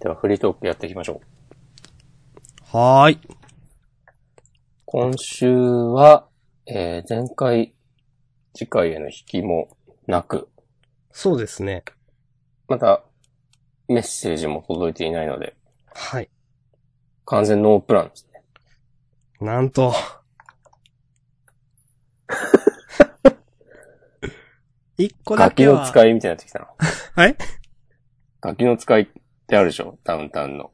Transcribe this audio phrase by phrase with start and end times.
[0.00, 1.20] ではフリートークやっていきましょ
[2.72, 2.76] う。
[2.76, 3.18] はーい。
[4.86, 6.26] 今週は、
[6.66, 7.74] えー、前回、
[8.54, 9.76] 次回への引きも
[10.06, 10.48] なく、
[11.12, 11.84] そうですね。
[12.66, 13.04] また、
[13.88, 15.54] メッセージも届いていないので、
[15.92, 16.30] はい。
[17.26, 18.42] 完全ノープランですね。
[19.46, 19.92] なんと。
[24.96, 25.80] 一個だガキけは。
[25.80, 26.68] の使いみたいになってきたな。
[27.22, 27.36] はい？
[28.40, 29.10] ガキの使い
[29.50, 29.98] ってあるでしょ？
[30.04, 30.70] ダウンタウンの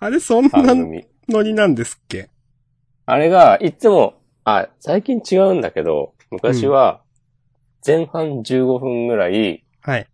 [0.00, 1.06] あれ、そんな番組。
[1.28, 2.28] ノリなんですっけ？
[3.06, 7.02] あれが、いつも、あ、最近違うんだけど、昔は、
[7.86, 10.08] 前半15分ぐらい、はい。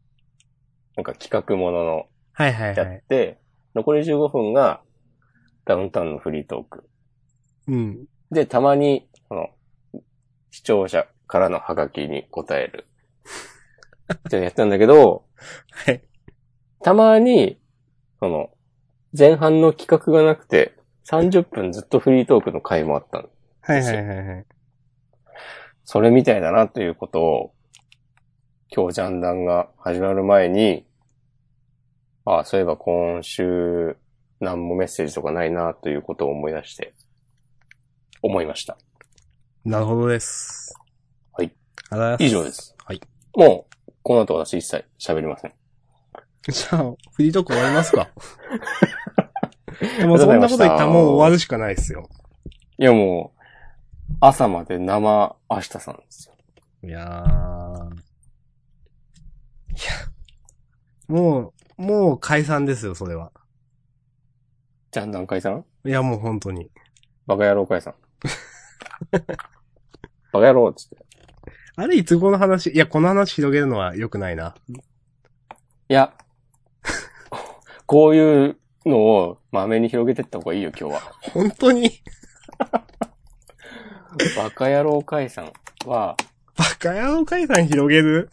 [0.97, 2.97] なんか企画もののはいはいやはい。
[2.99, 3.39] って、
[3.75, 4.83] 残り15分が、
[5.65, 6.91] ダウンタウンのフリートーク。
[7.69, 8.05] うん。
[8.31, 9.49] で、たまに、その、
[10.51, 12.87] 視聴者からのハガキに答える。
[14.13, 15.25] ってやったんだけど、
[15.71, 16.03] はい。
[16.83, 17.60] たまに、
[18.21, 18.51] その、
[19.17, 20.77] 前半の企画がなくて、
[21.11, 23.29] 30分ずっとフリートークの回もあったの。
[23.63, 24.47] はいはいはいはい。
[25.85, 27.55] それみたいだなということを、
[28.73, 30.87] 今日ジャンダンが始まる前に、
[32.25, 33.97] ああ、そういえば今週、
[34.39, 36.95] 何もメッセージとかないなということを思い出して、
[38.23, 38.79] 思いました。
[39.65, 40.75] なるほどです。
[41.33, 41.53] はい。
[42.21, 42.53] 以上で。
[42.53, 42.77] す。
[42.85, 43.01] はい。
[43.35, 45.60] もう、この後私一切喋りません。
[46.49, 48.09] じゃあ、フリートーク終わりますか
[49.99, 52.09] でもそんなこと言ったらもう終わるしかないですよ。
[52.79, 53.41] いやもう、
[54.21, 56.35] 朝まで生明日さんですよ。
[56.83, 57.95] いやー。
[59.71, 59.93] いや、
[61.09, 63.33] もう、もう解散ですよ、それは。
[64.93, 65.65] ジャンダン解散？
[65.85, 66.71] いや、もう本当に。
[67.27, 67.95] バカ野郎解散。
[70.33, 70.97] バカ野郎っつって。
[71.77, 72.71] あれ、いつ頃の話？
[72.71, 74.55] いや、この話広げるのは良くないな。
[74.69, 76.13] いや、
[77.91, 81.01] こういうのをまめに広げてった方がいいよ、今日は。
[81.33, 81.91] 本当に？
[84.37, 85.53] バカ野郎解散
[85.87, 86.17] は、
[86.55, 88.31] バカ野郎解散広げる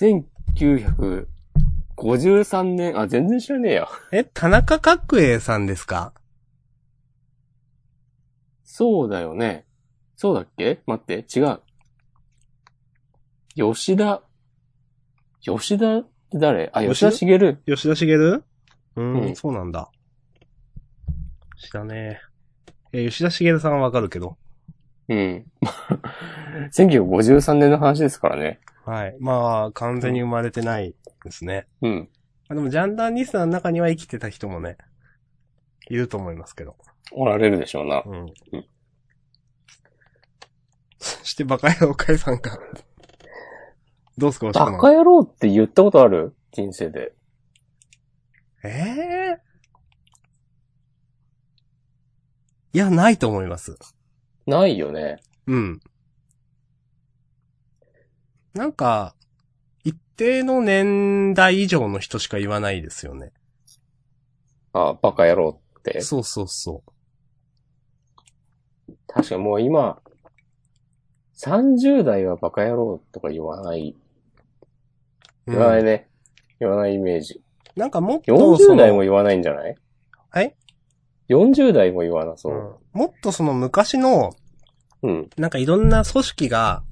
[0.00, 3.86] ？1953年、あ、全然知らねえや。
[4.10, 6.14] え、田中角栄さんですか？
[8.64, 9.66] そうだよね。
[10.16, 10.80] そうだっけ？
[10.86, 11.60] 待って、違う。
[13.54, 14.22] 吉田、
[15.42, 17.56] 吉田って誰あ、吉田茂？
[17.66, 18.14] 吉田茂？
[18.14, 19.90] うーん、うんそうなんだ。
[21.58, 22.20] 知らね
[22.92, 23.04] え。
[23.04, 24.36] え、吉田茂さんはわかるけど。
[25.08, 25.46] うん。
[26.72, 28.60] 1953年の話ですからね。
[28.84, 29.16] はい。
[29.20, 30.94] まあ、完全に生まれてない
[31.24, 31.66] ですね。
[31.82, 32.08] うん。
[32.48, 34.76] あでも、ジャンダンリスナーの中には生きてた人もね、
[35.88, 36.76] いると思いますけど。
[37.12, 38.02] おられるでしょうな。
[38.04, 38.26] うん。
[38.52, 38.64] うん
[41.04, 42.56] そして、バカ野郎解散か。
[44.18, 46.34] どうすか、バカ野郎って言ったことある？
[46.52, 47.14] 人生で。
[48.64, 49.40] ええ
[52.74, 53.76] いや、ないと思います。
[54.46, 55.20] ないよね。
[55.46, 55.80] うん。
[58.54, 59.14] なんか、
[59.84, 63.32] 一定の年代以上の人しか言わないですよね。
[64.72, 66.00] あ、バカ野郎って？
[66.00, 66.82] そうそうそ
[69.06, 70.00] 確かにもう今、
[71.36, 73.96] 30代はバカ野郎とか言わない。
[75.46, 75.50] う。
[75.52, 76.08] 言わないうんね。
[76.60, 77.42] 言わないイメージ。
[77.76, 79.74] なんかもっとそ40の、代も言わないんじゃない？
[80.30, 80.54] はい、
[81.30, 82.58] ?40 代も言わなそうう。
[82.58, 84.34] んもっとその昔の、
[85.02, 85.30] うん。
[85.36, 86.84] なんかいろんな組織が、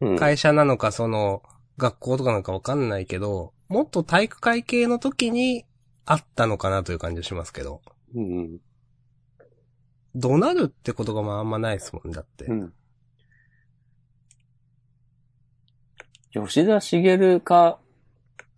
[0.00, 0.16] うん。
[0.18, 1.42] 会社なのかその、
[1.76, 5.64] 学校とかなんかわかんないけど、もっと体育会系の時に
[6.06, 7.80] あったのかなという感じがしますけど、
[8.14, 8.58] うん。
[10.14, 12.44] 怒鳴るってことがまああんまないですもんだって。
[12.46, 12.72] うん。
[16.32, 17.78] 吉田茂か、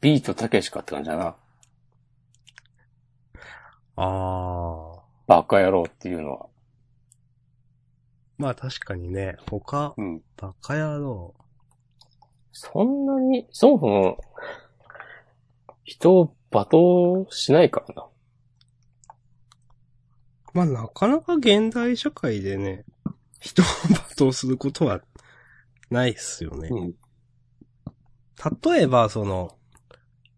[0.00, 1.36] ビートたけしかって感じだな。
[3.96, 4.96] ああ。
[5.26, 6.46] バカ野郎っていうのは。
[8.38, 10.22] まあ確かにね、他、うん。
[10.36, 11.34] バカ野郎。
[12.52, 14.20] そんなに、そもそも、
[15.84, 18.06] 人を罵倒しないからな。
[20.52, 22.84] まあなかなか現代社会でね、
[23.40, 25.00] 人を罵倒することは
[25.90, 26.68] ないっすよね。
[26.70, 26.94] うん。
[28.64, 29.56] 例えば、その、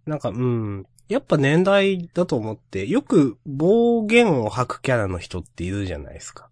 [0.08, 6.48] なんか、うん、やっぱ年代だと思って、よく暴言を吐くキャラの人っているじゃないですか。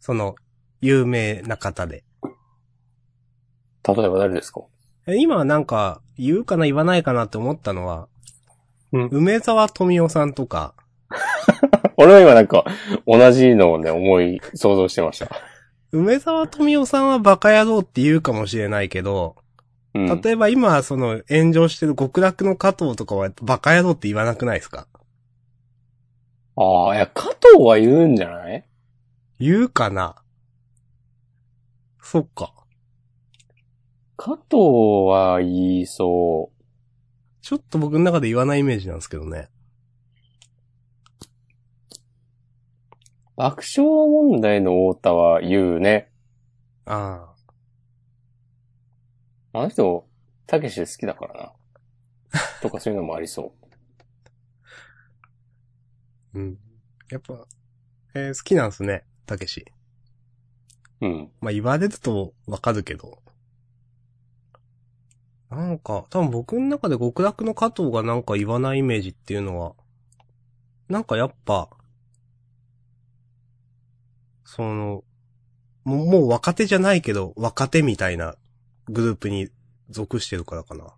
[0.00, 0.34] その、
[0.80, 2.02] 有名な方で。
[3.86, 4.62] 例えば誰ですか？
[5.06, 8.08] え今はなんか、言うかな言わないかなって思ったのは、
[8.92, 10.74] うん梅沢富美男さんとか、
[11.96, 12.64] 俺は今なんか、
[13.06, 15.28] 同じのをね、思い、想像してました。
[15.92, 19.36] 梅沢富美男さんはバカ野郎って言うかもしれないけど、
[19.94, 20.20] うん。
[20.20, 24.86] 例えば今、その、炎上してる極楽の加藤とかはバカ野郎って言わなくないですか？
[26.56, 27.24] ああ、いや、加
[27.54, 28.66] 藤は言うんじゃない？
[29.38, 30.16] 言うかな？
[32.00, 32.52] そっか。
[34.16, 34.56] 加藤
[35.08, 36.62] は言いそう。
[37.42, 39.48] ちょっと僕の中で言わないイメージなんですけどね。
[43.34, 46.10] 爆笑問題の太田は言うね。
[46.84, 47.31] ああ。
[49.54, 50.08] あの人、
[50.46, 51.52] たけし好きだからな。
[52.62, 53.52] とかそういうのもありそ
[56.34, 56.58] う ん。
[57.10, 57.46] やっぱ、
[58.14, 59.66] えー好きなんですね、たけし。
[61.00, 61.06] う。
[61.06, 61.32] うん。
[61.40, 63.22] まあ、言われるとわかるけど。
[65.50, 69.74] なんか、多分僕の中で極楽の加藤がなんか言わないイメージっていうのは、
[70.88, 71.68] なんかやっぱ、
[74.44, 75.04] その、
[75.84, 78.36] もうもう若手じゃないけど、若手みたいな
[78.92, 79.48] グループに
[79.90, 80.84] 属してるからかな。
[80.84, 80.94] ああ。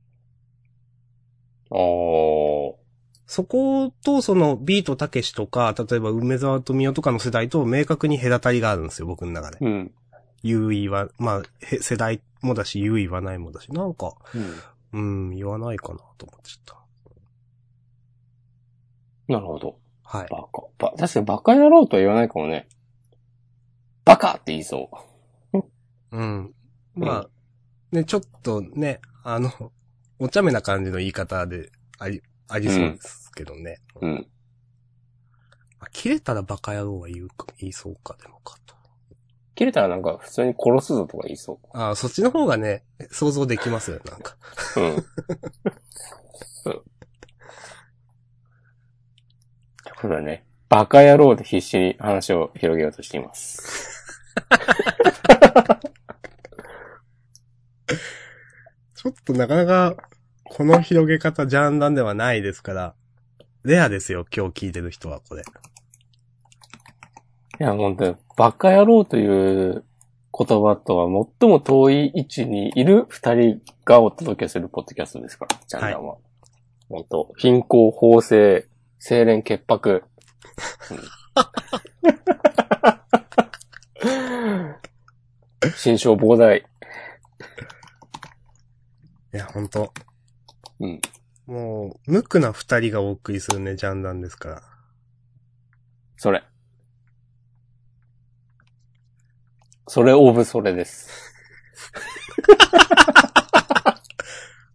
[3.26, 9.58] そこと、その、ビートたけしとか、例えば梅沢富美男とかの世代と明確に隔たりがあるんですよ、僕の中で。
[9.61, 9.94] うん。
[10.43, 14.14] 優位は、まあ、へ世代もだし、優位はないもだし、なんか、
[14.93, 15.31] うん。
[15.31, 16.75] うん、言わないかなと思っちゃっ
[19.29, 19.79] なるほど。
[20.05, 20.19] た。
[20.19, 20.29] はい。
[20.31, 20.62] バカ。
[20.79, 22.69] ば、確かにバカ野郎とは言わないかもね。
[24.05, 24.91] バカって言いそ
[25.52, 25.58] う。
[26.12, 26.55] うん。
[26.94, 27.29] まあ、
[27.94, 29.50] ね、ちょっとね、あの、
[30.19, 33.79] お茶目な感じの言い方であり、ありそうですけどね。
[34.00, 34.26] うん。
[35.79, 38.75] あ切れたらバカ野郎は言うか、言いそうか、でもかと。
[39.55, 42.82] 切れたらなんか普通に殺すぞとか言いそああ、そっちの方がね、
[43.12, 44.37] 想像できますよ、なんか。
[44.76, 44.81] う。
[44.82, 44.88] うん。
[44.88, 45.02] うん。
[50.00, 50.44] そうだね。
[50.69, 53.62] バカ野郎で必死に話を広げようとしています。
[59.04, 59.96] ちょっとなかなか、
[60.44, 62.94] この広げ方、ジャンダンではないですから、
[63.62, 65.42] レアですよ、今日聞いてる人は、これ。
[65.42, 65.44] い
[67.62, 69.84] や、本当に、バカ野郎という
[70.32, 76.16] 言葉とは最も遠い位置にいる二人がお届けするポッドキャストですから、ジャンダンは。
[76.88, 78.68] 本当貧困、法制、
[79.06, 80.04] 清廉潔白。
[80.90, 80.98] うん
[85.76, 86.64] 心象膨大。
[89.34, 89.92] いや、ほんと。
[90.78, 91.00] うん。
[91.46, 94.62] もう、無垢な二人がお送りするね、ジャンダンですから。
[96.16, 96.44] それ。
[99.88, 101.10] それオブそれです。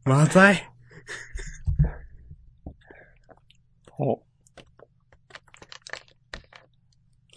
[0.03, 0.69] まざい。
[3.97, 4.21] お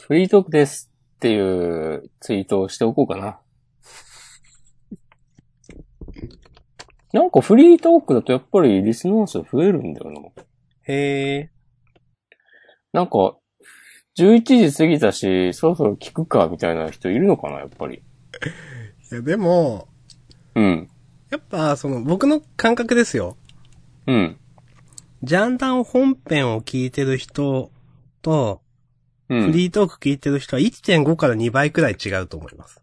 [0.00, 3.41] フリートークですっていうツイートをしておこうかな。
[7.12, 10.20] なんかフリートークだとやっぱりリスナー数増えるんだよな。
[10.84, 11.50] へえ。
[12.92, 13.36] なんか、
[14.18, 18.02] 11時過ぎたし、そろそろ聞くかみたいな人いるのかな、やっぱり。
[19.12, 19.88] いや、でも、
[20.54, 20.88] うん。
[21.30, 23.36] やっぱ、その、僕の感覚ですよ。
[24.06, 24.38] うん。
[25.22, 27.70] ジャンダン本編を聞いてる人
[28.20, 28.60] と、
[29.28, 29.46] うん。
[29.46, 32.82] フリートーク聞いてる人は1.5から2倍くらい違うと思います。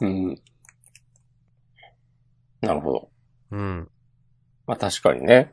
[0.00, 0.40] うん。
[2.64, 3.10] なるほど。
[3.52, 3.88] うん。
[4.66, 5.52] まあ確かにね。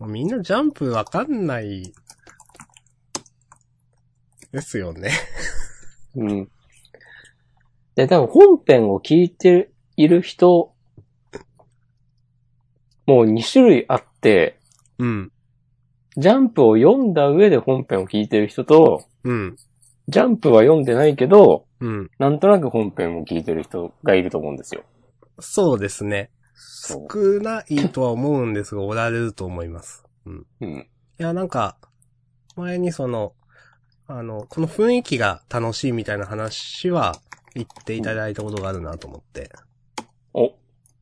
[0.00, 1.92] みんなジャンプわかんない、
[4.52, 5.10] ですよね。
[6.16, 6.48] うん。
[7.94, 10.74] で、多分本編を聞いている人、
[13.06, 14.58] もう2種類あって、
[14.98, 15.32] うん。
[16.16, 19.56] ジャンプを読んだ上で本編を聞いてる人と、うん。
[20.08, 22.10] ジャンプは読んでないけど、うん。
[22.18, 24.82] なんとなく本編を聞いてる人がいると思うんですよ。
[25.40, 26.30] そうですね。
[26.54, 30.04] そ少ないとは思うんですが、おられると思います。
[30.26, 30.38] うん。
[30.38, 30.46] う。
[30.60, 30.70] うん。
[31.18, 31.76] いや、なんか、
[32.56, 33.34] 前にその、
[34.06, 37.20] あの、この雰囲気が楽しいみたいな話は
[37.54, 39.50] 言っていただいたことがあるなと思って。
[40.34, 40.52] お、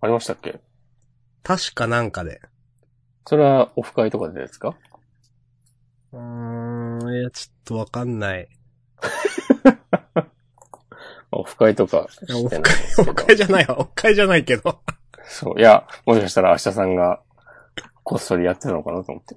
[0.00, 0.60] ありましたっけ？
[1.42, 2.40] 確かなんかで。
[3.26, 4.76] それはオフ会とかでですか？
[6.12, 8.48] うーん、いや、ちょっとわかんない。
[11.30, 12.56] オフ会とかしてないオど
[13.04, 13.80] フ会じゃないわ。
[13.80, 14.80] オフ会じゃないけど。
[15.24, 15.60] そう。
[15.60, 17.20] いや、もしかしたら明日さんが
[18.02, 19.34] こっそりやってたのかなと思って。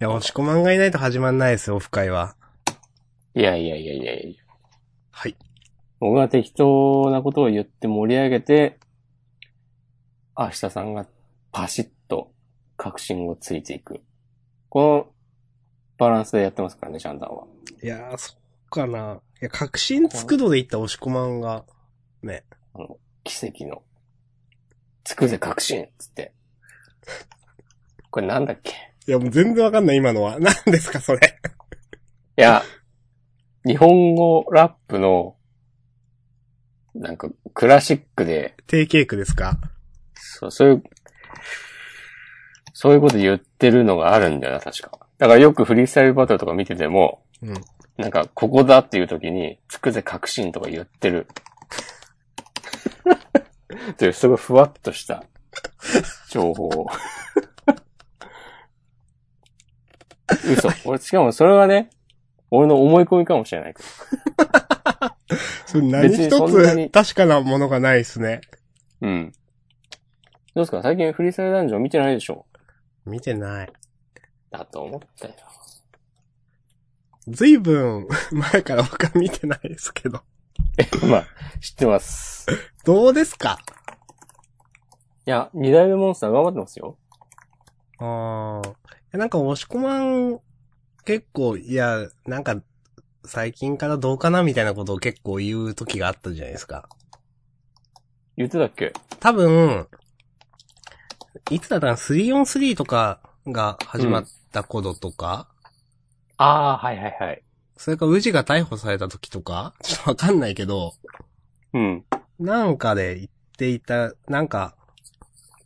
[0.00, 2.36] や、押し込まんがいないと始まんないですよ、オフ会は。
[3.34, 4.44] いやいやいやいやいや。
[5.10, 5.36] はい。
[5.98, 8.78] 僕が適当なことを言って盛り上げて、
[10.36, 11.06] 明日さんが
[11.52, 12.32] パシッと
[12.76, 14.02] 確信をついていく。
[14.68, 15.06] この
[15.96, 17.46] バランスでやってますからね、ジャンダンは。
[17.82, 18.36] いやー、そっ
[18.76, 19.20] かな。
[19.40, 21.64] いや、確信つくので言った押し込まんが、
[22.22, 22.44] ね。
[22.74, 23.82] あの、奇跡の、
[25.02, 26.32] つくぜ確信つって。
[28.10, 28.72] これなんだっけ？
[29.08, 30.38] いや、もう全然わかんない、今のは。
[30.40, 31.38] 何ですか、それ。
[32.38, 32.62] いや、
[33.64, 35.36] 日本語ラップの、
[36.94, 39.58] なんか、クラシックで、低ケークですか？
[40.14, 40.82] そう、そういう、
[42.72, 44.90] そういうこと言ってるのがあるんだよな、確か。
[45.18, 47.54] だからよくフリースタイルバトルとか見てても、うん。
[47.96, 51.26] なんか、ここだっていう時に、つくぜ確信とか言ってる。
[53.98, 55.24] という、すごいふわっとした
[56.30, 56.86] 情報を。
[60.44, 60.68] 嘘。
[60.84, 61.90] 俺、しかもそれはね、
[62.50, 63.88] 俺の思い込みかもしれないけど。
[65.66, 68.40] それ何別に一つ確かなものがないですね。
[69.00, 69.32] うん。
[70.54, 70.82] どうですか？
[70.82, 72.46] 最近フリースタイルダンジョン見てないでしょ？
[73.04, 73.72] 見てない。
[74.50, 75.34] だと思ったよ。
[77.28, 80.22] ずいぶん前から僕は見てないですけど。
[81.08, 81.26] まあ、
[81.60, 82.46] 知ってます。
[82.84, 83.58] どうですか？
[85.26, 86.98] いや、二代目モンスター頑張ってますよ。
[87.98, 88.62] あ
[89.12, 89.16] あ。
[89.16, 90.40] なんか、押し込まん、
[91.04, 92.56] 結構、いや、なんか、
[93.24, 96.88] 最近からどうかなみたいなことを結構言う時があったじゃないですか。
[98.36, 98.92] 言ってたっけ？
[99.18, 99.88] 多分、
[101.50, 105.48] いつだったかな ?3on3 とかが始まった頃とか、
[106.38, 107.42] ああ、はいはいはい。
[107.76, 110.92] それか宇治が逮捕された時とか、 ちょっとわかんないけど、
[111.72, 112.04] うん。
[112.38, 114.76] なんかで言っていた、なんか、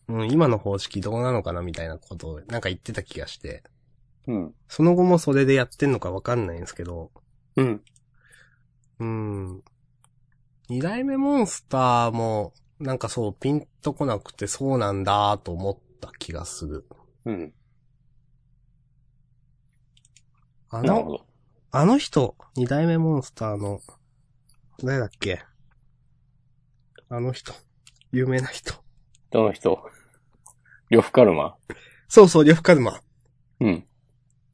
[0.08, 3.62] うん、今の方式どうなのかなみたいなことを、なんか言ってた気がして、
[4.26, 4.54] うん。
[4.68, 7.10] その後もそれでやってんのかわかんないんですけど、
[7.56, 7.82] うん。
[8.98, 9.62] うん。
[10.68, 16.86] 二代目モンスターも、なんかそう、ピンとこなくてそうなんだと思った気がする。
[17.24, 17.52] うん。
[20.70, 21.20] あの。
[21.72, 23.80] あの人、二代目モンスターの、
[24.82, 25.44] 誰だっけ？
[27.08, 27.52] あの人、
[28.10, 28.74] 有名な人。
[29.30, 29.80] どの人？
[30.88, 31.56] 呂布カルマ？
[32.08, 33.00] そうそう、リョフカルマ。
[33.60, 33.84] うん。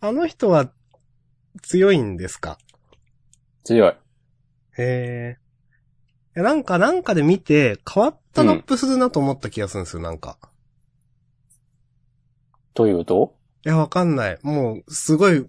[0.00, 0.70] あの人は、
[1.62, 2.58] 強いんですか？
[3.64, 3.96] 強い。
[4.78, 5.38] へ
[6.34, 6.40] え。
[6.42, 10.38] なんか、なんかで見て、変わったラップするなと思った気がするんですよ、なんか。
[12.74, 13.34] というと？
[13.64, 14.38] いや、わかんない。
[14.42, 15.46] もう、すごい、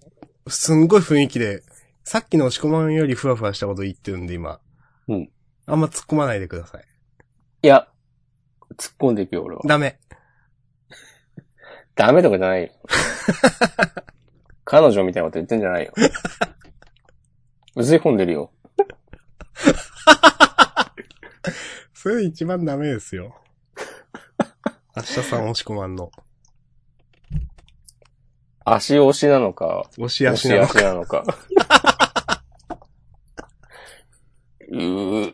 [0.49, 1.63] すんごい雰囲気で、
[2.03, 4.59] さっきの押し込まんよりふわふわしたこと言ってるんで、今。
[5.07, 5.29] うん。
[5.65, 6.85] あんま突っ込まないでください。
[7.63, 7.87] いや、
[8.77, 9.61] 突っ込んでいくよ、俺は。
[9.65, 9.99] ダメ。
[11.95, 12.69] ダメとかじゃないよ。
[14.63, 15.93] 彼女みたいなこと言ってんじゃないよ。
[17.75, 18.51] うずい込んでるよ。
[21.93, 23.41] それ一番ダメですよ。
[24.95, 26.11] 明日さん押し込まんの。
[28.69, 30.73] 足押しなのか、押し足なのか。
[30.73, 31.23] 足なのか。
[34.69, 35.33] うー、う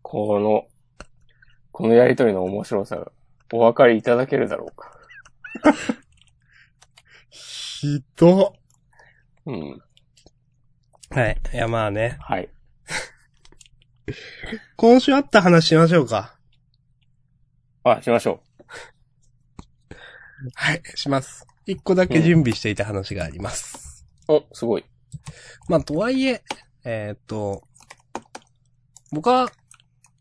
[0.00, 0.66] この、
[1.72, 3.12] このやりとりの面白さ、
[3.52, 4.94] お分かりいただけるだろうか。
[7.28, 8.54] ひど。
[9.44, 9.82] うん。
[11.10, 11.38] はい。
[11.52, 12.16] いや、まあね。
[12.20, 12.48] はい。
[14.76, 16.36] 今週あった話しましょうか。
[17.84, 18.40] あ、しましょ
[20.54, 20.82] はい。
[20.94, 21.46] します。
[21.66, 24.06] 一個だけ準備していた話があります。
[24.28, 24.34] う。
[24.34, 24.84] お、すごい。
[25.68, 26.42] まあ、とはいえ、
[26.84, 27.62] えーっと、
[29.10, 29.50] 僕は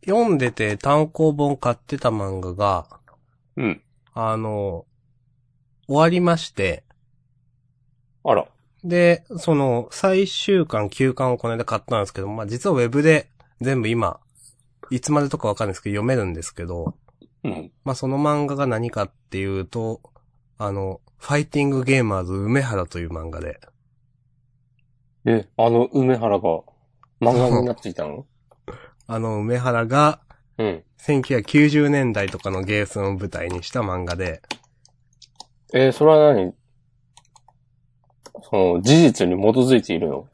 [0.05, 2.87] 読んでて単行本買ってた漫画が、
[3.55, 3.81] うん。
[4.13, 4.85] あの、
[5.87, 6.83] 終わりまして、
[8.23, 8.47] あら。
[8.83, 13.29] で、その、最終巻、休巻をこの間買ったんですけど、まあ実はウェブで
[13.61, 14.19] 全部今、
[14.89, 16.95] いつまでとかわかんないですけど、読めるんですけど、
[17.43, 17.71] うん。
[17.83, 20.01] まあその漫画が何かっていうと、
[20.57, 23.59] あの、ファイティングゲーマーズ梅原という漫画で、
[25.25, 26.49] え、あの梅原が
[27.19, 28.25] 漫画になっていたの？
[29.07, 30.21] あの梅原が
[30.57, 30.83] うん。
[30.99, 34.41] 1990年代とかのゲーセンを舞台にした漫画で、
[35.73, 36.53] えーそれは何？
[38.49, 40.27] その、事実に基づいているの？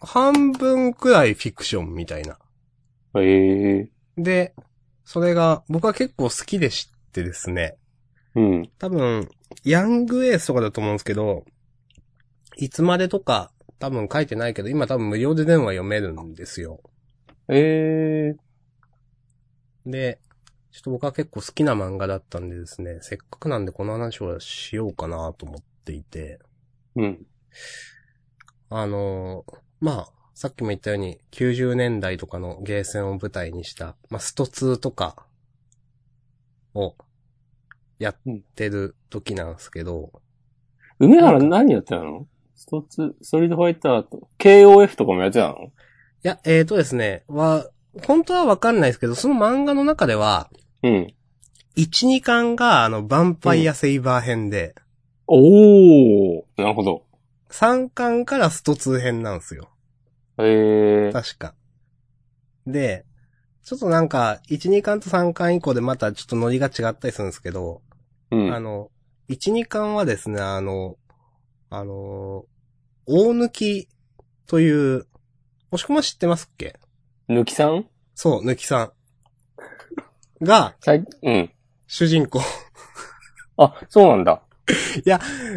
[0.00, 2.38] 半分くらいフィクションみたいな。
[3.16, 4.54] ええで、
[5.04, 7.76] それが僕は結構好きでしてですね、
[8.34, 8.70] うん。
[8.78, 9.28] 多分、
[9.64, 11.44] ヤングエースとかだと思うんですけど、
[12.56, 16.80] いつまでとか多分書いてないけど、今多分無料で電話読めるんですよ。
[17.48, 18.36] ええ
[19.86, 20.20] で、
[20.70, 26.38] ちょっと僕は結構好きな漫画だったんでですね、せっかくなんでこの話をしようかなと思っていて、
[26.94, 27.26] うん。
[28.68, 35.26] あのーまあ、さっきも言ったように90年代とかのゲーセンを舞台にした、まあ、スト2とか
[36.74, 36.94] を
[37.98, 38.16] やっ
[38.54, 40.12] てる時なんですけど、
[40.98, 42.26] 梅原何やってたの？
[42.54, 45.56] ストツ、ストリートファイターと、KOF とかもやってたの？
[45.64, 45.70] い
[46.22, 47.66] や、えーとですね、は、
[48.06, 50.50] 本当はわかんないですけど、その漫画の中では、
[50.82, 51.14] うん。
[51.76, 54.74] 1、2巻が、あの、ヴァンパイアセイバー編で、
[55.26, 57.06] おー、なるほど。
[57.50, 59.69] 3巻からスト2編なんですよ。
[60.42, 61.12] へえ。
[61.12, 61.54] 確か。
[62.66, 63.04] で、
[63.62, 67.82] ちょっとなんか、1、2巻と3巻以降でまたちょっとノリが違ったりするんですけど、
[68.30, 68.54] うん。
[68.54, 68.90] あの、
[69.28, 70.96] 1、2巻はですね、あの、
[71.68, 72.46] あの、
[73.06, 73.88] 大抜き
[74.46, 75.06] という、
[75.70, 76.78] もしくも知ってますっけ？
[77.28, 77.86] 抜きさん？
[78.14, 78.92] そう、抜きさ
[80.40, 80.44] ん。
[80.44, 81.50] が、最うん。
[81.86, 82.40] 主人公。
[83.56, 84.42] あ、そうなんだ。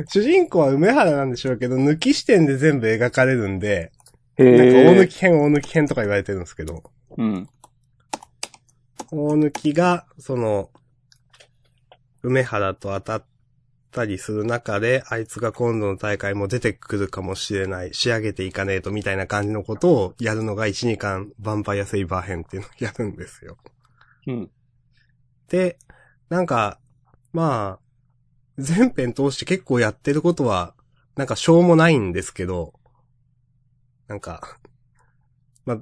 [0.08, 3.92] 主人公は梅原なんでしょうけど、抜き視点で全部描かれるんで、
[4.38, 5.08] へなんか大抜え。
[5.08, 6.84] き編、大抜き編とか言われてるんですけど、
[7.18, 7.50] うん。
[9.12, 10.72] 大抜きが、その、
[12.24, 13.25] 梅原と当たっ
[13.92, 23.58] たりする中で、あいつが今度の大会も出てくるかもしれない、仕上げていかねえとみたいな感じのことをやるのが1、2巻、ヴァンパイアセイバー編っていうのをやるんですよ。
[24.28, 24.52] うん。
[25.50, 25.78] で、
[26.30, 26.80] なんか、
[27.34, 27.84] まあ、
[28.58, 30.74] 全編通して結構やってることは、
[31.16, 32.74] なんかしょうもないんですけど、
[34.13, 34.60] なんか、
[35.65, 35.82] ま、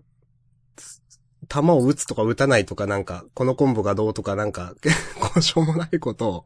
[1.50, 6.46] 弾を撃つとか撃たないとかなんか、このコンボがどうとかなんか、 結構しょうもないことを、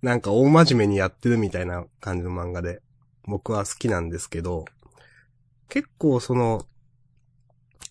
[0.00, 2.80] なんか大真面目にやってるみたいな感じの漫画で、
[3.24, 4.64] 僕は好きなんですけど、
[5.68, 6.66] 結構その、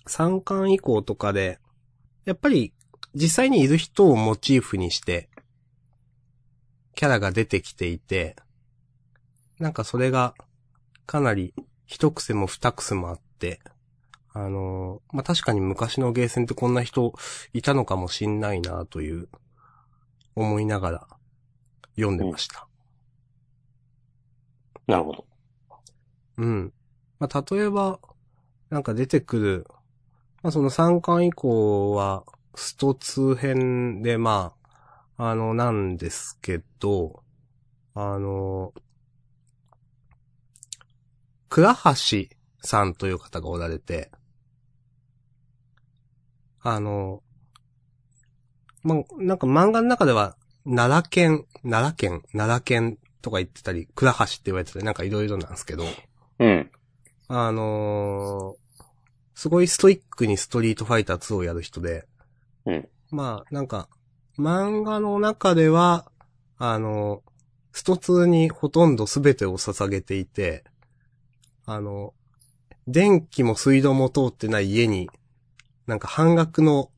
[0.07, 1.59] 3巻以降とかで、
[2.25, 2.73] やっぱり
[3.13, 5.29] 実際にいる人をモチーフにして、
[6.95, 8.35] キャラが出てきていて、
[9.59, 10.33] なんかそれが、
[11.05, 11.53] かなり、
[11.89, 13.59] 一癖も二癖もあって、
[14.31, 17.13] あのーまあ、確かに昔のゲーセンってこんな人
[17.51, 19.27] いたのかもしんないなという、
[20.35, 21.07] 思いながら、
[21.95, 22.67] 読んでました。
[24.85, 25.25] なるほど。
[26.37, 26.73] うん。
[27.17, 27.99] まあ、例えば、
[28.69, 29.67] なんか出てくる、
[30.43, 32.23] まあ、その3巻以降は、
[32.53, 34.53] スト2編で、ま
[35.17, 37.23] あ、あの、なんですけど、
[37.95, 38.73] あの、
[41.49, 44.11] 倉橋さんという方がおられて、
[46.61, 47.21] あの、
[48.83, 50.35] ま、なんか漫画の中では、
[50.65, 55.83] 奈良県、奈良県、奈良県とか言ってたり、倉橋って言われてたり、なんかいろいろなんですけど、
[56.39, 56.71] うん。
[57.27, 58.69] あのー
[59.39, 62.05] すごいストイックにストリートファイター2をやる人で、
[62.65, 62.89] うん。
[63.09, 63.87] まあ、なんか、
[64.37, 66.11] 漫画の中では、
[66.57, 67.23] あの、
[67.71, 70.65] スト2にほとんど全てを捧げていて、
[71.71, 72.13] あの、
[72.87, 75.09] 電気も水道も通ってない家に、
[75.85, 76.89] なんか半額の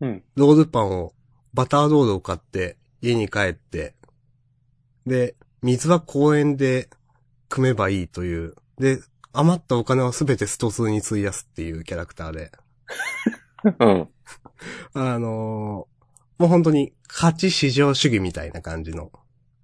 [0.00, 0.22] うん。
[0.36, 1.12] ロールパンを、
[1.54, 3.94] バターロールを買って、家に帰って、
[5.06, 6.88] で、水は公園で
[7.48, 8.54] 汲めばいいという。
[8.78, 9.00] で、
[9.32, 12.52] 余ったお金はすべてスト2に費やすっていうキャラクターで。
[13.80, 14.08] うん。
[14.94, 15.98] あのー
[16.38, 19.10] もう本当に価値至上主義みたいな感じの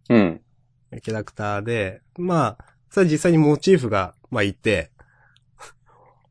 [0.08, 0.40] うん。
[1.02, 4.90] キャラクターで、まあ、それは実際にモチーフが、まあいて、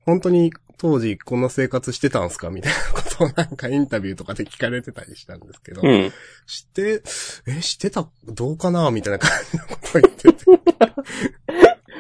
[0.06, 6.12] 本当に当時この生活してたんすかみたいなことをなんかインタビューとかで聞かれてたりしたんですけど、うん。
[6.46, 7.02] 知って、
[7.48, 10.46] え、知ってたどうかなみたいな感じのことを言ってて。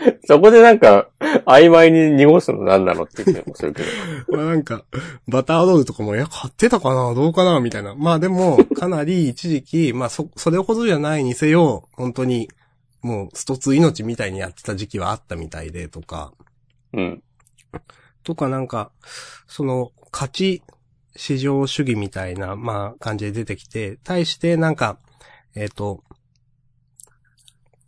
[0.27, 1.07] そこでなんか、
[1.45, 3.87] 曖昧に濁すの何なのって言ってもするけど。
[4.37, 4.83] まあなんか、
[5.29, 7.95] バターロールとかも、いや、買ってたかなどうかなみたいな。
[7.95, 12.49] まあでも、かなり一時期、まあそ、それほどじゃないにせよ、本当に、
[13.03, 16.33] もう、ストツ命みたいにやってた時期はあったみたいで、とか、
[16.93, 17.23] うん。
[18.23, 18.91] とかなんか、
[19.45, 20.63] その、価値
[21.15, 24.99] 市場主義みたいな、まあ、感じで出てきて、対してなんか、
[25.55, 26.03] えっ、と、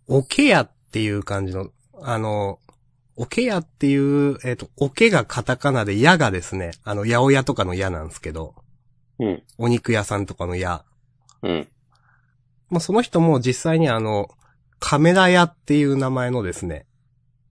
[0.08, 1.70] おけやっていう感じの、
[2.02, 2.60] あの、
[3.16, 8.54] おけやっていう、えっ、と、おけがカタカナで、やがですね、あの、八百屋とかのやなんですけど、
[9.20, 9.44] うん。
[9.58, 10.84] お肉屋さんとかのや。
[11.42, 11.68] うん。
[12.70, 14.30] まあ、その人も実際にあの、
[14.80, 16.86] カメラ屋っていう名前のですね、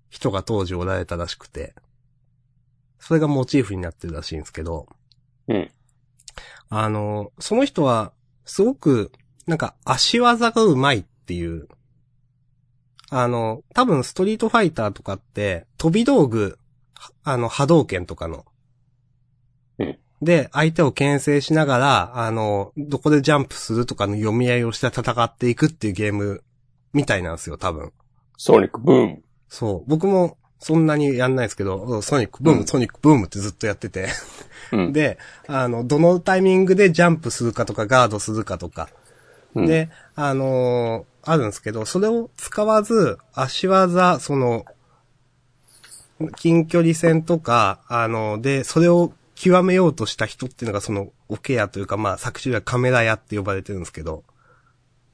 [0.09, 1.75] 人が当時おられたらしくて、
[2.99, 4.87] それがモチーフになってるらしいんですけど、
[5.49, 5.71] うん。
[6.71, 8.13] あの、その人は、
[8.45, 9.13] すごく、
[9.47, 11.69] なんか、足技がうまいっていう、
[13.11, 16.59] あの、多分ストリートファイターとかって、飛び道具、
[16.95, 18.45] はあの、波動拳とかの。
[19.79, 26.43] うんで、相手を牽制しながら、あの、どこでジャンプするとかの読み合いをして戦っていくっていうゲーム
[26.95, 27.93] みたいなんですよ、多分。
[28.39, 29.23] ソニックブーム。
[29.49, 29.91] そう。
[29.91, 34.09] 僕もそんなにやんないですけど、ソニックブーム、うんソニックブームってずっとやってて。
[34.73, 34.93] うん。
[34.93, 38.89] で、あの、どのタイミングでジャンプするかとか、ガードするかとか。
[39.55, 44.65] うん、で、あのーあるんですけど、それを使わず、足技、その、
[46.37, 54.23] 近距離戦とか、あの、で、それを極めようとした人っていうのがその、オケアというか、まあ、作中ではカメラ屋って呼ばれてるんですけど、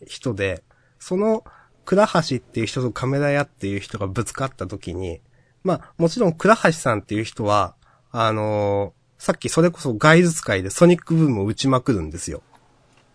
[0.07, 0.65] 人で、
[0.99, 1.45] その、
[1.85, 5.21] 倉橋っていう人とカメラ屋っていう人がぶつかった時に、
[5.65, 7.75] まあ、もちろん倉橋さんっていう人は、
[8.13, 12.41] あのーさっきそれこそガイズ使いでソニックブームを打ちまくるんですよ。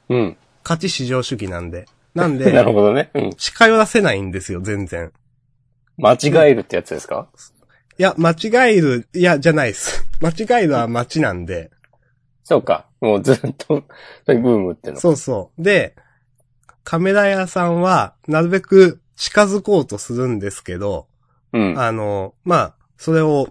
[0.10, 0.38] うん。
[0.64, 1.88] 勝ち至上主義なんで。
[2.14, 3.10] なん なるで、ほどね。
[3.16, 3.30] うん。
[3.32, 5.12] 近寄らせないんですよ、全然。
[5.98, 7.28] 間違えるってやつですか？
[7.98, 10.06] いや、間違える、いや、じゃないです。
[10.22, 11.72] 間違えるは街なんで。
[12.44, 12.86] そうか。
[13.02, 13.84] もうずっと、
[14.28, 15.00] ブームっての。
[15.00, 15.64] そうそう。
[15.64, 15.96] で、
[16.86, 21.08] カメラ屋さんは、なるべく近づこうとするんですけど、
[21.52, 21.80] うん。
[21.80, 23.50] あの、まあ、それを、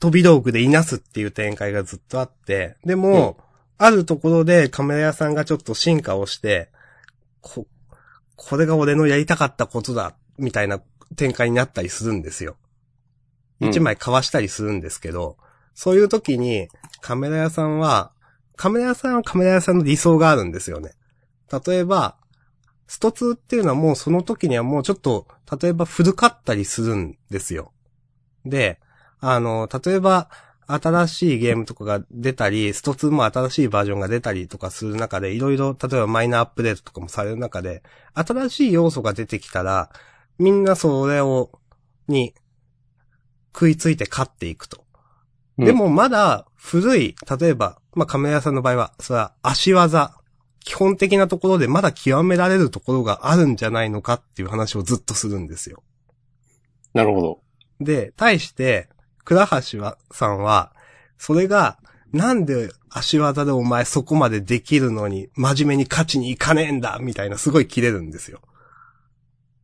[0.00, 3.38] 飛び道具でいなすっていう展開がずっとあって、でも、
[3.78, 6.68] あるところでカメラ屋さんがちょっと進化をして、
[7.40, 7.66] こ、
[8.36, 10.80] これが俺のやりたかったことだ、みたいな
[11.16, 12.56] 展開になったりするんですよ。
[13.60, 15.36] うん一枚かわしたりするんですけど、
[15.74, 16.68] そういう時に
[17.00, 18.12] カメラ屋さんは、
[18.56, 20.92] カメラ屋さんはカメラ屋さんの理想があるんですよね。
[21.50, 22.16] 例えば、
[22.86, 25.26] スト2っていうのはもうその時にはもうちょっと、
[25.60, 27.72] 例えば古かったりするんですよ。
[28.44, 28.80] で、
[29.20, 30.30] あの、例えば、
[30.66, 37.82] 新しいゲームとかが出たり、スト2も新しいバージョンが出たりとかする中で、いろいろ、例えばマイナーアップデートとかもされる中で、
[38.14, 39.90] 新しい要素が出てきたら、
[40.38, 41.50] みんなそれを、
[42.06, 42.34] に、
[43.54, 44.84] 食いついて勝っていくと。
[45.58, 50.17] うんでもまだ古い、例えば、まあ、カメラ屋さんの場合は、それは足技、
[50.68, 55.82] 基本的なところでまだ極められるところがあるんじゃないのかっていう話をずっとするんですよ。
[56.92, 57.40] なるほど。
[57.80, 58.90] で、対して、
[59.24, 60.72] 倉橋は、さんは、
[61.16, 61.78] それが、
[62.12, 68.42] なんで足技でお前そこまでできるのに、真面目に勝ちに行かねえんだみたいなすごい切れるんですよ。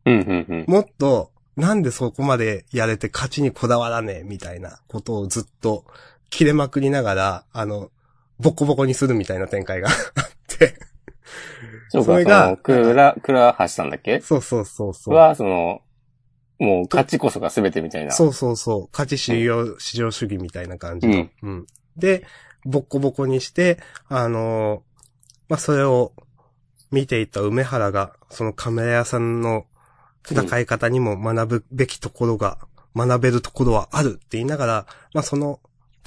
[0.05, 0.65] うん、うん、うん。
[0.67, 5.85] もっと、なんでそこまでやれて勝ちにこだわらねえみたいなことをずっと
[6.31, 7.91] 切れまくりながら、あの、
[8.39, 9.89] ボコボコにするみたいな展開が。
[11.89, 14.21] そうか、そそれがの、倉、倉橋さんだっけ？
[14.21, 15.15] そうそうそうそう。
[15.15, 15.81] は、その、
[16.59, 18.11] もう勝ちこそが全てみたいな。
[18.11, 18.89] そうそうそう。
[18.91, 21.27] 勝ち至上、至上主義みたいな感じの。
[21.43, 21.67] うん。
[21.97, 22.25] で、
[22.65, 24.81] ボッコボコにして、あのー
[25.49, 26.13] まあ、それを
[26.91, 29.65] 見ていた梅原が、そのカメラ屋さんの
[30.29, 32.57] 戦い方にも学ぶべきところが、
[32.95, 35.59] 学べるところはあるって言いながら、まあ、その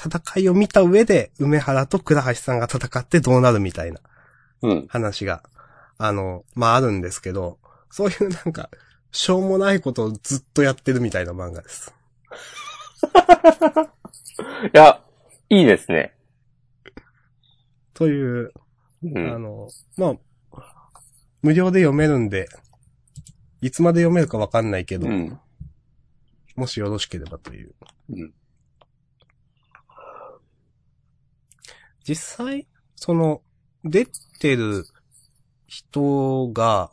[0.02, 4.00] 戦いを見た上で、梅原と倉橋さんが戦ってどうなるみたいな
[4.62, 4.86] うん。
[4.88, 5.42] 話が、
[5.98, 7.58] あの、まあ、あるんですけど、
[7.90, 8.70] そういうなんか、
[9.10, 11.92] しょうもないことをずっとやってるみたいな漫画です。
[14.72, 15.02] いや、
[15.50, 16.14] いいですね。
[17.94, 18.52] という、
[19.02, 19.34] うん。
[19.34, 20.16] あの、まあ、
[21.42, 22.48] 無料で読めるんで、
[23.60, 25.40] いつまで読めるかわかんないけど、うん。
[26.54, 27.74] もしよろしければという。
[28.10, 28.34] うん。
[32.04, 33.42] 実際、その、
[33.84, 34.06] 出
[34.38, 34.84] てる
[35.68, 36.90] 人が、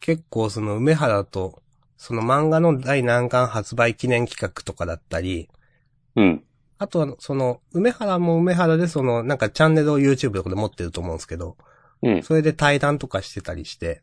[0.00, 1.62] 結構その梅原と、
[1.96, 5.48] その漫画の第何巻発売記念企画とかだったり、
[6.16, 6.44] うん。
[6.78, 11.56] あとは、その、梅原も梅原でその、なんかチャンネルを YouTube とかで持ってると思うんですけど、
[12.02, 12.22] うん。
[12.22, 14.02] それで対談とかしてたりして、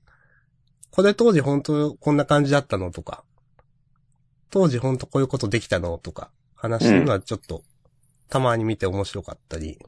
[0.91, 3.23] これ当時本当こんな感じだったのとか、
[4.51, 7.63] 当時本当こういうことできたのとか、話するのはちょっと、
[8.29, 9.79] たまに見て面白かったり、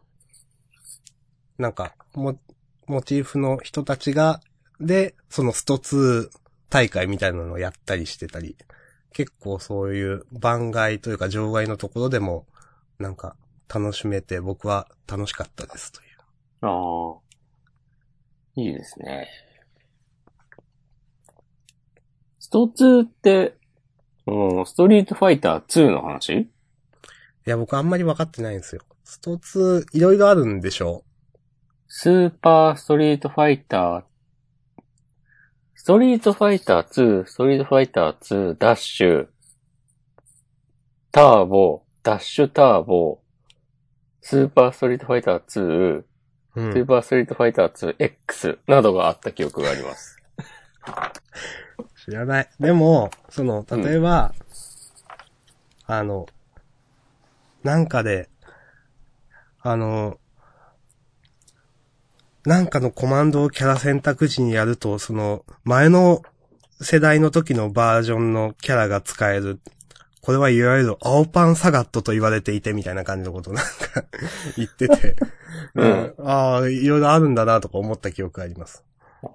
[1.58, 2.40] なんか、モ
[2.88, 4.42] モチーフの人たちが、
[4.80, 6.30] で、そのスト2
[6.70, 8.56] 大会みたいなのをやったりしてたり、
[9.14, 12.46] 結構そういう番外というか場外のところでも、
[13.00, 13.36] なんか
[13.68, 16.08] 楽しめて僕は楽しかったですという。
[16.62, 17.20] ああ。
[18.56, 19.28] いいですね。
[22.40, 23.56] スト2って、
[24.26, 26.30] うん、ストリートファイター2の話？
[26.34, 26.50] い
[27.46, 28.82] や、僕あんまり分かってないんですよ。
[29.04, 31.04] スト2、いろいろあるんでしょ
[31.90, 34.04] スーパーストリートファイター、
[35.74, 39.28] ストリートファイター2、ストリートファイター2、ダッシュ、
[41.14, 43.20] ターボ、ダッシュターボ、
[44.22, 46.06] スーパーストリートファイター2、う。
[46.58, 46.74] うん。
[46.74, 47.96] スーパーストリートファイター
[48.28, 50.18] 2X などがあった記憶があります。
[52.04, 52.50] 知らない。
[52.60, 54.34] でも、その、例えば、
[55.86, 56.26] あの、
[57.64, 58.28] なんかで、
[59.62, 60.20] あの、
[62.48, 66.22] なんかのコマンドをキャラ選択時にやると、その、前の
[66.80, 69.60] 世代の時のバージョンのキャラが使える。
[70.22, 74.06] これはいわゆる青パンサガットと言われていてみたいな感じのことをなんか
[74.56, 75.18] 言ってて、
[75.76, 78.82] うんああ、いろいろあるんだなとか思った記憶があります。
[79.24, 79.28] あ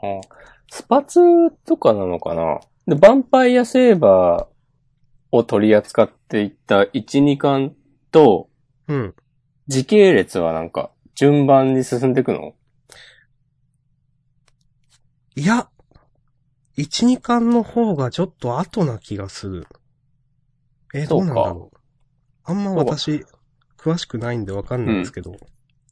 [0.70, 1.20] スパツ
[1.66, 2.60] とかなのかな？
[2.86, 7.74] で、ヴァンパイアセーバーを取り扱っていった1、2巻
[8.10, 8.48] と、
[8.88, 9.14] うん。
[9.68, 12.54] 時系列はなんか、順番に進んでいくの？
[15.34, 15.68] いや、
[16.76, 19.66] 1、2巻の方がちょっと後な気がする。
[20.94, 21.78] え、どうなんだろう。
[22.44, 23.24] あんま私、
[23.78, 25.36] 詳しくないんでわかんないですけど。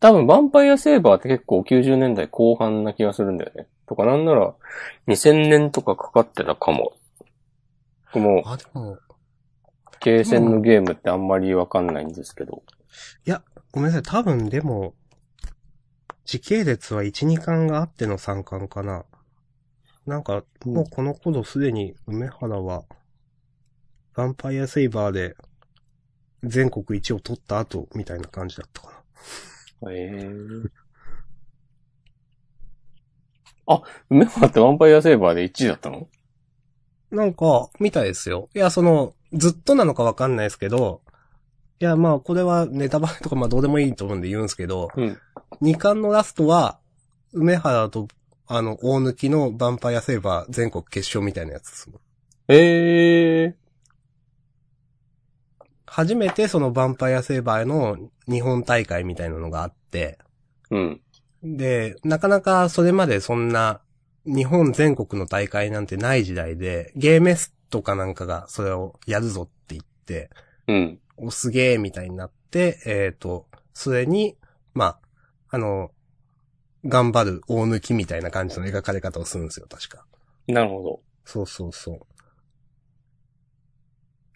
[0.00, 3.66] 多分、ヴァンパイアセーバーって結構90年代後半な気がするんだよね。
[3.86, 4.54] とか、なんなら、
[5.08, 6.92] 2000年とかかかってたかも。
[8.14, 8.98] もう、あ、でも、
[10.00, 12.62] ゲーセンのゲームってあんまりわかんないんですけど。
[13.72, 14.02] ごめんなさい。
[14.02, 14.94] 多分でも、
[16.24, 19.04] 時系列は1、2巻があっての3巻かな。
[20.10, 22.82] なんか、もうこの頃すでに梅原は、
[24.16, 25.36] ヴァンパイアセイバーで
[26.42, 29.04] 全国一を取った後みたいな感じだったか
[29.82, 29.92] な。
[29.92, 30.28] へえ。
[33.68, 36.08] あ、梅原ってヴァンパイアセーバーで1位だったの？
[37.12, 38.48] なんか、みたいですよ。
[38.56, 41.02] いや、その、ずっとなのかわかんないですけど、
[41.78, 45.18] いや、まあ、これはネタバレとかまあどうでもいいと思うんで言うんですけど、うん。
[45.62, 46.80] 2巻のラストは、
[47.32, 48.08] 梅原と、
[48.52, 52.00] あの、大抜きのヴァンパイアセーバー全国決勝みたいなやつですもん。
[52.48, 53.54] へえ。
[55.86, 57.96] 初めてそのヴァンパイアセーバーの
[58.28, 60.18] 日本大会みたいなのがあって、
[60.68, 61.00] うん。
[61.44, 63.82] で、なかなかそれまでそんな
[64.26, 70.28] 日本全国の大会なんてない時代で、ゲーメスとかなんかがそれをやるぞって言って、
[70.66, 70.98] うん。
[71.18, 74.36] おすげーみたいになって、えっ、と、それに、
[74.74, 74.98] まあ、
[75.50, 75.92] あの、
[76.84, 80.06] 頑張る大抜きみたいな感じの描かれ方をするんですよ、確か。
[80.46, 81.00] なるほど。
[81.24, 82.00] そうそうそう。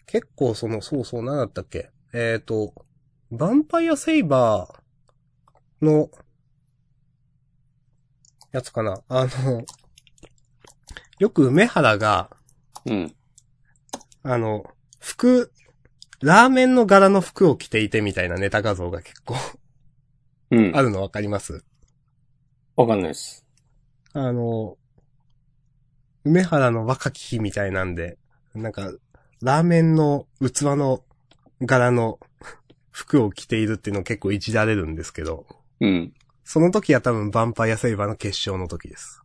[0.05, 1.89] 結構その、そうそう、何だったっけ？
[2.13, 2.73] えっ、と、
[3.31, 6.09] ヴァンパイアセイバーの、
[8.51, 9.01] やつかな？
[9.09, 9.65] あの、
[11.19, 12.29] よく梅原が、
[12.85, 13.15] うん。
[14.23, 14.63] あの、
[14.99, 15.51] 服、
[16.21, 19.35] ラーメンの柄の服を着ていてみたいなネタ画像が結構
[20.51, 20.71] うん。
[20.77, 21.65] あるのわかります？
[22.75, 23.45] わかんないです。
[24.13, 24.77] あの、
[26.25, 28.17] 梅原の若き日みたいなんで、
[28.53, 28.91] なんか、
[29.41, 31.03] ラーメンの器の
[31.61, 32.19] 柄の
[32.91, 35.45] 服を着ているっていうの結構いじられるんですけど、
[35.79, 36.13] うん。
[36.43, 39.21] その時は多分ヴァンパイアセイバーの決勝の時です。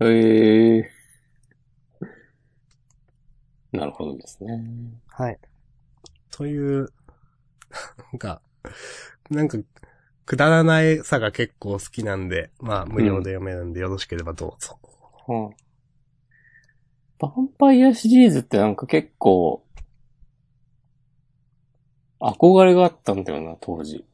[0.00, 0.90] へえ。
[3.72, 4.62] なるほどですね。
[5.08, 5.38] はい。
[6.30, 6.88] という、
[8.12, 8.42] なんか、
[9.30, 9.58] なんか、
[10.24, 14.78] くだらないさが結構好きなんで、まあ無料で読めるんでよろしければどうぞ。
[15.26, 15.50] は
[17.20, 19.64] あ、ヴァンパイアシリーズってなんか結構、
[22.20, 24.04] 憧れがあったんだよな、当時。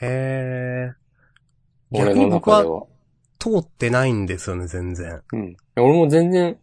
[0.00, 0.94] へー。
[1.90, 2.86] 俺の中では。
[3.38, 5.22] 通ってないんですよね、全然。
[5.32, 5.56] うん。
[5.76, 6.58] 俺も全然、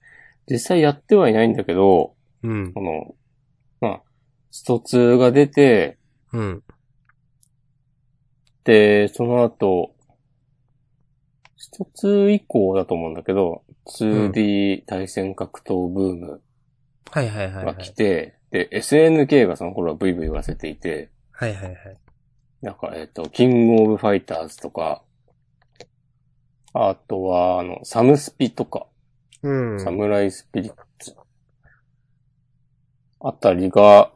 [0.50, 2.82] 実際やってはいないんだけど、うんこ。
[2.82, 3.16] の、
[3.82, 4.02] まあ、
[4.52, 5.98] スト2が出て、
[6.32, 6.64] うん。
[8.64, 9.96] で、その後、
[11.58, 13.64] スト2以降だと思うんだけど、
[14.00, 16.42] 2D 対戦格闘ブーム
[17.10, 17.94] はいはいはい、はが来い。
[17.94, 21.98] て、で、SNK がその頃はブイブイ言わせていて、はいはいはい。
[22.62, 25.04] なんか、えっ、と、キングオブファイターズとか、
[26.74, 28.88] あとは、あの、サムスピとか、
[29.42, 29.80] うん。
[29.80, 31.16] サムライスピリッツ
[33.20, 34.12] あたりが、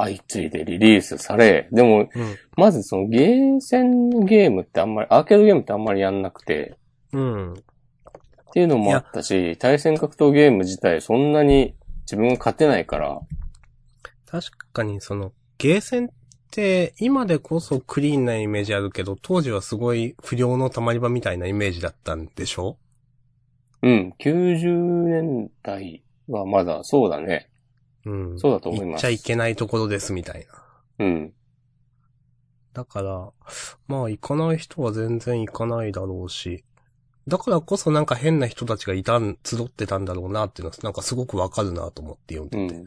[0.00, 2.08] 相次いでリリースされ、でも、うん。
[2.56, 6.76] まずそのゲーセンのゲームってあんまり、アーケードゲームってあんまりやんなくて、
[7.12, 7.52] うん。
[7.52, 7.56] っ
[8.52, 13.20] ていうのもあったし、対戦格闘ゲーム自体そんなに自分が勝てないから、
[14.26, 16.08] 確かにその、ゲーセンっ
[16.50, 22.78] て今でこそクリーンなイメージあるけど、当時はすごい不良の溜まり場みたいなイメージだったんでしょ？
[23.82, 27.49] うん、90年代はまだそうだね。
[28.04, 28.38] うん。
[28.38, 30.46] そうだと思います行っちゃいけないところですみたい
[30.98, 31.06] な。
[31.06, 31.32] うん。
[32.72, 33.32] だから、
[33.88, 36.64] まあ行かない人は全然行かないだろうし、
[37.26, 42.80] だからこそなんか変な人たちがいたん、集ってたんだろうなっていうのはなんかすごくわかるなと思って読んでて。
[42.80, 42.86] うん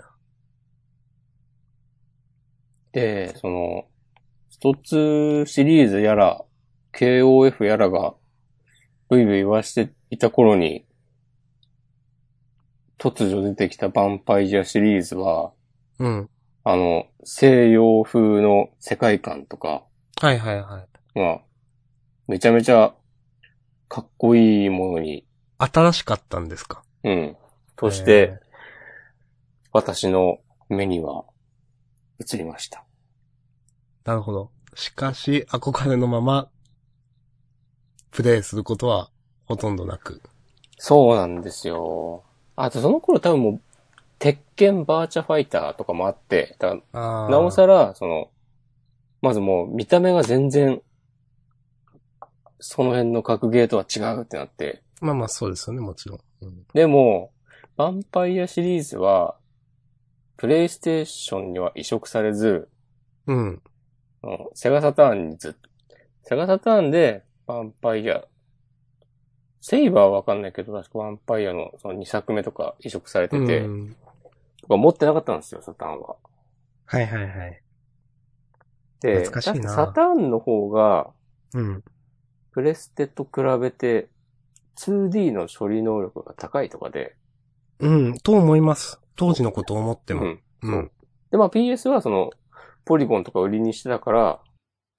[2.93, 3.88] で、その、
[4.52, 6.45] スト2シリーズやら、
[6.93, 8.13] KOF やらが、
[9.10, 10.86] ブイブイ言わしていた頃に、
[13.03, 15.51] 突如出てきたヴァンパイアシリーズは、
[15.99, 16.29] うん。
[16.63, 19.83] あの、西洋風の世界観とか、
[20.21, 21.19] はいはいはい。
[21.19, 21.41] まあ、
[22.29, 22.95] めちゃめちゃ、
[23.89, 25.25] かっこいいものに、
[25.57, 26.81] 新しかったんですか？
[27.03, 27.35] うん。
[27.75, 28.39] として、
[29.73, 30.37] 私の
[30.69, 31.25] 目には
[32.21, 32.85] 映りました。
[34.05, 34.49] なるほど。
[34.75, 36.49] しかし、憧れのまま、
[38.11, 39.09] プレイすることは
[39.43, 40.21] ほとんどなく。
[40.77, 42.23] そうなんですよ。
[42.55, 43.61] あとその頃多分もう、
[44.19, 46.75] 鉄拳バーチャファイターとかもあって、だ。
[46.93, 48.29] なおさら、その、
[49.21, 50.81] まずもう見た目が全然、
[52.59, 54.81] その辺の格ゲーとは違うってなって。
[55.01, 56.19] まあまあそうですよね、もちろん。
[56.41, 57.31] うん、でも、
[57.77, 59.35] ヴァンパイアシリーズは、
[60.37, 62.69] プレイステーションには移植されず、
[63.27, 63.37] うん。
[63.47, 63.61] うん
[64.53, 65.53] セガサターンにずっ
[66.23, 68.23] セガサターンで、ヴァンパイア、
[69.65, 73.95] セイバーはわかんないけど、確かヴァンパイアのその2作目とか移植されてて、うん
[74.69, 76.15] 持ってなかったんですよ、サターンは。
[76.86, 77.62] はいはいはい。
[79.02, 81.12] で、しいなサターンの方が、
[81.54, 81.84] うん。
[82.52, 84.10] プレステと比べて
[84.78, 87.15] 2D の処理能力が高いとかで、
[87.80, 88.99] うん、と思います。
[89.15, 90.23] 当時のことを思っても。
[90.23, 90.39] うん。
[90.62, 90.91] うん。
[91.32, 92.32] で、まあ PS はその、
[92.86, 94.39] ポリゴンとか売りにしてたから、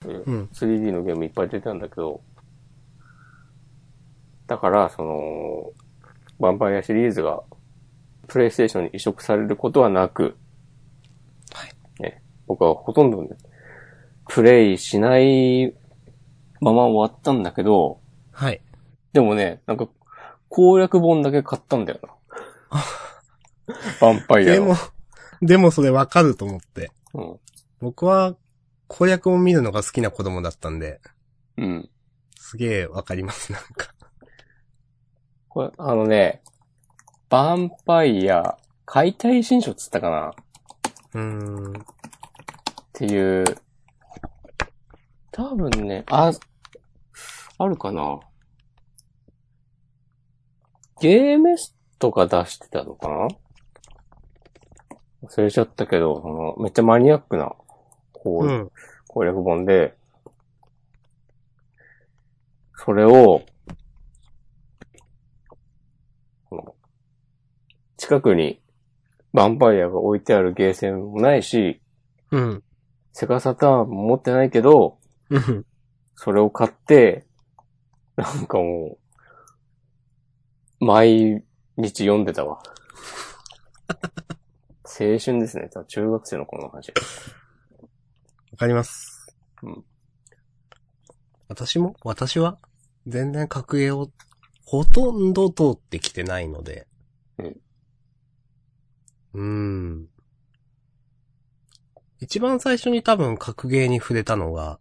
[0.06, 0.48] うんうん。
[0.52, 2.22] 3D のゲームいっぱい出てたんだけど、
[4.46, 5.72] だから、その、
[6.40, 7.42] ヴァンパイアシリーズが、
[8.26, 10.36] プレイステーションに移植されることはなく、
[11.52, 12.02] はい。
[12.02, 13.30] ね、僕はほとんどね、
[14.28, 15.74] プレイしない
[16.60, 18.00] まま終わったんだけど、
[18.32, 18.60] はい。
[19.12, 19.88] でもね、なんか、
[20.48, 22.80] 攻略本だけ買ったんだよな。
[24.00, 24.52] ヴァンパイアの。
[24.54, 24.76] でも、
[25.42, 26.90] でもそれわかると思って。
[27.14, 27.40] うん。
[27.80, 28.34] 僕は、
[28.88, 31.00] 攻略を見るのが好きな子供だったんで、
[31.56, 31.90] うん。
[32.36, 33.93] すげえわかります、なんか。
[35.54, 36.42] これ、あのね、
[37.30, 40.30] ヴァンパイア、解体新書っつったかな？
[40.30, 40.32] っ
[41.14, 41.72] うーん。
[42.92, 43.44] ていう、
[45.30, 46.32] 多分ね、あ、
[47.58, 48.18] あるかな？
[51.00, 53.28] ゲーメスとか出してたのかな？
[55.22, 57.52] 忘れちゃったけど、その、めっちゃマニアックな、
[58.12, 58.72] こう、うん。
[59.06, 59.96] 攻略本で、
[62.74, 63.42] それを、
[66.50, 66.74] この
[68.04, 68.60] 近くに
[69.32, 71.80] ヴァンパイアが置いてあるゲーセンもないし、
[72.30, 72.62] うん。
[73.14, 74.98] セガサターンも持ってないけど、
[75.30, 75.64] うん。
[76.14, 77.24] それを買って、
[78.16, 78.98] なんかも
[80.80, 81.42] う、毎
[81.78, 82.62] 日読んでたわ。
[84.84, 85.70] 青春ですね。
[85.88, 86.90] 中学生の頃の話。
[86.90, 89.34] わかります。
[89.62, 89.82] うん。
[91.48, 91.96] 私も？
[92.04, 92.58] 私は？
[93.06, 94.10] 全然格ゲーを
[94.66, 96.86] ほとんど通ってきてないので。
[97.38, 97.56] うん。
[99.34, 100.08] うーん。
[102.20, 104.78] 一番最初に多分格ゲーに触れたのが、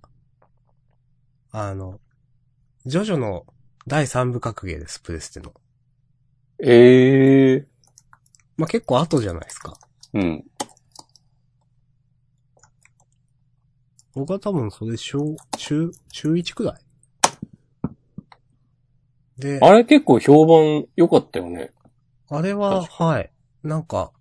[1.52, 2.00] あの、
[2.86, 3.46] ジョジョの
[3.88, 5.54] 第三部格ゲーです、プレステの。
[6.60, 7.68] ええ
[8.56, 9.78] まあ、結構後じゃないですか。
[10.13, 10.44] うん。
[14.13, 16.84] 僕は多分それ小、中、中1くらい
[19.38, 21.72] で、あれ結構評判良かったよね。
[22.30, 23.32] あれは、はい。
[23.63, 24.12] なんか、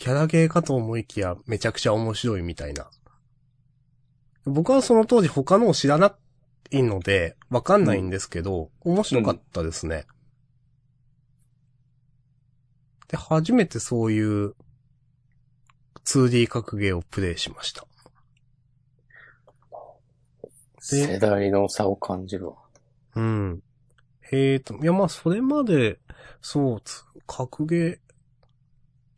[0.00, 2.90] キャラゲーかと思いきやめちゃくちゃ面白いみたいな。
[4.46, 6.16] 僕はその当時他のを知らな
[6.70, 10.06] いので、わかんないんですけど、面白かったですね。
[13.08, 14.54] で、初めてそういう
[16.06, 17.86] 2D 格ゲーをプレイしました。
[20.90, 22.54] で世代の差を感じるわ。
[23.16, 23.62] うん。
[24.32, 26.00] えーと、いやまあそれまで、
[26.40, 27.98] そう、つ格ゲー、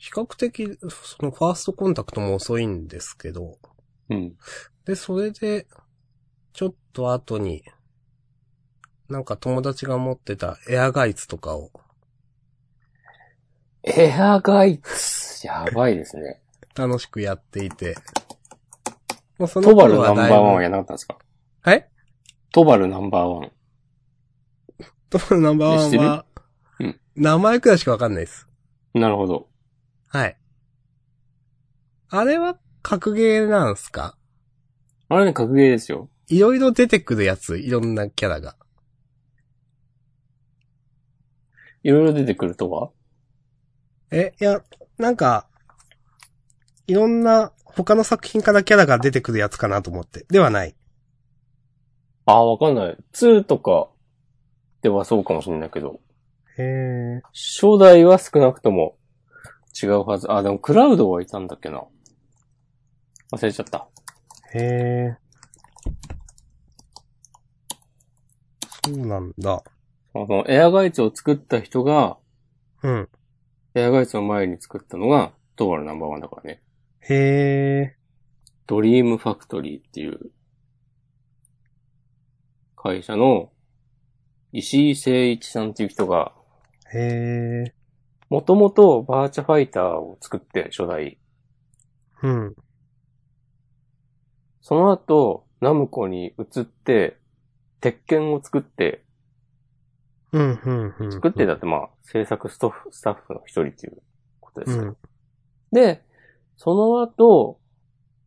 [0.03, 3.59] 比較的、そのファーストコンタクトも遅いんですけど、
[4.11, 4.35] うん。
[4.85, 5.69] で、それで、
[6.53, 7.63] ちょっと後に、
[9.09, 11.71] なんか友達が持ってたエアガイツとかを、
[13.85, 16.43] エアガイツ、やばいですね。
[16.75, 17.95] 楽しくやっていて、
[19.39, 21.17] もうそトバルナンバーワンはやらなかったんですか？
[21.61, 21.89] はい
[22.51, 23.53] トバルナンバーワン。
[25.11, 26.25] トバルナンバーワンは
[26.81, 28.49] うん、名前くらいしかわかんないです。
[28.95, 29.52] なるほど。
[30.13, 30.37] はい。
[32.11, 34.19] あれは格ゲーなんすか？
[35.09, 36.11] あれね、格ゲーですよ。
[36.29, 38.55] いろいろ出てくるやつ、いろんなキャラが。
[41.83, 42.91] いろいろ出てくるとは？
[44.11, 44.63] え、いや、
[44.99, 45.49] なんか、
[46.87, 50.27] いろんな他の作品からキャラが出てくるやつかなと思って。
[50.29, 50.77] ではない。
[52.27, 52.99] ああ、わかんない。
[53.15, 53.89] 2とか
[54.83, 56.01] ではそうかもしれないけど、
[56.59, 56.63] へ
[57.19, 57.23] え。
[57.33, 58.99] 初代は少なくとも
[59.81, 60.31] 違うはず。
[60.31, 61.83] あ、でもクラウドはいたんだっけな。
[63.33, 63.89] 忘れちゃった。
[64.55, 65.17] へえ。
[68.85, 69.63] そうなんだ。
[70.13, 72.19] そのエアガイツを作った人が、
[72.83, 73.09] うん。
[73.75, 76.63] エアガイツの前に作ったのが、トバルナンバーワンだからね。
[77.01, 77.97] へえ。
[78.67, 80.33] ドリームファクトリーっていう
[82.77, 83.53] 会社の
[84.53, 86.33] 石井誠一さんっていう人が、
[86.93, 87.75] へえ。
[88.33, 91.19] もともとバーチャファイターを作って、初代。
[92.23, 92.55] うん。
[94.63, 97.19] その後、ナムコに移って、
[97.83, 99.05] 鉄拳を作って、
[100.33, 101.13] うん、うん、うん。
[101.13, 103.99] 作ってだってまあ、制作ストフスタッフの一人っていう
[104.41, 104.83] ことですよ。
[104.85, 104.97] うん。
[105.71, 106.03] で、
[106.57, 107.61] その後、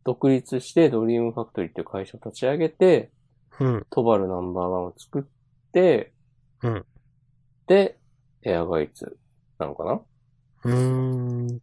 [0.04, 3.10] 独立してドリームファクトリーっていう会社を立ち上げて、
[3.60, 3.88] うん。
[3.90, 5.24] トバルナンバーワンを作っ
[5.72, 6.14] て、
[6.62, 6.86] うん
[7.66, 7.98] で、
[8.44, 9.18] エアガイツ
[9.60, 10.02] なのかな？
[10.64, 11.62] うーん。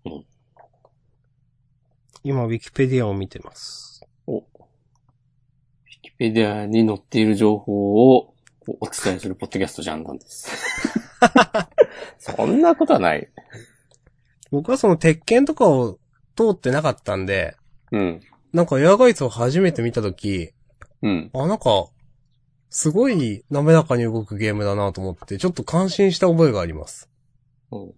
[2.25, 4.07] 今、ウィキペディアを見てます。
[4.27, 4.39] お。
[4.39, 4.45] ウィ
[6.03, 8.35] キペディアに載っている情報を
[8.81, 10.49] お伝えするポッドキャストジャンダンです。
[12.19, 13.29] そんなことはない。
[14.51, 15.99] 僕はその鉄拳とかを
[16.37, 17.57] 通ってなかったんで、
[17.91, 18.21] うん。
[18.53, 20.53] なんかエアガイツを初めて見たとき、
[21.03, 21.31] うん。
[21.35, 21.89] あ、なんか、
[22.71, 27.11] すごい滑らかに動くゲームだなと思って、ちょっと感心した覚えがあります。
[27.73, 27.95] うん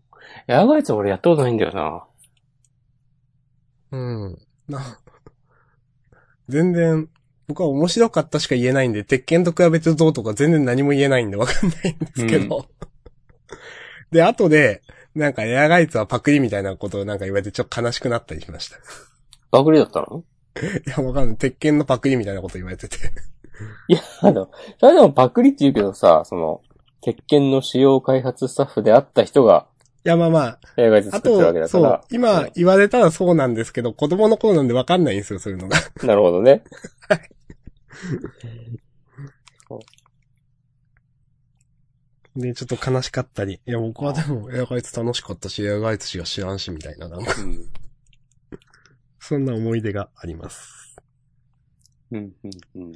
[0.48, 2.04] エアガイツ俺やったことないんだよな。
[3.92, 4.38] うん。
[4.68, 4.98] な、
[6.48, 7.08] 全然、
[7.46, 12.66] 僕は面白かったしか言えないんで、鉄拳と比べてどうとか全然何も言えないんでわかんないんですけど。
[14.10, 14.82] で、後で、
[15.14, 18.78] なんかエアガイツはパクリみたいなことをなんか言われてちょっと悲しくなったりしました。
[19.50, 20.24] バグリだったの？
[20.86, 21.36] いや、わかんない。
[21.36, 22.96] 鉄拳のパクリみたいなこと言われてて。
[23.88, 24.50] いや、あの、
[24.80, 26.62] それでもパクリって言うけどさ、その、
[27.04, 29.66] 鉄拳の使用開発スタッフであった人が
[30.06, 35.78] いや、まあまあ、エアガイツあ作ってるわけと、そうだから。、今言われたらそうなんですけど、子供の頃なんでわかんないんですよ、そういうのが。
[36.02, 36.62] なるほどね。
[42.36, 43.60] で、ちょっと悲しかったり。
[43.64, 47.64] いや、僕はでも、エアガイツ楽しかったし、エアガイツしか知らんし、みたいな、なんか、うん。
[49.20, 50.96] そんな思い出があります。
[52.10, 52.32] うん、
[52.74, 52.92] うん、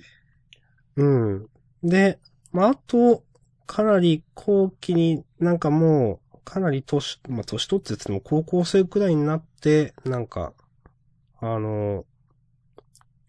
[0.96, 1.26] うん。
[1.32, 1.48] うん。
[1.88, 2.18] で、
[2.52, 3.22] まあ、あと、
[3.68, 10.54] かなり後期になんかもう、かなり年、まあ、年取って言っても高校生くらいになって、なんか、
[11.38, 12.06] あの、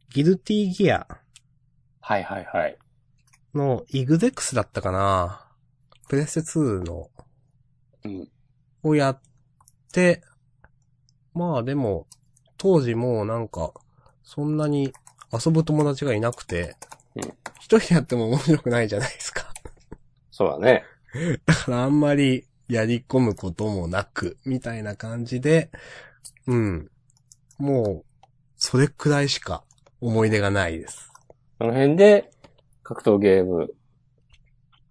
[0.09, 1.05] ギルティギア
[1.99, 2.77] はいはいはい。
[3.53, 5.45] のイグゼックスだったかな
[6.07, 7.09] プレステ2の、
[8.05, 8.31] うん。
[8.83, 9.21] をやっ
[9.91, 10.23] て、
[11.33, 12.07] まあでも、
[12.57, 13.73] 当時もうなんか、
[14.23, 14.93] そんなに
[15.33, 16.77] 遊ぶ友達がいなくて
[17.15, 17.23] うん、
[17.59, 19.48] 一人でやっても面白くないじゃないですか。
[20.39, 20.85] そうだね。
[21.45, 25.69] だからあんまりやり込むこともなく、みたいな感じで、
[26.47, 26.89] うん。
[27.57, 28.25] もう、
[28.55, 29.65] それくらいしか
[29.99, 31.11] 思い出がないです。
[31.57, 32.31] その辺で、
[32.83, 33.73] 格闘ゲーム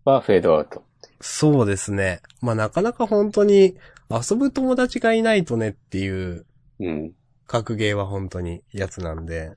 [0.04, 0.84] はフェードアウト。
[1.22, 2.20] そうですね。
[2.42, 3.78] まあなかなか本当に
[4.10, 6.44] 遊ぶ友達がいないとねっていう
[6.78, 7.14] うん。
[7.46, 9.52] 格ゲーは本当にやつなんで。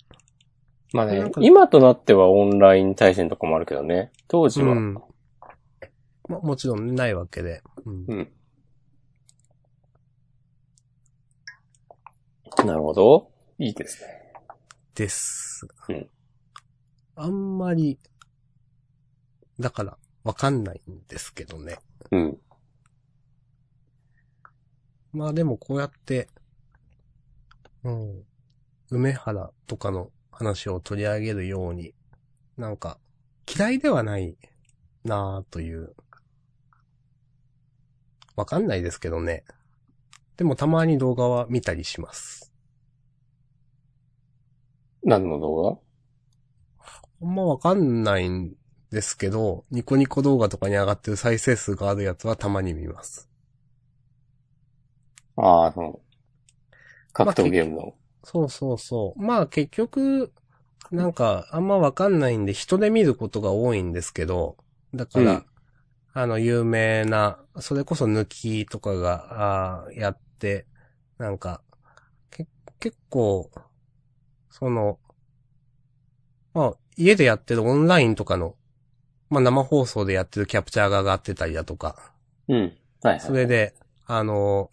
[0.94, 4.14] まあね今となってはオンライン対戦とかもあるけどね。
[4.30, 4.98] 当時は、うん。
[6.32, 7.61] まあもちろんないわけで。
[7.86, 8.32] うんうん。
[12.65, 13.32] なるほど。
[13.59, 14.34] いいですね。
[14.95, 15.67] です。
[15.89, 16.09] うん
[17.15, 17.99] あんまり、
[19.59, 21.77] だから、わかんないんですけどね。
[22.09, 22.38] うん。
[25.11, 26.29] まあでもこうやって、
[27.84, 28.23] うん。
[28.89, 31.93] 梅原とかの話を取り上げるように、
[32.57, 32.97] なんか、
[33.45, 34.38] 嫌いではない
[35.03, 35.93] なぁという。
[38.42, 39.44] わかんないですけどね。
[40.36, 42.52] でもたまに動画は見たりします。
[45.04, 45.82] 何の動
[47.22, 48.56] あんまわかんないん
[48.89, 53.30] ですけど、ニコニコ動画とかに上がってる再生数があるやつはたまに見ます。
[55.38, 56.00] 画ああ、その、
[57.14, 57.94] 格闘ゲームの？
[58.24, 59.22] そうそうそう。
[59.22, 60.34] まあ結局、
[60.89, 64.58] なんかあんまわかんないんで人で見ることが多いんですけど、
[64.96, 65.46] だから、うん
[66.14, 70.66] あの有名な、それこそ抜きとかが、あーやって、
[71.18, 71.62] なんか、
[72.30, 72.47] け、
[72.80, 73.49] 結構、
[74.49, 74.99] その、
[76.53, 78.55] まあ家でやってるオンラインとかの、
[79.30, 82.12] まあ生放送でやってるキャプチャーが上がってたりだとか、
[82.49, 82.78] うん。
[83.01, 83.20] はいはい。
[83.22, 83.74] それで、
[84.05, 84.70] あの、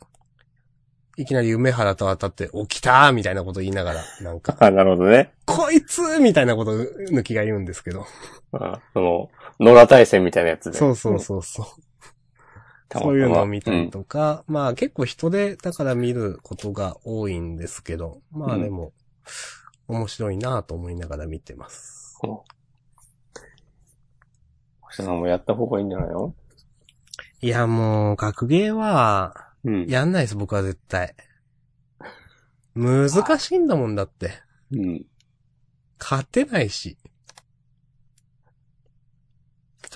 [1.17, 5.33] いきなり梅原と当たって、起きたーみたいなこと言いながら、なんか、 あ、なるほどね。
[5.47, 8.07] こいつみたいなこと抜きが言うんですけど。
[8.53, 9.31] あその、
[9.61, 10.79] 野良対戦みたいなやつで。
[10.79, 11.67] そうそうそうそう。
[12.91, 18.93] そういうのを見たりとか、まあ結構人でだから見ることが多いんですけど、まあでも、
[19.89, 22.19] 面白いなぁと思いながら見てます。
[22.23, 22.39] うん。
[24.81, 26.35] 星さんもやった方がいいんじゃないの？
[27.41, 29.87] いやもう、格ゲーは、うん。
[29.87, 31.15] やんないです僕は絶対。
[32.75, 34.31] 難しいんだもんだって。
[34.73, 35.07] うん。
[35.99, 36.97] 勝てないし。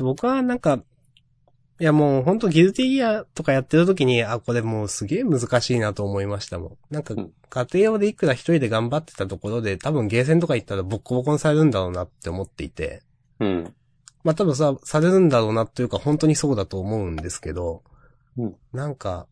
[0.01, 0.82] 僕はなんか、
[1.80, 6.76] いやもうほんとギルティギアとかやってる時に、あ、これもうすげえ難しいなと思いましたもん。
[6.90, 13.03] なんかうん、家庭用でいくら一人で頑張ってたところで、多分ゲーセンとか行ったらボッコボコにされるんだろうなって思っていて。
[13.40, 13.74] うん。
[14.22, 17.82] まあ多分さ、されるんだろうなというか本当にそうだと思うんですけど、
[18.36, 19.26] うんなんか、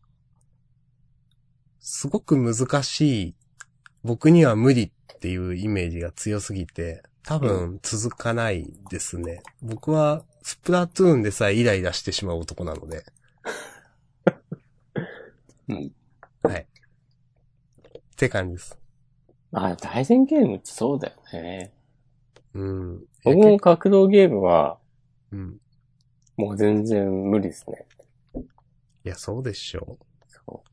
[1.79, 3.35] すごく難しい、
[4.03, 9.41] 僕には無理っていうイメージが強すぎて、多分続かないですね。
[9.61, 13.03] 僕はスプラトゥーンでさえイライラしてしまう男なので。
[15.67, 15.91] うん。
[16.43, 16.61] はい。
[16.61, 18.77] って感じです。
[19.53, 21.71] あ、対戦ゲームってそうだよね。
[22.53, 23.03] うん。
[23.23, 24.77] 僕も格闘ゲームは、
[25.31, 25.57] うん。
[26.37, 27.85] もう全然無理ですね。
[29.03, 30.69] いや、そうでしょそう。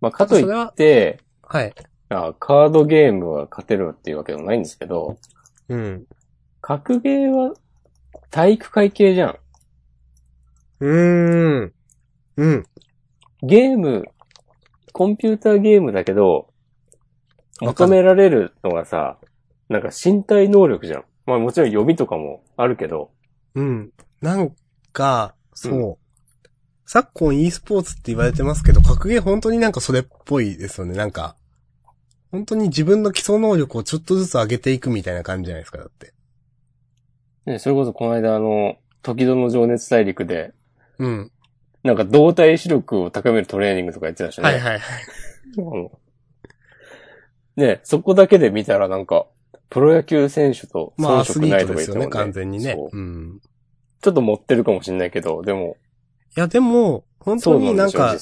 [0.00, 1.46] まあ、かといって、う。
[1.46, 1.74] はい。
[2.10, 5.18] あカードゲームは勝てるっていうわけでもないんですけど、
[5.68, 6.06] うん。
[6.60, 7.54] 格ゲーは
[8.30, 9.38] 体育会系じゃん。
[10.80, 11.72] うーん。
[12.36, 12.66] うん。
[13.42, 14.04] ゲーム、
[14.92, 16.48] コンピューターゲームだけど、
[17.60, 19.18] わかる求められるのがさ、
[19.68, 21.04] なんか身体能力じゃん。
[21.26, 23.10] まあもちろん読みとかもあるけど、
[23.54, 23.90] うん。
[24.20, 24.54] なん
[24.92, 25.98] か、そう。
[26.86, 30.96] 昨今 e スポーツって言われてますけど、格ゲー本当になんかそれっぽいですよね。
[30.96, 31.36] なんか、
[32.30, 36.14] 本当に自分の基礎能力をちょっとずつ上げていくみたいな感じじゃないですか、だって。
[37.48, 40.52] ね、それこそこの間あの、時戸の情熱大陸で、
[40.98, 41.32] うん。
[41.82, 44.44] なんか動体視力を高めるトレーニングとかやってたしね。
[44.44, 44.80] はいはいはい。
[45.56, 45.90] うん
[47.56, 49.26] ね、そこだけで見たらなんか、
[49.68, 52.96] プロ野球選手と遜色ないとか言っても完全にねそう。
[52.96, 53.40] うん。
[54.00, 55.76] ちょっと持ってるかもしれないけど、でも、
[56.36, 58.16] いやでも、本当になんか。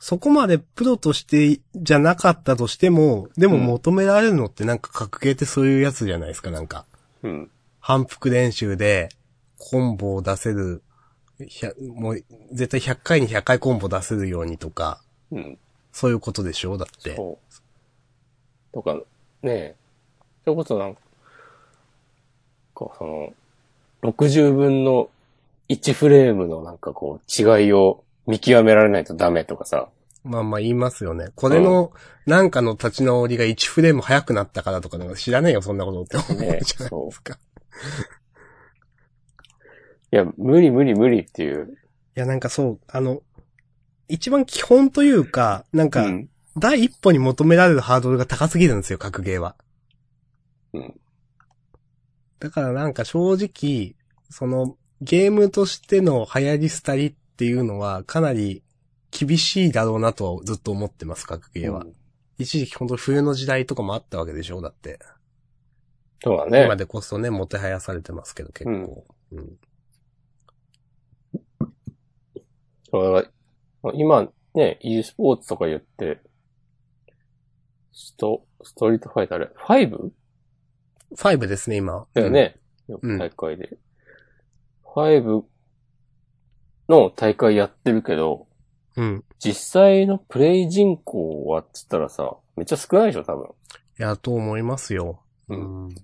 [0.00, 6.84] そこまでプロとしてじゃなかったとしても、でも求められるのってなんか格ゲーってそういうやつじゃないですか、なんか。
[7.22, 7.50] うん。
[7.88, 9.08] 反復練習で、
[9.56, 10.82] コンボを出せる、
[11.96, 12.22] もう、
[12.52, 15.58] 絶対100回に100回コンボ出せるようにとか、うん。
[15.90, 16.76] そういうことでしょ？
[16.76, 17.16] だって。
[17.16, 18.74] そう。
[18.74, 18.92] とか、
[19.40, 19.74] ねえ。
[20.44, 21.00] それこそなんか、
[22.74, 23.32] こう、その、
[24.02, 25.08] 60分の
[25.70, 29.88] 1フレームのなんかこう、違いを見極められないとダメとかさ。
[30.24, 31.28] まあまあ言いますよね。
[31.34, 31.92] これの、
[32.26, 37.38] なんかの立ち直りが1フレーム早くなったからとか、なんか知らねえよ、そんなことって思うじゃないねですか。
[40.10, 41.76] いや、無理無理無理っていう。
[42.16, 43.22] いや、なんかそう、あの、
[44.08, 46.28] 一番基本というか、なんか、うん。
[46.56, 49.54] 第一歩に求められるハードルが高すぎるんですよ、格ゲーは。
[50.72, 51.00] うん。
[52.40, 53.94] だからなんか正直、
[54.30, 58.64] その、ゲームとしての流行り廃りっていうのはかなり
[59.12, 61.80] 厳しいだろうなとはずっと思ってます、格ゲーは。
[61.80, 61.92] うん
[62.38, 65.00] 一時期本当冬の時代とかもあったわけでしょだって。
[66.22, 66.64] そうだね。
[66.64, 69.04] 今でこそね、もてはやされてますけど、結構。
[69.32, 69.58] うん。
[72.90, 73.28] そうだか
[73.84, 76.20] ら今ね、e スポーツとか言って、
[77.92, 80.10] スト、ストリートファイターあれ、5?
[81.14, 82.06] 5ですね、今。
[82.14, 82.56] だよね。
[82.88, 83.76] うん大会で。
[84.84, 85.44] 5
[86.88, 88.46] の大会やってるけど、
[88.96, 89.24] うん。
[89.38, 93.46] 実際のプレイ人口はっつったらさ、めっちゃ少ないでしょ、多分。
[93.46, 95.22] いや、と思いますよ。
[95.48, 95.94] ううん。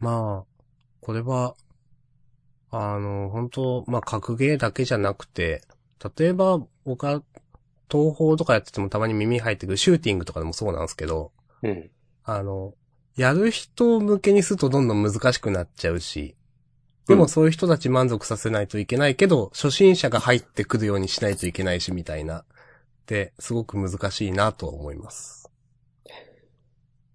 [0.00, 0.62] まあ、
[1.00, 1.54] これは、
[2.70, 5.62] あの、本当まあ、格ゲーだけじゃなくて、
[6.18, 7.22] 例えば、僕は、
[7.90, 11.32] 東宝とかやっててもたまに耳入ってくるシューティングとかでもそうなんですけど、
[11.62, 11.90] うん。
[12.24, 12.74] あの、
[13.16, 16.36] やる人向けにするとどんどん難しくなっちゃうし、
[17.06, 22.38] でもそういう人たち満足させないといけないけど、初心者が入ってくるようにしないといけないし、みたいな。
[22.40, 22.44] っ
[23.06, 25.50] て、すごく難しいなとは思います。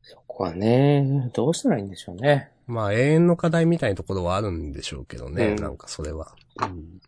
[0.02, 2.52] そこはね、どうしたらいいんでしょうね。
[2.68, 6.36] まあ、永遠の課題みたいなところはあるんでしょうけどね、うんなんかそれは。
[6.62, 7.00] うん。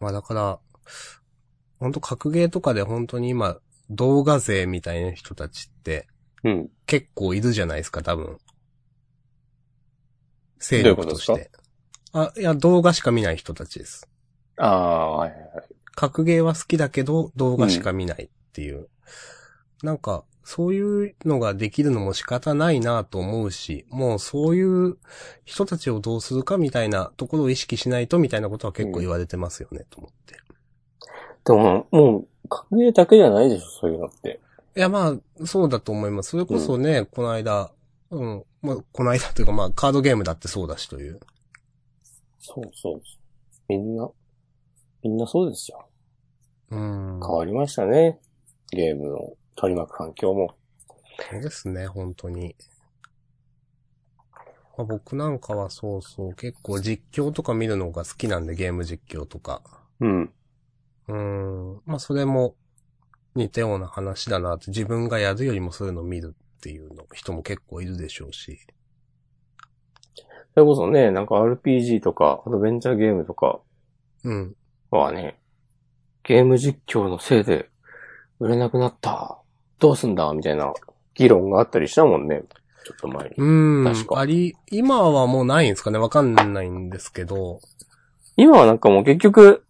[0.00, 0.58] まあだから、
[1.80, 3.58] 本当格ゲーとかで本当に今、
[3.90, 6.06] 動画勢みたいな人たちって
[6.44, 6.70] うん。
[6.86, 8.38] 結構いるじゃないですか、多分。
[10.58, 11.50] 勢力として。
[12.12, 14.08] あ、いや、動画しか見ない人たちです。
[14.56, 15.64] ああ、はいはいはい。
[15.94, 18.88] 格ゲーは好きだけど、動画しか見ないっていう。
[19.82, 24.98] なんか、そういうのができるのも仕方ないなと思うし、もうそういう
[25.44, 30.36] 人たちをどうするかみたいなところを意識しないとみたいなことは結構言われてますよね、と思って。
[31.44, 34.40] でも、もう、格ゲーだけじゃないでしょ、そういうのって。
[34.76, 36.30] いや、まあ、そうだと思います。
[36.30, 37.70] それこそね、この間、
[38.10, 41.20] うん、まあ、この間というかまあ、カードゲームだってそうだしという。
[42.38, 43.02] そうそう。
[43.68, 44.08] みんな、
[45.02, 45.86] みんなそうですよ。
[46.70, 47.20] うん。
[47.20, 48.18] 変わりましたね。
[48.70, 50.54] ゲームの取り巻く環境も。
[51.30, 52.54] そうですね、本当に。
[54.76, 59.62] まあ僕なんかはそうそう、結構実況とか見るのが好きなんで、ゲーム実況とか。
[60.00, 60.32] うん。
[61.08, 61.82] うーん。
[61.84, 62.54] まあそれも
[63.34, 68.58] 似たような話だなって、自分がやるよりもそういうのを見るっていうの、人も結構いるでしょうし。
[70.54, 73.60] それこそね、なんか RPG とか、アドベンチャーゲームとか
[74.24, 74.56] うん。
[74.90, 75.40] はね、
[76.22, 77.70] ゲーム実況のせいで
[78.38, 79.41] 売れなくなった。
[79.82, 80.72] どうすんだみたいな
[81.14, 82.42] 議論があったりしたもんね。
[82.84, 83.34] ちょっと前に。
[83.36, 83.84] うーん。
[83.84, 87.58] 確かあり、今はもうないんですかねわかんないんですけど。
[88.36, 89.64] 今はなんかもう結局、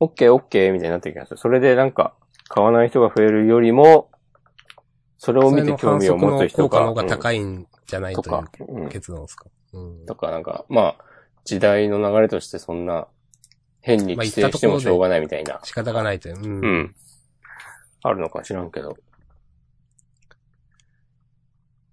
[0.00, 1.36] オッケーオッケーみたいになってる気がする。
[1.38, 2.14] それでなんか、
[2.48, 4.10] 買わない人が増えるよりも、
[5.18, 8.88] それを見て興味を持つ人が、それの反則の効果の方が高いんじゃないとか、うん。
[8.88, 9.46] 結論ですか。
[9.72, 10.06] うん。
[10.06, 11.04] とかなんか、まあ、
[11.44, 13.06] 時代の流れとしてそんな、
[13.80, 15.60] 変に規制してもしょうがないみたいな。
[15.62, 16.36] 仕方がないという。
[16.36, 16.60] うん。
[16.60, 16.94] うん。
[18.02, 18.96] あるのか知らんけど。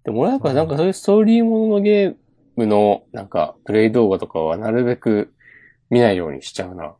[0.03, 2.15] でも俺やっぱなんかそういうストーリーもののゲー
[2.55, 5.33] ムのなんかプレイ動画とかはなるべく
[5.89, 6.95] 見ないようにしちゃうな。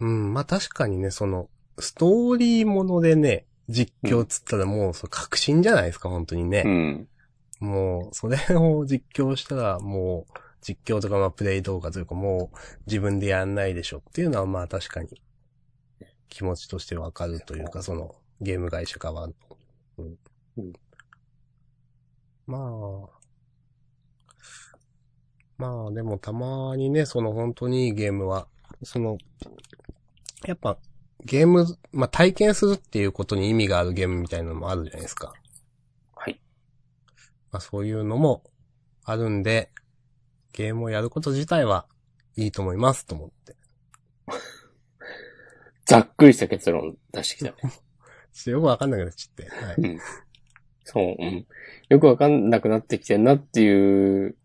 [0.00, 0.32] うん。
[0.32, 6.62] まあ確かにね、その、ストーリーものでね、実況つったらもう、そう確信じゃないですか、本当にね。
[6.64, 7.08] うん。
[7.60, 15.08] もう、それを実況したら、もう、実況とかまあプレイ動画というかもう自分でやんないでしょっていうのはまあ確かに
[16.28, 19.34] 気持ちとしてわかるというか、そのゲーム会社側の。
[19.98, 20.16] うん
[20.58, 20.72] うん
[22.46, 23.18] まあ、
[25.58, 28.48] まあでもたまにね、その本当にいいゲームは、
[28.82, 29.18] その、
[30.46, 30.78] やっぱ
[31.24, 35.34] ゲーム、まあ体験するっていうことに意味があるゲームみたいなのもあるじゃないですか。
[36.14, 36.40] はい。
[37.50, 38.42] まあそういうのも
[39.04, 39.70] あるんで、
[40.52, 41.86] ゲームをやること自体は
[42.36, 43.56] いいと思いますと思って。
[45.88, 47.56] ざっくりした結論出してきたね。
[47.64, 49.48] ちょっとよくわかんなくなっちゃって。
[49.48, 49.98] はい。
[50.84, 51.46] そう、うん。
[51.88, 54.36] よくわかんなくなってきてんなっていう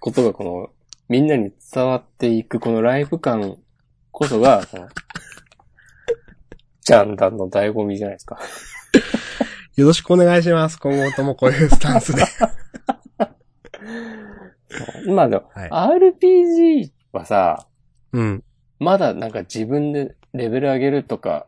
[0.00, 0.70] ことがこの、
[1.10, 3.58] みんなに伝わっていくこのライブ感
[4.12, 4.88] こそが、 この、
[6.80, 8.38] ジャンダンの醍醐味じゃないですか。
[9.76, 10.78] よろしくお願いします。
[10.78, 12.22] 今後ともこういうスタンスで。
[15.12, 17.68] まあでも、はい RPG はさ、
[18.12, 18.42] うん。
[18.78, 21.46] まだなんか自分でレベル上げるとか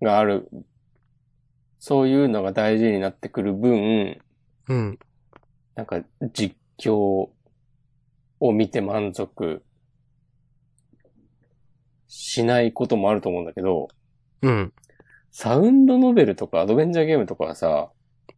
[0.00, 0.48] がある、
[1.78, 4.20] そういうのが大事になってくる分、
[4.68, 4.98] うん。
[5.74, 7.32] なんか実況を
[8.40, 9.62] 見て満足
[12.08, 13.88] しないこともあると思うんだけど、
[14.42, 14.72] うん。
[15.30, 17.90] サウンドノベルとかアドベンチャーゲームとかはさ、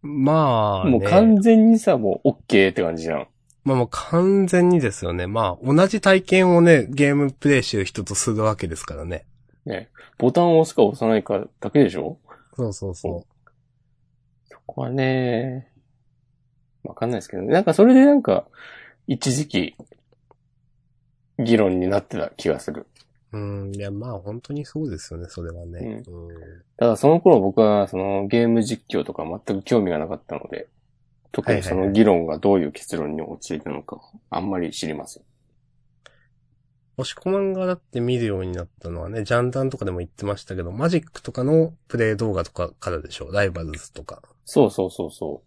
[0.03, 3.29] まあ、ね、もう完全にさ、もう OK って感じじゃん。
[3.65, 5.27] まあもう完全にですよね。
[5.27, 9.25] まあ、同じ体験をね、ゲームプレイしてる人とするわけですからね。
[9.65, 9.89] ね。
[10.19, 12.19] ボタンを押すか押さないかだけでしょ？
[12.57, 13.25] そうそうそ
[14.51, 15.71] そこはね、
[16.83, 17.53] わかんないですけどね。
[17.53, 18.47] なんかそれでなんか、
[19.07, 19.75] 一時期、
[21.39, 22.87] 議論になってた気がする。
[23.33, 23.39] う。
[23.39, 23.75] うん。
[23.75, 26.03] いや、まあ本当にそうですよね、それはね。
[26.07, 26.29] うん。
[26.77, 30.69] ただその頃僕はそのゲーム実況とか全く興味がなかったので、
[31.33, 35.23] 特にその議論がどういう結論に陥るのか、あんまり知りません。
[36.99, 43.33] 押し込まんがだって見るようになったのはね、ジャンダンとかでも言ってましたけど、マジックとかのプレイ動画とかからでしょ。
[43.33, 44.23] ライバルズとか。
[44.45, 45.43] そうそうそうそ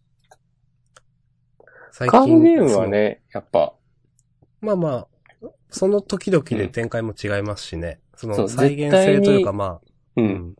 [1.59, 1.65] う。
[1.91, 3.73] 最カードゲームはね、やっぱ、
[4.59, 5.07] まあまあ、
[5.69, 7.99] その時々で展開も違いますしね。
[8.15, 9.81] そそうの再現性というかまあ、
[10.17, 10.21] う。。
[10.21, 10.55] うん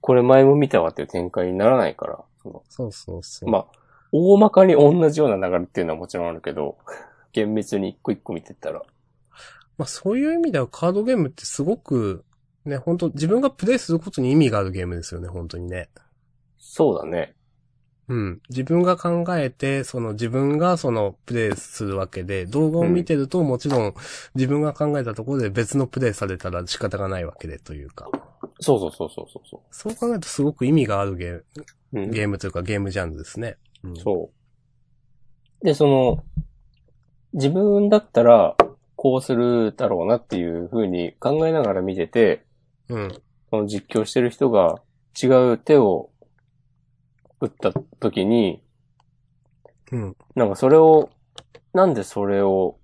[0.00, 3.50] これ前も見たわっていう展開にならないから、そのそうそうそう。
[3.50, 3.66] まあ、
[4.12, 6.78] 大まかに同じような流れっていうのはもちろんあるけど、
[7.32, 8.82] 厳密に一個一個見てったら、
[9.76, 12.24] まあそういう意味ではカードゲームってすごく、
[12.64, 15.88] ね、本当自分がプレイすることに意味があるゲームですよね、本当にね。
[16.58, 17.34] そうだね。
[18.08, 18.40] うん。
[18.48, 23.94] 自分が考えて、その自分がそのプレイするわけで、動画を見てるともちろん
[24.34, 28.08] 自分が考えたところで別のプレイされたら仕方がないわけでというか。
[28.60, 31.44] そうそうそうそうそうそそう考えるとすごく意味があるゲーム、
[31.92, 32.00] う。
[32.00, 33.56] うんゲームというかゲームジャンルですね。
[33.82, 34.30] うん、そ
[35.62, 35.64] う。
[35.64, 36.24] で、その、
[37.32, 38.56] 自分だったら、
[38.96, 42.44] こうするだろうなっていう風に考えながら見てて、
[42.88, 43.22] うん。
[43.50, 44.80] その実況してる人が
[45.20, 46.10] 違う手を
[47.40, 48.62] 打った時に、
[49.92, 50.16] うん。
[50.34, 51.10] なんかそれを、
[51.72, 52.78] なんでそれを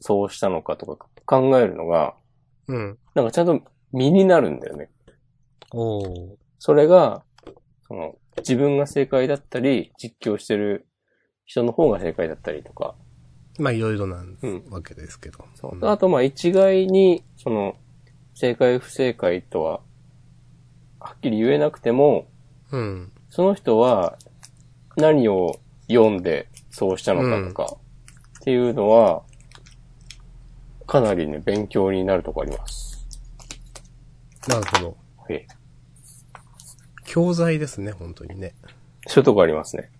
[0.00, 2.14] そうしたのかとか考えるのが、
[2.68, 2.98] うん。
[3.14, 3.60] なんかちゃんと
[3.92, 4.90] 身になるんだよね。
[5.72, 6.36] おー。
[6.58, 7.24] それが、
[7.88, 8.16] その、
[8.46, 10.86] 自分が正解だったり、実況してる
[11.44, 12.94] 人の方が正解だったりとか、
[13.58, 15.44] まあいろいろなうんわけですけど。
[15.54, 15.76] そう。
[15.76, 17.76] んあと、まあ、一概に、その、
[18.34, 19.80] 正解不正解とは、
[21.00, 22.28] はっきり言えなくても、
[22.70, 23.12] うん。
[23.30, 24.18] その人は、
[24.96, 27.76] 何を読んで、そうしたのかとか、
[28.40, 29.22] っていうのは、
[30.86, 33.08] かなりね、勉強になるとこあります。
[34.48, 34.96] なるほど。
[35.30, 35.46] え
[37.16, 38.52] 教材ですね、本当にね。
[39.06, 39.90] そういうとこありますね。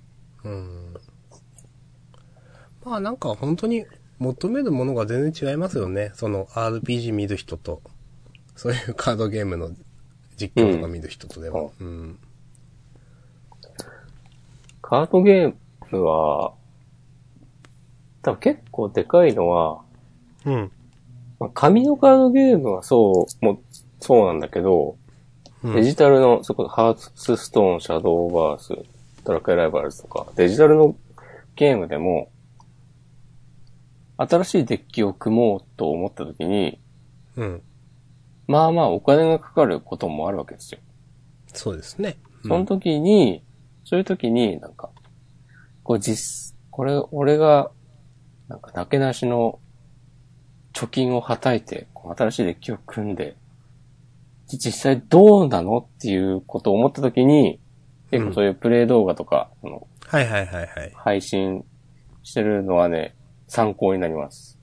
[0.45, 0.95] うん。
[2.85, 3.87] まあなんか本当に
[4.19, 6.11] 求めるものが全然違いますよね。
[6.13, 7.81] その RPG 見る人と、
[8.55, 9.71] そういうカードゲームの
[10.37, 11.71] 実況とか見る人とでは。
[11.81, 12.19] うん。
[14.83, 15.55] カードゲー
[15.91, 16.53] ムは、
[18.21, 19.81] 多分結構でかいのは、
[20.45, 20.71] うん。
[21.41, 23.63] まあ、紙のカードゲームはそう、も、
[24.01, 24.99] そうなんだけど、
[25.67, 28.75] うんデジタルの、そこ、ハーツストーン、シャドーバース、
[29.25, 30.97] ドラクエライバルズとか、デジタルの
[31.57, 32.31] ゲームでも、
[34.17, 36.81] 新しいデッキを組もうと思った時に、
[37.37, 37.63] うん。
[38.47, 40.79] まあまあお金がかかることもあるわけですよ。
[41.49, 42.17] そうですね。
[42.43, 43.43] その時に、
[43.85, 44.91] そういう時になんか、
[45.83, 47.71] こう実、これ、俺が、
[48.49, 49.59] なんか、なけなしの
[50.73, 53.37] 貯金をはたいて、こう新しいデッキを組んで、
[54.47, 57.61] 実際どうなのっていうことを思った時に、
[58.11, 60.93] 結構そういうプレイ動画とか、そのはいはいはいはい。
[60.95, 61.65] 配信
[62.23, 63.17] してるのはね、
[63.49, 64.59] 参考になります。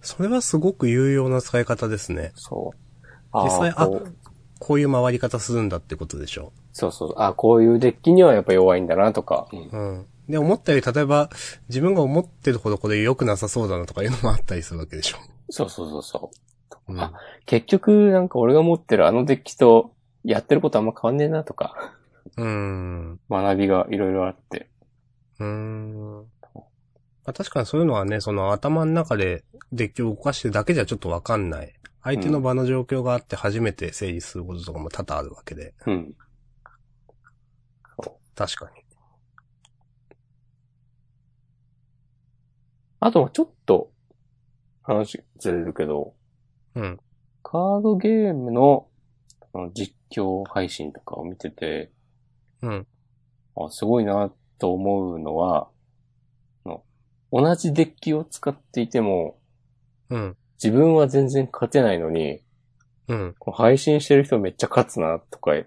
[0.00, 2.32] それはすごく有用な使い方ですね。
[2.34, 3.38] そう。
[3.44, 4.12] 実際ー
[4.58, 7.14] こういう回り方するんだってことでしょそうそう。
[7.16, 9.46] あこういうデッキにはやっぱ弱いんだなとか。
[9.52, 9.68] うんう。
[9.70, 10.06] うん。
[10.28, 11.30] で、思ったより、例えば、
[11.68, 15.18] 自分が思ってるほどこれ良くなさそうだなとかいうのもあったりするわけでしょ。
[15.50, 16.47] そうそうそうそう。
[16.88, 17.12] うんあ
[17.46, 19.94] 結局、なんか俺が持ってるあのデッキと、
[20.24, 21.94] やってることあんま変わんねえなとか、
[22.36, 23.20] うーん。
[23.30, 24.68] 学びがいろいろあって。
[25.38, 26.26] うーん。
[26.54, 31.72] まあ、確かにそういうのはね、その頭の中でデッキを動かしてるだけじゃちょっとわかんない。
[32.02, 35.74] 相手の場の状況があって初めて整理することとかも多々あるわけで。
[35.86, 36.14] うん。
[38.34, 38.82] 確かに。
[43.00, 43.90] あとはちょっと、
[44.82, 46.14] 話ずれるけど、
[46.78, 47.00] うん。
[47.42, 48.86] カードゲームの
[49.74, 51.90] 実況配信とかを見てて、
[52.62, 52.86] うん。
[53.56, 55.68] あすごいなと思うのは、
[56.64, 56.84] あの
[57.32, 59.40] 同じデッキを使っていても、
[60.08, 60.36] うん。
[60.62, 62.42] 自分は全然勝てないのに、
[63.08, 63.34] うん。
[63.52, 65.66] 配信してる人めっちゃ勝つなとかい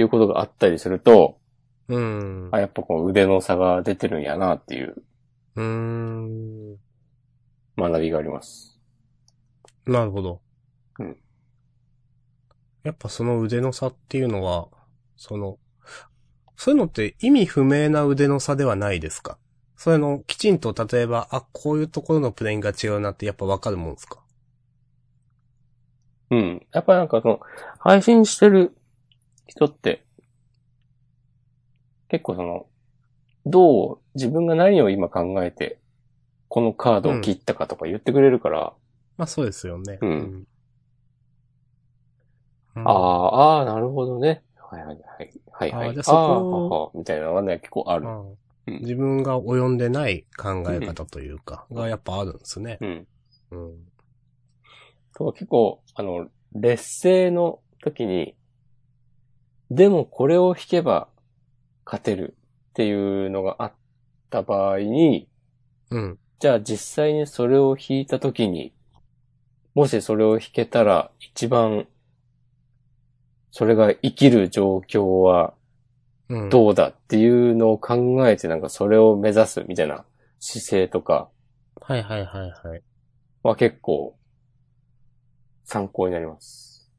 [0.00, 1.38] うことがあったりすると、
[1.88, 2.48] うん。
[2.50, 4.96] あ、やっぱこう腕の差が出てるんやなっていう
[5.54, 6.76] うーん。
[7.76, 8.76] 学びがあります。
[9.86, 10.40] なるほど。
[12.88, 12.92] うん。
[12.92, 14.68] やっぱその腕の差っていうのは、
[15.16, 15.58] その、
[16.56, 19.38] そういうのって意味不明な腕の差ではないですか？
[19.76, 24.24] そういうの、きちんと例えば、あ、こういうところのプレインが違うなってやっぱわかるもんですか？
[26.30, 26.66] うん。
[26.72, 27.40] やっぱなんかその、
[27.78, 28.76] 配信してる
[29.46, 30.04] 人って、
[32.08, 32.66] 結構その、
[33.46, 35.78] どう、自分が何を今考えて、
[36.48, 38.72] このカードを切ったかとか言ってくれるから、
[39.16, 39.98] まあそうですよね。
[40.02, 40.46] うん
[42.80, 42.88] うん。
[42.88, 44.42] ああ、ああ、なるほどね。
[44.70, 45.32] はいはいはい。
[45.52, 45.88] はいはい。
[45.88, 48.06] あーじゃあそこみたいなのがね、結構ある。
[48.06, 48.38] うんうん
[48.70, 52.76] 自分が及んでない考え方というか、がやっぱあるんですね。
[52.82, 53.06] うん。
[53.50, 53.78] うん。
[55.14, 58.34] と結構、あの、劣勢の時に、
[59.70, 61.08] でもこれを引けば
[61.84, 62.36] 勝てる
[62.70, 63.72] っていうのがあっ
[64.30, 65.28] た場合に、
[65.90, 66.18] うん。
[66.38, 68.72] じゃあ実際にそれを引いた時に、
[69.74, 71.86] もしそれを引けたら一番、
[73.50, 75.54] それが生きる状況は
[76.28, 76.48] うん。
[76.50, 80.04] どうだっていうのを考えてなんかそれを目指すみたいな
[80.40, 81.30] 姿勢とか
[81.80, 82.82] はいはいはいはい。
[83.42, 84.14] は結構
[85.64, 86.90] 参考になります。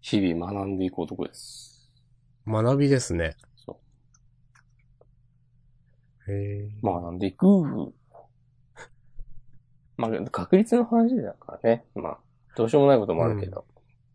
[0.00, 1.90] 日々学んでいく男です。
[2.46, 3.36] 学びですね。
[3.56, 3.80] そ
[6.28, 6.70] へえ。
[6.82, 6.86] う。
[6.86, 7.46] 学んでいく。
[9.96, 11.84] まあ、確率の話だからね。
[11.94, 12.18] まあ、
[12.56, 13.64] どうしようもないこともあるけど。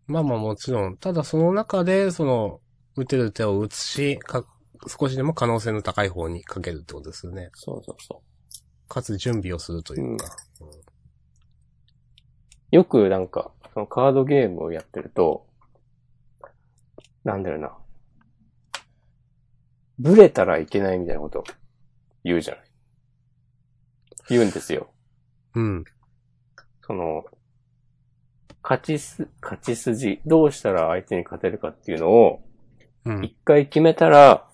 [0.07, 2.59] まあまあもちろん、ただその中で、その、
[2.97, 4.45] 打てる手を打つし、か、
[4.87, 7.51] 少しでも可能性の高い方にかけるってことですよね。
[7.53, 8.23] そうそうそ
[8.89, 10.35] かつ準備をするというか。
[10.59, 12.75] う。
[12.75, 15.45] よくなんか、そのカードゲームをやってると、
[17.23, 17.77] なんだろうな。
[19.99, 21.43] ブレたらいけないみたいなこと
[22.23, 22.63] 言うじゃない。
[24.29, 24.91] 言うんですよ。
[25.53, 25.83] うん。
[26.81, 27.23] その、
[28.63, 32.43] 勝ちす、勝ち筋、どうしたら相手に勝てるかっていうのを、
[33.05, 33.23] うん。
[33.25, 34.47] 一回決めたら、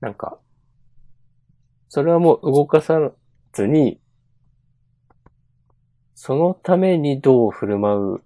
[0.00, 0.38] なんか、
[1.88, 3.12] それはもう動かさ
[3.52, 4.00] ずに、
[6.14, 8.22] そのためにどう振る舞う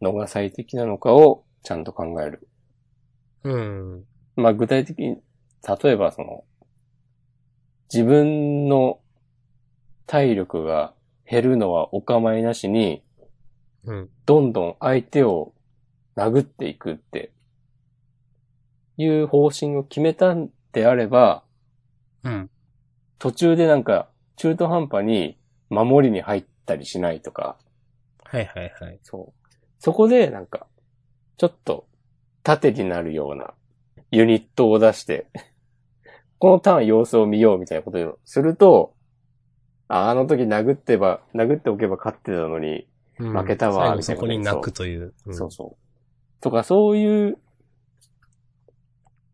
[0.00, 2.48] のが最適なのかをちゃんと考える。
[3.44, 4.04] うん。
[4.36, 5.20] まあ具体的に、
[5.82, 6.44] 例えばその、
[7.92, 9.00] 自分の
[10.06, 10.94] 体力が
[11.28, 13.04] 減るのはお構いなしに、
[13.84, 14.10] うん。
[14.26, 15.52] どんどん相手を
[16.16, 17.32] 殴っていくって
[18.96, 21.42] いう方針を決めたんであれば、
[22.24, 22.50] うん。
[23.18, 25.38] 途中でなんか中途半端に
[25.70, 27.56] 守りに入ったりしないとか、
[28.24, 28.98] はいはいはい。
[29.02, 29.48] そう。
[29.78, 30.66] そこでなんか、
[31.36, 31.86] ちょっと
[32.42, 33.52] 縦になるような
[34.10, 35.26] ユニットを出して、
[36.38, 38.94] このターン様子を見ようみたいなことをすると、
[39.88, 45.14] ああの時殴ってば、殴っておけば勝ってたのに、うん負けたわ最後そこに泣くという。
[45.26, 46.42] うんそうそう。
[46.42, 47.38] とか、そういう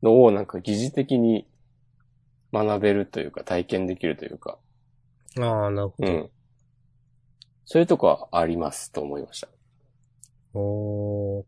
[0.02, 1.46] のをなんか疑似的に
[2.52, 4.58] 学べるというか、体験できるというか、
[5.38, 6.12] ああ、なるほど。
[6.12, 6.30] うん。
[7.64, 9.48] そういうとこはありますと思いました。
[10.54, 11.44] おー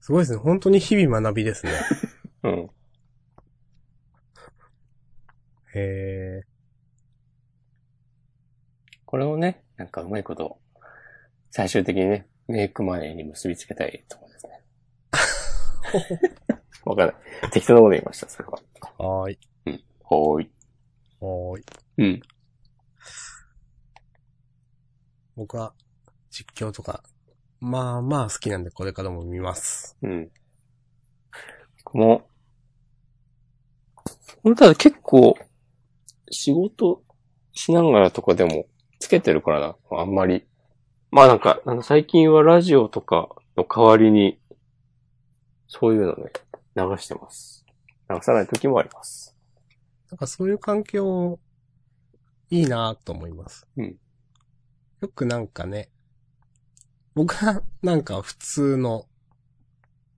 [0.00, 0.38] すごいですね。
[0.38, 1.72] 本当に日々学びですね。
[2.42, 2.52] うん。
[2.52, 2.60] へ
[5.74, 6.42] え。
[9.04, 10.59] これをね、なんかうまいこと、
[11.50, 14.62] 最終的にね、メイクマネーに結びつけたいところですね。
[16.84, 17.50] わかんない。
[17.50, 18.58] 適当なこと言いました、それは。
[18.98, 19.38] はーい。
[20.02, 20.50] ほーい。
[21.20, 21.64] はーい。
[21.98, 22.20] うん。
[25.36, 25.74] 僕は
[26.30, 27.02] 実況とか、
[27.60, 29.96] まあまあ好きなんでこれからも見ます。
[30.02, 30.30] うん。
[31.84, 32.26] この、
[34.42, 35.36] これただ結構、
[36.30, 37.02] 仕事
[37.52, 38.66] しながらとかでも
[38.98, 40.46] つけてるからな、あんまり。
[41.12, 44.38] まあなんか、あの最近はラジオとかの代わりに、
[45.66, 46.32] そういうのね、
[46.76, 47.66] 流してます。
[48.08, 49.36] 流さない時もあります。
[50.10, 51.38] なんかそういう環境、
[52.50, 53.66] いいなと思います。
[53.76, 53.96] うん。
[55.00, 55.90] よくなんかね、
[57.14, 59.06] 僕はなんか普通の、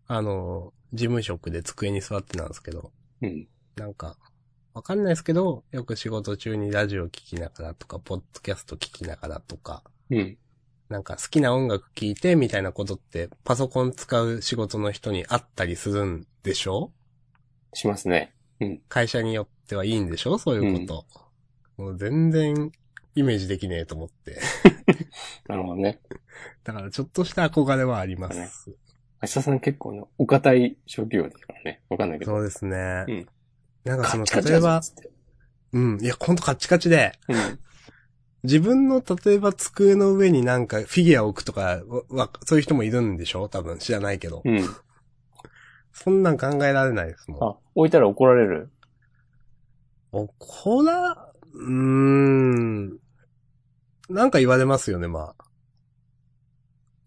[0.06, 3.48] あの、事務職で机に座ってなんですけど、うん。
[3.76, 4.18] なんか、
[4.74, 10.38] わかんないですけど、よく仕事中にラジオ聞きながらとか、ポッドキャスト聞きながらとか、うん。
[10.92, 16.92] なんか好きな音楽聴いてみたいなことって、パソコン使う仕事の人にあったりするんでしょ？
[17.72, 18.34] しますね。
[18.88, 20.36] 会社によってはいいんでしょ？
[20.38, 21.82] そういうこと。
[21.82, 22.70] もう全然
[23.14, 24.38] イメージできねえと思って。
[25.48, 26.00] なるほどね。
[26.62, 28.38] だからちょっとした憧れはあります。
[28.38, 28.50] ね
[29.22, 31.80] 明日さん結構ね、お堅い職業ですからね。
[31.88, 32.32] わかんないけど。
[32.32, 33.04] そうですね。
[33.08, 33.26] うん
[33.84, 34.80] なんかその、例えば
[35.72, 35.98] うん。
[36.00, 37.58] いや、ほんとカッチカチで、うん。
[38.44, 41.80] 自分の例えば机の上になんかフィギュアを置くとか
[42.44, 43.48] そういう人もいるんでしょ？
[43.48, 44.42] 多分知らないけど。
[44.44, 44.60] うん。
[45.92, 47.42] そんなん考えられないですもん。
[47.44, 48.70] あ、置いたら怒られる？
[50.10, 52.98] 怒ら、うーん。
[54.08, 55.44] なんか言われますよね、まあ。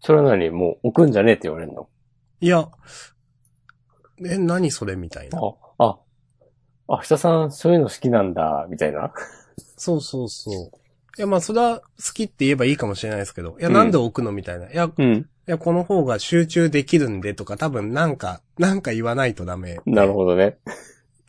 [0.00, 0.50] それは何？
[0.50, 1.88] もう置くんじゃねえって言われるの？
[2.40, 2.68] いや、
[4.24, 5.40] え、何それみたいな。
[5.40, 5.98] あ、あ、
[6.88, 9.12] あ、明日さんそういうの好きなんだ、みたいな？
[9.76, 10.70] そうそうそう。
[11.18, 14.70] いや、まあ、それは好きって言えばいいかもしれないですけど、いや、うんなんで置くのみたいな。
[14.70, 15.28] いや、いうん。
[15.46, 19.80] や、この方が集中できるんでとか、多分なんか、なんか言わないとダメ。
[19.86, 20.58] なるほどね。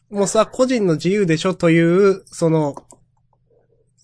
[0.09, 2.75] もうさ、個人の自由でしょという、その、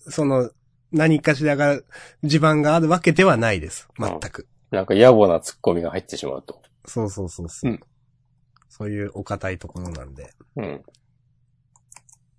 [0.08, 0.50] その、
[0.92, 1.80] 何かしらが、
[2.22, 3.88] 地盤があるわけではないです。
[3.98, 4.46] 全く。
[4.70, 6.60] なんか野暮な突っ込みが入ってしまうと。
[6.86, 7.70] そうそうそうそう。
[7.72, 7.80] うん
[8.76, 10.32] そういうお堅いところなんで。
[10.56, 10.82] うん。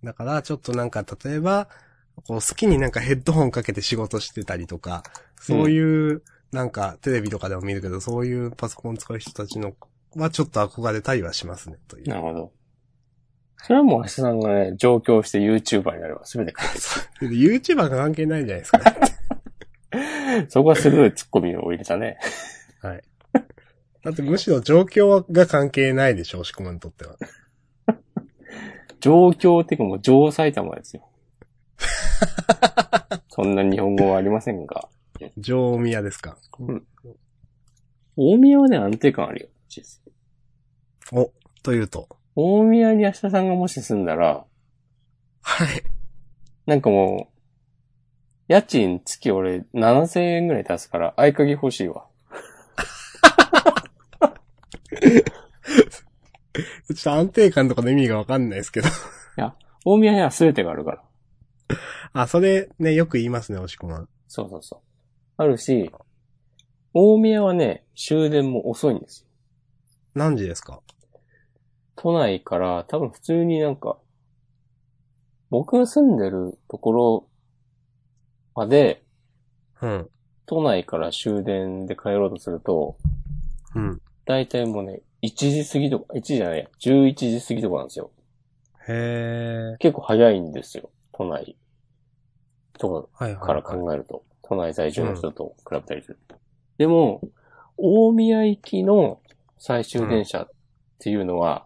[0.03, 1.69] だから、ちょっとなんか、例えば、
[2.27, 5.03] こう、好きになんかヘッドホンかけて仕事してたりとか、
[5.39, 9.73] そういう、なんか、テレビとかでも見るけど、そういうパソコン使う人たちの、
[10.15, 12.09] はちょっと憧れたりはしますね、という。
[12.09, 12.51] なるほど。
[13.57, 16.99] それはもう明日さんがね、上京して YouTuber になれば全て解決。
[17.21, 18.79] で YouTuber が関係ないじゃないですか。
[20.49, 22.17] そこは鋭い突っ込みを入れたね。
[22.81, 23.03] はい。
[24.03, 27.15] だってむしろ状況が関係ないでしょ、押し込まんにとっては。
[29.01, 31.09] 上京っていうかもう上埼玉ですよ。
[33.29, 34.87] そんな日本語はありませんが。
[35.37, 36.37] 上宮ですか？
[38.17, 39.49] 大宮はね、安定感あるよ。
[41.11, 41.31] お、
[41.63, 42.07] というと？
[42.35, 44.45] 大宮に明日さんがもし住んだら、
[45.41, 45.83] はい。
[46.65, 47.33] なんかもう、
[48.47, 52.05] 家賃月俺7000円ぐらい出すから合鍵欲しいわ。
[56.87, 58.87] ちょっと安定感とかの意味がわかんないですけど。
[59.83, 61.03] 大宮には全てがあるから。
[62.13, 64.09] あ、それね、よく言いますね、押し込まん。
[64.27, 64.79] そうそうそう。
[65.37, 65.91] あるし、
[66.93, 69.27] 大宮はね、終電も遅いんですよ。
[70.13, 70.81] 何時ですか？
[71.95, 73.97] 都内から多分普通になんか、
[75.49, 77.27] 僕が住んでるところ
[78.53, 79.03] まで、
[79.81, 80.09] うん。
[80.45, 82.97] 都内から終電で帰ろうとすると、
[83.75, 84.01] うん。
[84.25, 88.11] だいたいもうね、1時過ぎとか、1時じゃないや、11時過ぎとかなんですよ。
[88.87, 89.77] へえ。
[89.79, 90.89] 結構早いんですよ。
[91.17, 91.55] 都内
[92.77, 96.19] とかから考えると、都内在住の人と比べたりする。
[96.77, 97.21] でも、
[97.77, 99.21] 大宮行きの
[99.57, 100.49] 最終電車っ
[100.99, 101.65] ていうのは、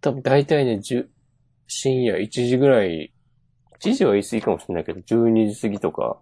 [0.00, 1.08] 多分大体ね、10
[1.66, 3.12] 深夜1時ぐらい、
[3.80, 6.18] 1時は言い過ぎかもしれないけど、12時過ぎとか。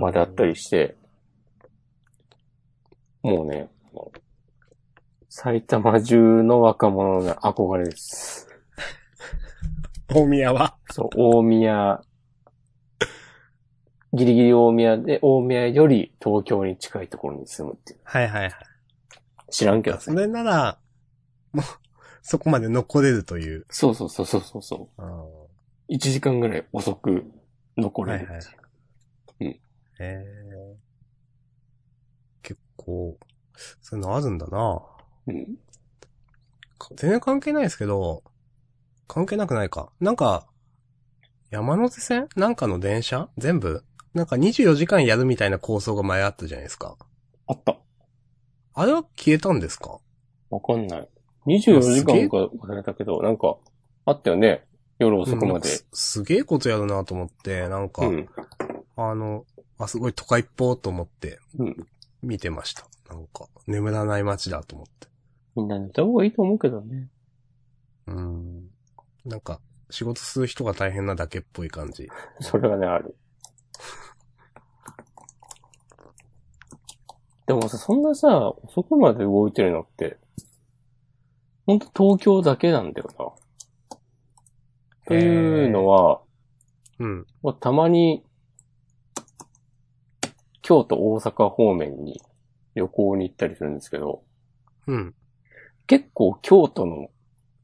[0.00, 0.96] まであったりして、
[3.22, 3.70] もうね、
[5.28, 8.49] 埼玉中の若者の憧れです。
[10.12, 12.02] 大宮はそう、大宮、
[14.12, 18.00] ギリギリ大宮で、大宮より東京に近いところに住むっていう。
[18.04, 18.52] はいはいはい。
[19.50, 20.78] 知らんけどそれなら、
[21.52, 21.64] もう、
[22.22, 23.66] そこまで残れるという。
[23.70, 25.92] そうそうそうそうそうそう。
[25.92, 27.24] 1時間ぐらい遅く
[27.76, 28.36] 残れるっていう。
[28.36, 28.50] はい
[30.00, 30.76] へえ。
[32.42, 33.18] 結構、
[33.82, 34.82] そういうのあるんだな
[35.26, 35.58] うん。
[36.96, 38.22] 全然関係ないですけど、
[39.12, 39.90] 関係なくないか。
[39.98, 40.46] なんか、
[41.50, 42.28] 山手線？
[42.36, 43.28] なんかの電車？
[43.38, 43.82] 全部？
[44.14, 46.96] なんか24時間やるみたいな構想が前あったじゃないですか。
[47.48, 47.76] あった。
[48.74, 49.98] あれは消えたんですか？
[50.50, 51.08] わかんない。
[51.46, 53.56] 24時間か忘れたけど、なんか、
[54.04, 54.64] あったよね。
[55.00, 55.68] 夜遅くまで。
[55.68, 58.28] すすげえことやるなと思って、なんか、うん。
[58.96, 59.44] あの、
[59.78, 61.76] あ、すごい都会っぽーと思ってうん。
[62.22, 62.86] 見てました。
[63.08, 65.08] なんか、眠らない街だと思って。
[65.56, 67.08] みんな寝た方がいいと思うけどね。
[68.06, 68.70] うん。
[69.24, 69.60] なんか、
[69.90, 72.08] 仕事する人が大変なだけっぽい感じ。
[72.40, 73.16] それはね、ある。
[77.46, 80.18] でもさ、そんなさ、遅くまで動いてるのって、
[81.66, 83.96] ほんと東京だけなんだよな。
[85.06, 86.22] というのは、
[87.00, 87.26] うん。
[87.42, 88.24] まあたまに、
[90.62, 92.20] 京都、大阪方面に
[92.76, 94.22] 旅行に行ったりするんですけど、
[94.86, 95.14] うん。
[95.88, 97.08] 結構京都の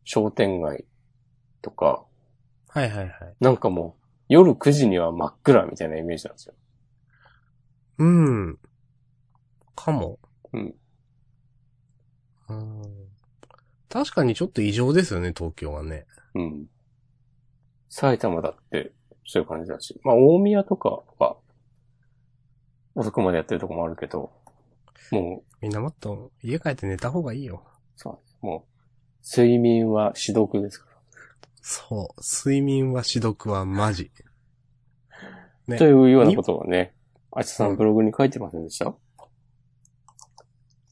[0.03, 0.85] 商店街
[1.67, 2.05] とか、
[2.69, 3.11] はいはいはい。
[3.41, 6.55] なんかもう夜9時には真っ暗みたいなイメージなんですよ。
[7.99, 8.59] うん。
[9.75, 10.21] かも。
[10.53, 10.75] うん。
[12.49, 12.83] うん。
[13.89, 16.07] 確かにちょっと異常ですよね、東京はね。
[16.35, 16.67] うん。
[17.89, 18.93] 埼玉だって
[19.25, 21.37] そういう感じだし、まあ大宮とかは
[22.95, 24.31] 遅くまでやってるとこもあるけど、
[25.11, 27.65] もう、みんなもっと家帰って寝た方がいいよ。
[27.97, 28.77] そう、もう、
[29.29, 30.86] 睡眠は死読ですか
[31.69, 32.21] そう。
[32.21, 34.13] 睡眠は死読はマジ。
[35.11, 35.19] ら。
[35.75, 36.95] ねというようなことをね、
[37.33, 38.95] あちさうんんブログに書いてませんでした、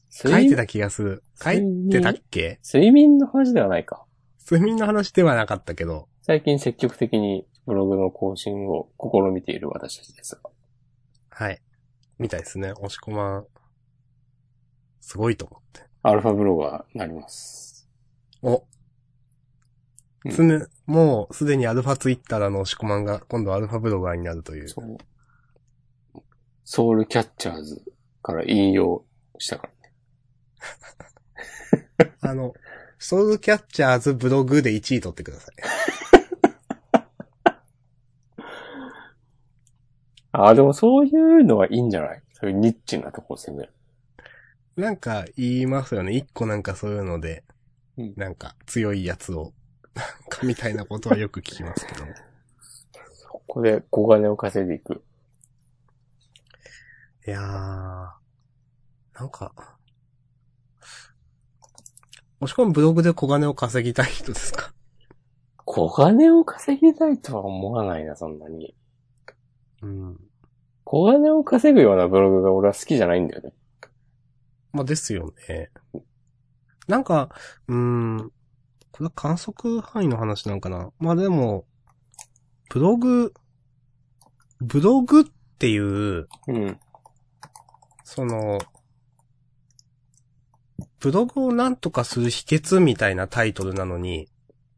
[0.09, 1.23] 書いてた気がする。
[1.41, 2.59] 書いてたっけ？
[2.61, 4.05] 睡眠の話ではないか。
[4.51, 6.09] 睡眠の話ではなかったけど。
[6.23, 10.49] 最近積極的にブログの更新を試みている私たちですが。
[11.29, 11.61] はい。
[12.19, 12.73] みたいですね。
[12.73, 13.47] 押し込まん。
[14.99, 15.83] すごいと思って。
[16.03, 17.89] アルファブロガーになります。
[18.41, 18.65] お。
[20.25, 24.67] うんすね、もうすでにアルファツイッターの押し込まんが今度アルファブロガーになるという。
[24.69, 24.97] そう。
[26.63, 27.83] ソウルキャッチャーズ
[28.23, 29.05] から引用
[29.37, 29.67] したか
[31.97, 32.15] らね。
[32.21, 32.53] あの、
[32.97, 35.55] ソウルキャッチャーズブログで1位取ってください。
[40.31, 42.21] ああ、でもそういうのはいいんじゃない？
[42.33, 43.73] そういうニッチなとこ攻める。
[44.75, 46.13] なんか言いますよね。
[46.13, 47.43] 一個なんかそういうので、
[47.97, 49.53] うんなんか強いやつを、
[50.29, 52.05] かみたいなことはよく聞きますけど。
[53.13, 55.03] そこで小金を稼いでいく。
[57.27, 59.53] いやー、なんか、
[62.39, 64.73] もしくはブログで小金を稼ぎたい人ですか？
[65.63, 68.75] 小金を稼ぎたいとは思わないな、そんなに。
[69.81, 70.19] うん。
[70.83, 73.53] 小金を稼ぐようなブログが俺は好きじゃないんだよね。
[74.71, 75.71] まあですよね。
[76.87, 77.29] なんか、
[77.67, 78.31] うーん、
[78.95, 80.89] これは観測範囲の話なんかな？
[80.99, 81.65] まあでも、
[82.69, 83.33] ブログ、
[84.61, 85.23] ブログっ
[85.59, 86.79] ていう、うん。
[88.05, 88.57] その、
[91.01, 94.29] ブログをなんとかする秘訣みたいなタイトルなのに、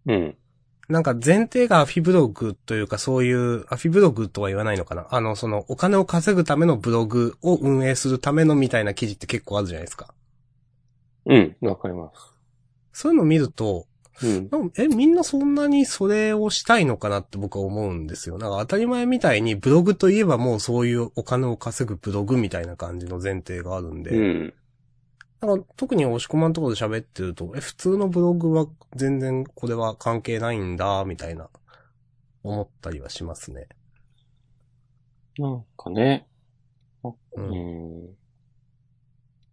[0.08, 0.36] うん。
[0.90, 5.06] なんか前提がアフィブログというかそういう、アフィブログとは言わないのかな？
[5.12, 10.12] あの、そのお金を稼ぐためのブログを運営するためのみたいな記事って結構あるじゃないですか。
[11.28, 11.56] うん。
[11.62, 12.34] わかります。
[12.94, 13.86] そういうのを見ると、
[14.24, 14.72] うん。
[14.78, 18.38] え、みんなそんなにそれをしたいのかなって僕は思うんですよ。
[18.38, 24.12] なんか当たり前みたいにブログといえばもうそういうお金を稼ぐブログみたいな感じの前提があるんで。
[24.12, 24.54] うん。
[25.42, 28.66] なんか特に押し込まんところで喋ってると、え、普通のブログは
[28.96, 31.50] 全然これは関係ないんだ、みたいな、
[32.44, 33.68] 思ったりはしますね。
[35.38, 36.28] なんかね。
[37.04, 37.14] う。
[37.36, 38.18] うんん。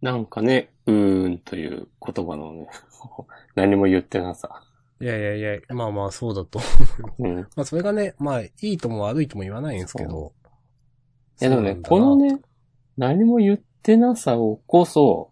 [0.01, 2.67] なんかね、うーんという言葉のね、
[3.55, 4.63] 何も言ってなさ。
[5.01, 6.59] いやいやいや、まあまあそうだと。
[7.19, 7.39] うん。
[7.39, 10.33] い まあそれがね、まあいいとも悪いとも言わないんですけど。
[11.39, 12.15] やでもね、この。
[12.15, 12.39] ね、
[12.97, 15.31] 何も言ってなさをこそ、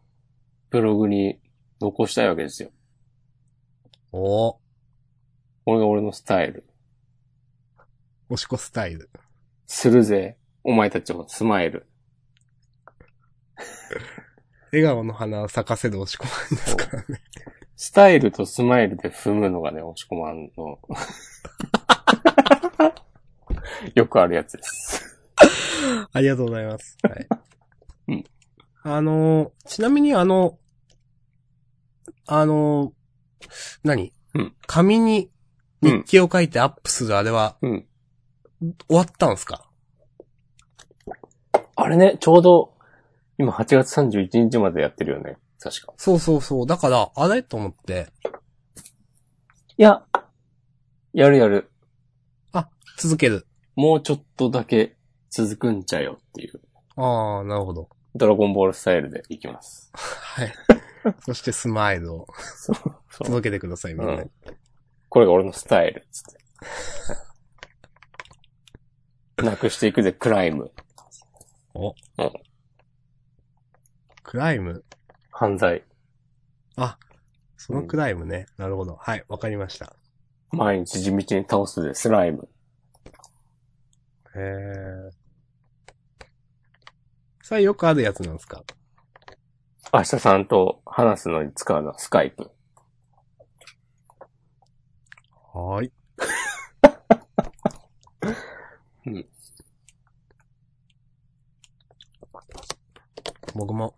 [0.69, 1.39] ブログに
[1.79, 2.71] 残したいわけですよ。
[4.11, 4.59] お
[5.65, 6.65] これが俺のスタイル。
[8.29, 9.09] おしこスタイル。
[9.65, 10.37] するぜ。
[10.63, 11.87] お前たちもスマイル。
[14.73, 17.21] 笑顔の花を咲かせるおしこまんですからね。
[17.75, 20.79] スタイルとスマイルで踏むのがね、押し込まんの。
[23.93, 25.19] よくあるやつです。
[26.11, 26.97] ありがとうございます。
[27.03, 27.27] はい。
[28.07, 28.23] うん
[28.85, 30.57] あの、ちなみにあの、
[32.25, 32.93] あの、
[33.83, 34.11] 何？
[34.33, 35.31] うん紙に
[35.83, 37.85] 日記を書いてアップするあれはうん。
[38.87, 39.69] 終わったんすか、
[41.75, 42.72] あれね、ちょうど、
[43.37, 45.37] 今8月31日までやってるよね。
[45.59, 45.93] 確か。
[45.97, 46.67] そうそうそう。
[46.67, 47.43] だから、あれ？
[47.43, 48.07] と思って、
[49.77, 50.03] いや、
[51.13, 51.69] やるやる。
[52.97, 53.47] 続ける。
[53.75, 54.95] もうちょっとだけ
[55.29, 56.61] 続くんちゃよっていう。
[56.95, 57.89] ああ、なるほど。
[58.15, 59.91] ドラゴンボールスタイルでいきます。
[59.93, 60.53] はい。
[61.25, 62.27] そしてスマイルを。
[63.23, 64.29] 届けてください、みんなに。
[65.09, 66.07] これが俺のスタイル。
[66.11, 66.23] つっ
[69.37, 69.43] て。
[69.43, 70.71] なくしていくぜ、クライム。
[71.73, 71.95] おうん。
[74.23, 74.83] クライム？
[75.31, 75.83] 犯罪。
[76.75, 76.97] あ、
[77.57, 78.45] そのクライムね。
[78.57, 78.95] なるほど。
[78.95, 79.95] はい、わかりました。
[80.51, 82.47] 毎日地道に倒すぜ、スライム。
[84.35, 85.11] へえ。
[87.41, 88.63] それよくあるやつなんですか？
[89.93, 92.49] 明日さんと話すのに使うのはスカイプ。
[95.53, 95.91] はーい。
[99.05, 99.27] うん。
[103.55, 103.93] 僕も、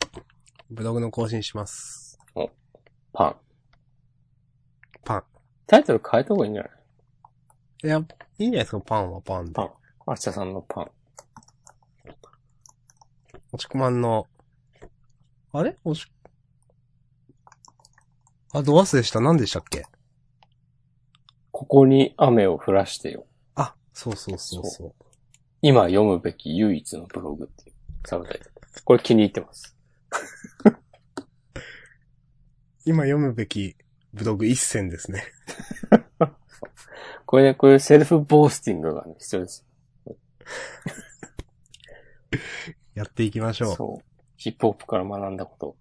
[0.70, 2.20] ブログの更新します。
[3.14, 3.36] パン。
[5.03, 5.24] パン。
[5.68, 6.72] タイトル変えた方がいいんじゃない？
[7.84, 7.97] いや、
[8.38, 9.53] いいんじゃないですか、パンはパンで。
[9.53, 9.70] パン。
[10.08, 10.91] 明日さんのパン。
[13.53, 14.28] おしくまんの、
[15.53, 15.78] あれ？
[15.86, 16.06] おし、
[18.53, 19.22] あ、ド忘れした？
[19.22, 19.84] 何でしたっけ？
[21.51, 23.26] ここに雨を降らしてよ。
[23.56, 24.93] あ、そうそうそうそう。
[25.62, 27.76] 今読むべき唯一のブログっていう
[28.06, 28.55] サブタイトル。
[28.84, 29.76] これ気に入ってます。
[32.86, 33.76] 今読むべき
[34.14, 35.24] ブログ一選ですね。
[37.26, 39.66] これね、こういうセルフボースティングがね、必要です。
[42.94, 43.76] やっていきましょう。
[43.76, 44.06] そう。
[44.38, 45.78] ヒップホップから学んだこと。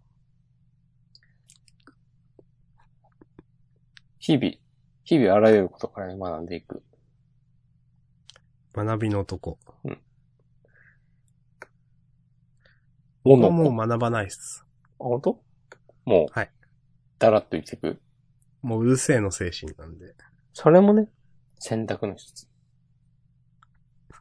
[4.18, 4.54] 日々、
[5.04, 6.82] 日々あらゆることからね学んでいく。
[8.72, 9.58] 学びの男。
[13.24, 14.64] もの僕はもう学ばないっす。
[15.00, 15.42] あ、本当？
[16.04, 16.50] もう、はい。
[17.18, 18.00] だらっと生きていく？
[18.62, 20.14] もううるせえの精神なんで。
[20.52, 21.08] それもね、
[21.58, 22.48] 選択の一つ。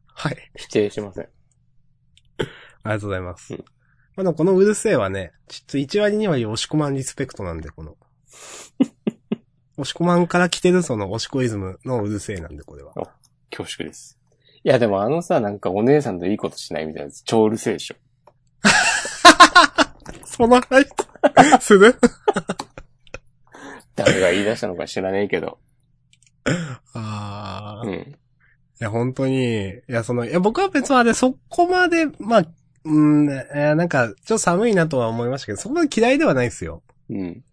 [0.07, 0.37] はい。
[0.55, 1.23] 否定しません。
[1.25, 1.29] あ
[2.39, 2.45] り
[2.83, 3.53] がとうございます。
[3.53, 3.65] うん
[4.15, 7.97] まあでもこのうるせえはね、ちょっと1割2割押し込まんリスペクトなんで、この。
[9.77, 12.93] 押し込まんから来てるその押しこイズムのうるせえなんで、これは。
[13.49, 14.19] 恐縮です。
[14.63, 17.95] いや、でもあのさ、なんかお姉さんといいことしないみたいなやつ、超うるせえでしょ。
[20.25, 20.87] その話
[21.61, 21.95] する
[23.95, 25.59] 誰が言い出したのか知らねえけど。
[26.93, 28.15] ああ、いうん。
[28.79, 32.45] や、本当に、いや、その、いや、僕は別にあれ、そこまで、まあ、
[32.85, 36.83] うん、えーなんか、ちょっと寒いなとは思いましたけど、そこまで嫌いではないですよ。
[37.09, 37.43] うん。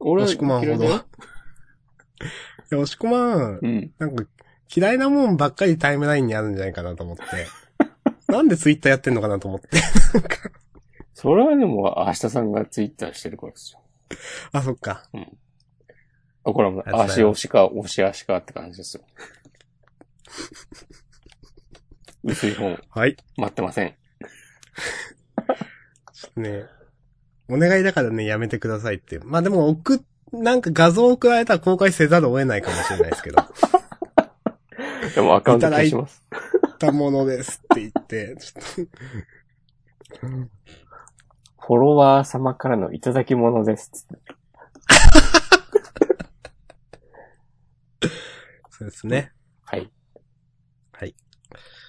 [0.00, 0.84] 俺押し込まんほど。
[0.84, 1.04] いや、
[2.70, 3.90] 押し込まん、うん。
[3.98, 4.24] なんか、
[4.74, 7.22] 嫌いなもんばっかりタイムラインにあるんじゃないかなと思って。
[8.32, 9.68] なんでツイッターやってんのかなと思って。
[11.24, 13.80] それはでも、明日さんがツイッターしてるからですよ。
[14.52, 15.04] あ、そっか。
[16.44, 19.04] あ、これはもう足押しか、押し足かって感じですよ。
[22.24, 23.16] 薄い本、はい。
[23.38, 23.94] 待ってません。
[26.12, 26.66] ちょっとね、
[27.48, 29.18] お願いだからね、やめてくださいって。
[29.20, 33.42] まあでも、送っ、なんか画像を送られたら公開せざるを得ないかもしれないですけど。
[35.14, 36.22] でもアカウント消します。
[36.78, 38.88] たものですって言って、ちょっ
[40.20, 40.28] と、
[41.66, 44.06] フォロワー様からのいただき物です。
[48.68, 49.32] そうですね。
[49.62, 49.90] はい。
[50.92, 51.14] はい。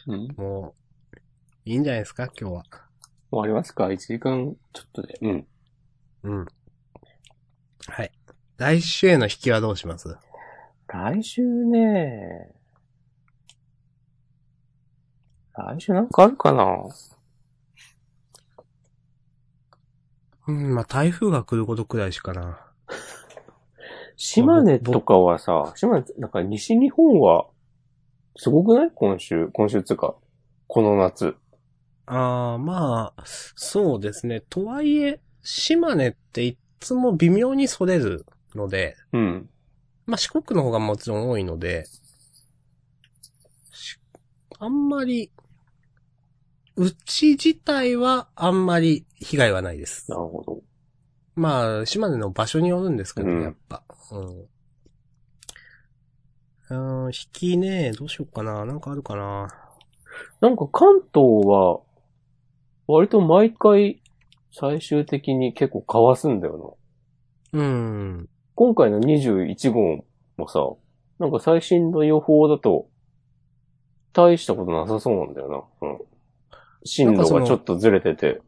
[0.07, 0.27] うん。
[0.37, 0.75] も
[1.13, 1.17] う、
[1.65, 2.63] いいんじゃないですか、今日は。
[3.31, 5.19] 終わりますか ?1 時間ちょっとで。
[5.21, 5.47] うん。
[6.23, 6.45] うん。
[7.87, 8.11] はい。
[8.55, 10.17] 来週への引きはどうします？
[10.87, 12.53] 来週ね
[15.53, 16.65] 来週なんかあるかな？
[20.47, 22.59] うん、まあ台風が来ることくらいしかな。
[24.17, 27.47] 島根とかはさ、島根、なんか西日本は、
[28.37, 28.91] すごくない？
[28.93, 30.15] 今週、今週つうか、
[30.67, 31.35] この夏。
[32.05, 34.41] ああ、まあ、そうですね。
[34.49, 39.49] とはいえ、島根っていつも微妙にそれるので、うん。
[40.05, 41.85] まあ四国の方がもちろん多いので、
[43.71, 43.97] し
[44.59, 45.31] あんまり、
[46.77, 50.11] うち自体はあんまり被害はないです。
[50.11, 50.61] なるほど。
[51.35, 53.83] まあ、島根の場所によるんですけどやっぱ。
[54.11, 54.15] う
[56.75, 56.77] ん。
[57.05, 58.65] うん、引きね、どうしようかな。
[58.65, 59.47] なんかあるかな。
[60.41, 61.79] なんか関東は、
[62.87, 64.01] 割と毎回、
[64.51, 66.77] 最終的に結構かわすんだよ
[67.53, 67.59] な。
[67.59, 68.29] うん。
[68.55, 70.05] 今回の21号
[70.37, 70.59] もさ、
[71.19, 72.87] なんか最新の予報だと、
[74.13, 75.87] 大したことなさそうなんだよな。
[75.87, 75.99] うん。
[76.85, 78.41] 進路がちょっとずれてて。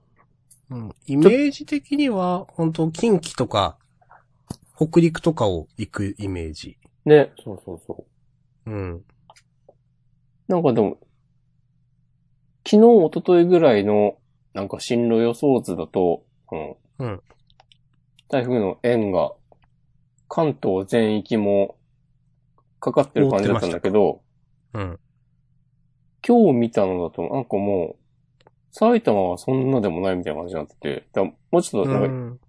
[0.70, 3.78] うん、イメージ的には、本当近畿とか、
[4.76, 6.78] 北陸とかを行くイメージ。
[7.06, 8.06] ね、そうそうそ
[8.66, 8.72] う。
[8.72, 9.06] うん。
[10.48, 10.98] なんかでも、
[12.66, 14.18] 昨日、一昨日ぐらいの、
[14.54, 16.76] なんか進路予想図だと、うん。
[17.00, 17.22] うん
[18.30, 19.32] 台風の円が、
[20.28, 21.78] 関東全域も、
[22.82, 24.22] かかってる感じだったんだけど、
[24.74, 25.00] うん。
[26.28, 28.07] 今日見たのだと、なんかもう、
[28.72, 32.40] 埼玉はそんなでもないみたいな感じになってて、だもうちょっと、なんか、うん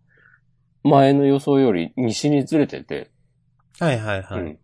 [0.84, 3.10] 前の予想より西にずれてて、
[3.78, 4.40] はいはいはい。
[4.40, 4.58] うん。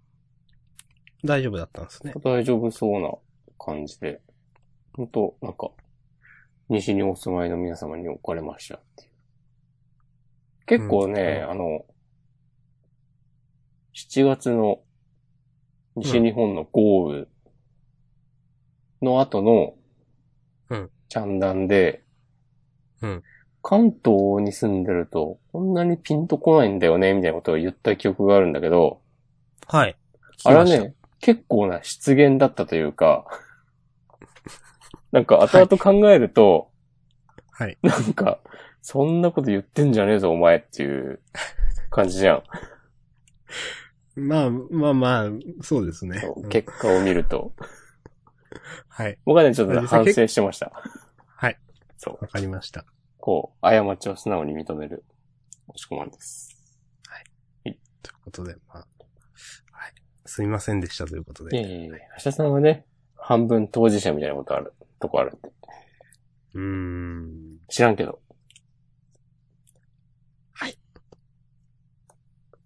[1.25, 2.13] 大丈夫だったんですね。
[2.23, 3.11] 大丈夫そうな
[3.59, 4.21] 感じで、
[4.95, 5.71] 本当なんか、
[6.69, 9.11] 西にお住まいの皆様におかれましたっていう。
[10.67, 11.85] 結構ね、うんあの、
[13.95, 14.81] 7月の
[15.97, 17.27] 西日本の豪雨
[19.03, 19.75] の後の、
[20.71, 20.91] うん。
[21.09, 22.03] ジャンダンで、
[23.03, 23.23] うん。
[23.63, 29.01] 関東に住んでると、こんなにピンとこないんだよね、みたいなことを言った記憶があるんだけど、
[29.67, 29.97] はい。
[30.45, 33.25] あれはね、結構な失言だったというか、
[35.13, 36.71] なんか後々考えると、
[37.57, 37.65] た。
[37.65, 37.79] はい。
[37.83, 38.41] なんか、
[38.83, 41.21] そんなこと言ってんじゃねえぞ、お前っていう
[41.89, 42.43] 感じじゃん。
[44.21, 45.31] まあ、まあまあ、
[45.63, 46.23] そうですね。
[46.37, 47.53] うん結果を見ると。
[48.89, 49.19] はい。
[49.25, 50.73] 僕はね、ちょっと反省してました。
[51.27, 51.59] はい。
[51.97, 52.19] そう。
[52.21, 52.85] わかりました。
[53.19, 55.05] こう、過ちを素直に認める、
[55.69, 56.51] 押し込まんです。
[57.65, 57.77] という
[58.25, 58.87] ことで、まあ、
[59.73, 59.95] はい。
[60.27, 61.57] すみませんでしたということで。
[61.59, 62.87] いやいやいや、橋田さんはね、
[63.17, 65.53] 半分当事者みたいなことある、とこあるんで。
[66.55, 67.59] うーん。
[67.69, 68.21] 知らんけど。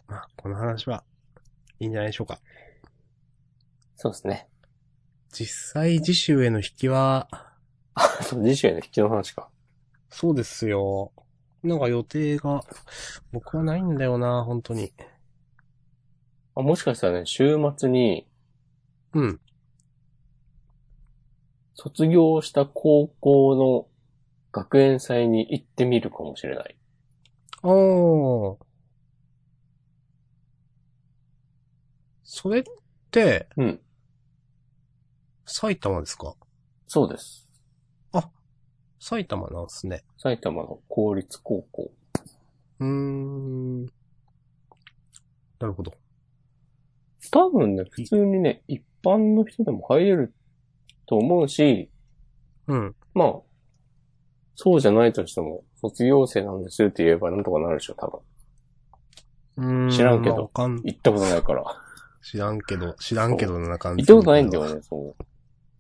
[0.09, 1.05] まあ、この話は、
[1.79, 2.41] いいんじゃないでしょうか。
[3.95, 4.49] そうですね。
[5.33, 7.29] 実際、次週への引きは、
[8.23, 9.49] そう、次週への引きの話か。
[10.11, 11.13] そうですよ。
[11.63, 12.63] なんか予定が、
[13.33, 14.93] 僕はないんだよな、本当に。
[16.55, 18.27] あもしかしたらね、週末に、
[19.15, 19.41] うん。
[21.75, 23.87] 卒業した高校の
[24.51, 26.77] 学園祭に行ってみるかもしれない。
[27.63, 28.57] おー。
[32.25, 32.65] それっ
[33.11, 33.81] て、うん。
[35.49, 36.35] 埼玉ですか？
[36.87, 37.49] そうです。
[39.01, 40.03] 埼玉なんですね。
[40.17, 41.93] 埼玉の公立高校。
[42.81, 43.85] うーん。
[43.85, 43.91] な
[45.63, 45.93] るほど。
[47.31, 50.35] 多分ね、普通にね、一般の人でも入れる
[51.07, 51.91] と思うし、
[52.67, 52.97] うん。
[53.15, 53.37] まあ、
[54.57, 58.21] そうじゃないとしても、卒業生なんですって言えばなんとかなるでしょ、多分。
[59.59, 61.65] うーん知らんけどまあ行ったことないから。
[62.21, 64.03] 知らんけど、知らんけどな感じ。
[64.03, 65.17] 行ったことないんだよね、そう。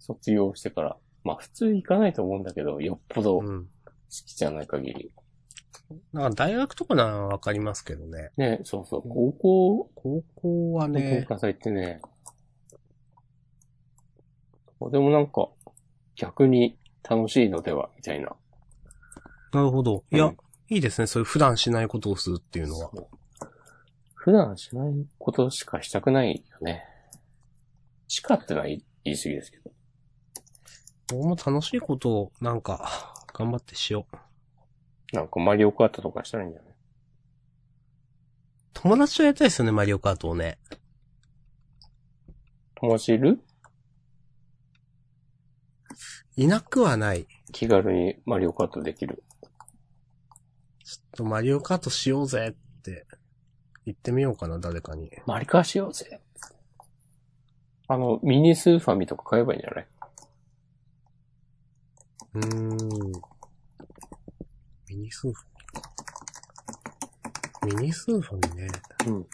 [0.08, 0.96] 卒業してから。
[1.22, 3.68] まあ普通行かないと思うんだけど、よっぽど好うん。
[4.08, 5.12] きじゃない限り。
[6.12, 8.30] なんか大学とかならわかりますけどね。
[8.36, 12.00] ね、そうそう、高校高校はのね文、化祭ってね、
[14.90, 15.48] でもなんか、
[16.14, 16.78] 逆に
[17.08, 18.36] 楽しいのでは、みたいな。
[19.52, 20.04] なるほど。
[20.10, 20.36] いや、うん
[20.70, 21.06] いいですね。
[21.06, 22.90] そういう普段しないことをするっていうのは。
[24.14, 26.84] 普段しないことしかしたくないよね。
[28.06, 29.70] しかってのは言い言い過ぎですけど。
[31.08, 35.16] 僕も楽しいことを、なんか、頑張ってしよう。
[35.16, 36.72] なんかマリオカートとかしたらいいんじゃない？
[38.74, 40.58] 友達とやりたいですよね、マリオカートをね。
[42.74, 43.40] 友達いる？
[46.36, 47.26] いなくはない。
[47.52, 49.24] 気軽にマリオカートできる。
[50.84, 53.06] ちょっとマリオカートしようぜって
[53.86, 55.10] 言ってみようかな、誰かに。
[55.26, 56.20] マリカーしようぜ。
[57.88, 59.86] あの、ミニスーファミとか買えばいいんじゃない？
[62.38, 63.12] うーん。
[64.88, 65.44] ミニスーファ
[67.66, 67.76] ミか。
[67.80, 68.68] ミニスーファミね。
[69.06, 69.26] うん。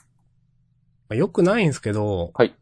[1.11, 2.55] あよくないんですけど、はい。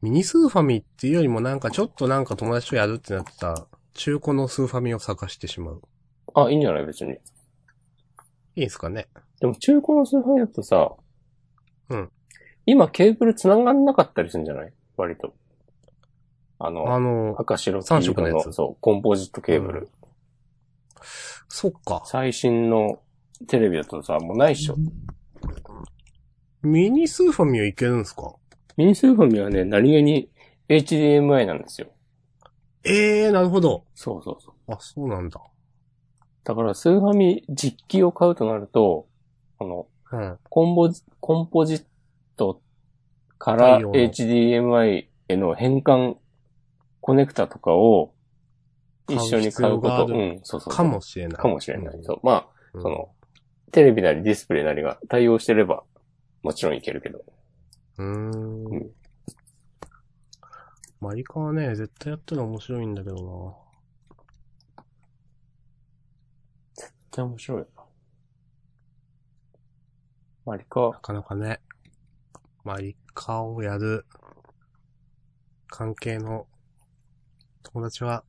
[0.00, 5.82] ミニスーファミっていうよりもなんかちょっとなんか友達とやるってなった中古のスーファミを探してしまう。
[6.34, 6.86] あ、いいんじゃない？
[6.86, 7.12] 別に。
[7.12, 7.18] い
[8.56, 9.08] いですかね。
[9.40, 10.92] でも中古のスーファミだとさ、
[11.90, 12.10] うん。
[12.64, 14.72] 今ケーブル繋がんなかったりするんじゃない？
[14.96, 15.34] 割と。
[16.64, 19.88] あの、あの、赤白黄三色の色のやつそう、コンポジットケーブル。
[21.48, 22.02] そっか。
[22.06, 23.00] 最新の
[23.48, 24.76] テレビだとさ、もうないっしょ。
[26.62, 28.34] ミニスーファミはいけるんですか？
[28.76, 30.30] ミニスーファミはね、何気に
[30.68, 31.88] HDMI なんですよ。
[32.84, 33.84] ええー、なるほど。
[33.94, 34.72] そうそうそう。
[34.72, 35.40] あ、そうなんだ。
[36.44, 39.06] だからスーファミ実機を買うとなると、
[39.58, 40.38] この、うん。
[40.48, 41.84] コンボジ、コンポジッ
[42.36, 42.62] ト
[43.38, 46.16] から HDMI への変換
[47.02, 48.14] コネクタとかを
[49.08, 51.42] 一緒に買うこと、買うん、そうそうかもしれない。
[51.42, 51.96] かもしれない。
[51.96, 52.20] うんそう。
[52.22, 53.10] まあ、うんその、
[53.72, 55.82] テレビなりディスプレイなりが対応してれば、
[56.42, 57.24] もちろんいけるけど。
[57.98, 58.90] うーんうん
[61.00, 63.56] マリカはね、絶対やったら面白いんだけど
[66.76, 67.82] 絶対面白いよな。
[70.44, 70.90] マリカな。
[70.90, 71.60] な、かなかね、
[72.62, 74.06] マリカをやる
[75.66, 76.46] 関係の
[77.62, 78.24] 友達は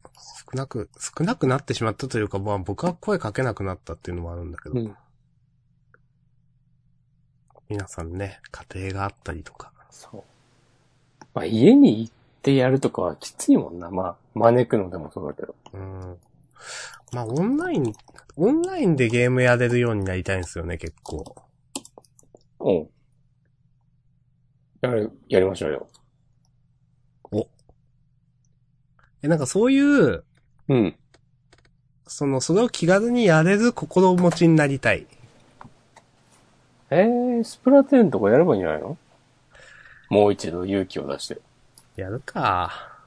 [0.51, 4.95] 少なく、少なくなってしまったというか、まあ僕は声かけなくなったっていうのもあるんだけど、うん。
[7.69, 9.71] 皆さんね、家庭があったりとか。
[9.89, 10.23] そう。
[11.33, 13.89] まあ、家に行ってやるとかはきついもんな。
[13.89, 15.55] まあ、招くのでもそうだけど。
[15.73, 16.17] うん。
[17.11, 17.93] まあオンライン、
[18.37, 21.35] オンラインでゲームやれるようになりたいんですよね、結構。
[22.59, 22.89] うん。
[24.81, 25.87] やる、やりましょうよ。
[29.23, 30.23] え、なんかそういう、
[30.67, 30.95] うん。
[32.05, 35.07] その、それを気軽にやれる心持ちになりたい。
[36.89, 38.97] えー、スプラトゥーンとかやればいいんじゃないの？
[40.09, 41.41] もう一度勇気を出して。
[41.95, 42.99] やるか。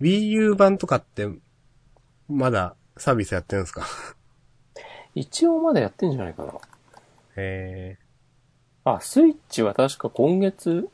[0.00, 1.28] Wii U 版とかって、
[2.28, 3.86] まだサービスやってるんですか？
[5.14, 6.54] 一応まだやってんじゃないかな。
[7.36, 7.98] へ
[8.84, 10.88] あ、スイッチは確か今月、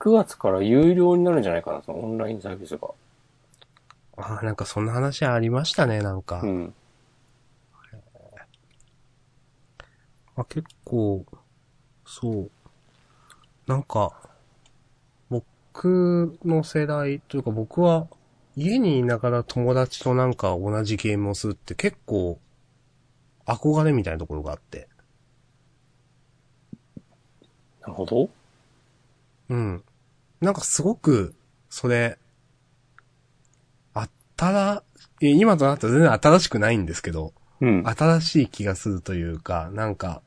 [0.00, 2.88] 9月から有料になるんじゃないかな、そのオンラインサービスが。
[4.16, 6.40] ああ、なんかそんな話ありましたね、なんか。
[6.42, 6.74] うん。
[10.36, 11.24] あ結構、
[12.04, 12.50] そう。
[13.66, 14.12] なんか、
[15.28, 18.06] 僕の世代というか僕は
[18.56, 22.38] 家にいながら友達となんか同じゲームをするって結構
[23.44, 24.88] 憧れみたいなところがあって。
[27.82, 28.30] なるほど。
[29.50, 29.84] うん。
[30.40, 31.34] なんかすごく、
[31.68, 32.18] それ、
[34.36, 34.82] たら、
[35.20, 37.84] いや今となったら全然新しくないんですけど、うん。
[37.86, 40.22] 新しい気がするというか、なんか、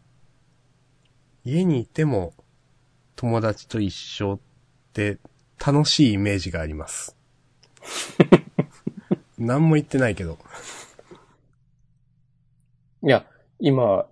[1.46, 2.34] 家にいても
[3.16, 4.40] 友達と一緒っ
[4.94, 5.20] て
[5.64, 7.16] 楽しいイメージがあります。
[9.38, 10.38] 何も言ってないけど。
[13.04, 13.26] いや、
[13.60, 14.08] 今、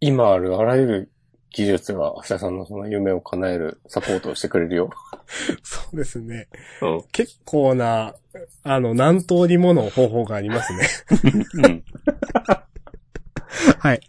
[0.00, 1.11] 今あるあらゆる
[1.52, 4.90] 技術が明日さんのその夢を叶えるサポートをしてくれるよ。
[5.62, 6.48] そうですね。
[6.80, 7.02] うん。
[7.12, 8.14] 結構な、
[8.62, 10.88] あの、何通りもの方法がありますね。
[11.54, 11.84] うん。
[13.78, 14.00] はい。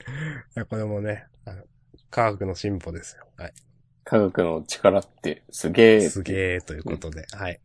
[0.70, 1.64] これもね、あの
[2.10, 3.28] 科学の進歩ですよ。
[3.38, 3.54] はい。
[4.06, 6.10] 科学の力ってすげえ。
[6.10, 7.60] すげーということで、はい。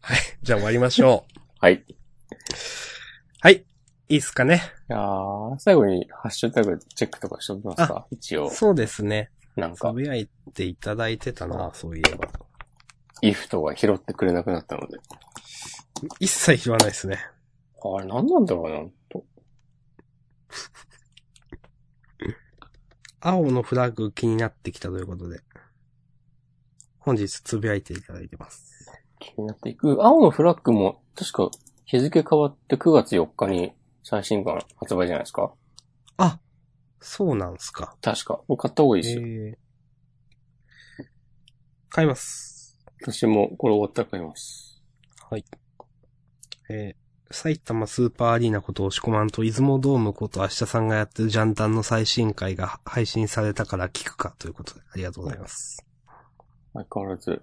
[0.00, 0.18] はい。
[0.42, 1.40] じゃあ終わりましょう。
[1.60, 1.74] はい。
[1.74, 1.96] い
[3.40, 3.67] はい。
[4.10, 4.62] いいっすかね。
[4.88, 8.06] やー最後にハッシュタグチェックとかしておきますか？
[8.10, 8.48] 一応。
[8.48, 9.30] そうですね。
[9.54, 12.26] なんか、つぶやいていただいてたな、そういえば。
[13.20, 14.98] イフトが拾ってくれなくなったので。
[16.20, 17.18] 一切言わないですね。
[17.82, 19.24] あれ何なんだろうな、と。
[23.20, 25.40] 青のフラッグ気になってきたということで。
[26.98, 28.90] 本日つぶやいていただいてます。
[29.18, 29.98] 気になっていく。
[30.00, 31.50] 青のフラッグも、確か
[31.84, 33.72] 日付変わって9月4日に
[34.10, 35.52] 最新刊発売じゃないですか？
[36.16, 36.40] あ、
[36.98, 37.94] そうなんすか。
[38.00, 38.40] 確か。
[38.48, 39.22] もう買った方がいいえですよ。
[39.26, 39.54] ー、
[41.90, 42.74] 買います。
[43.02, 44.82] 私もこれ終わったら買います。
[45.28, 45.44] はい。
[46.70, 55.84] えー、埼玉スーパーアリーナこと押し込まんと出雲ドームこと明日さんがやってるジャンダンの最新回が配信されたから聞くかということでありがとうございます。
[56.72, 57.42] 相変わらず、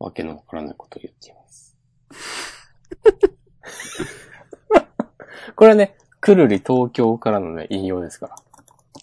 [0.00, 1.76] わけのわからないことを言っています。
[5.56, 8.36] これはね、くるり東京からのね、引用ですから。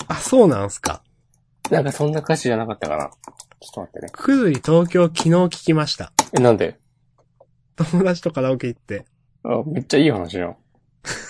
[0.07, 1.03] あ、そうなんすか。
[1.69, 3.09] なんかそんな歌詞じゃなかったかな。
[3.59, 4.09] ちょっと待ってね。
[4.11, 6.11] くるり東京昨日聞きました。
[6.33, 6.79] え、なんで？
[7.75, 9.05] 友達とカラオケ行って。
[9.43, 10.55] あ、めっちゃいい話じゃん。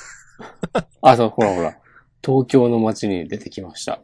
[1.01, 1.77] あ、そう、ほらほら。
[2.23, 4.01] 東京の街に出てきました。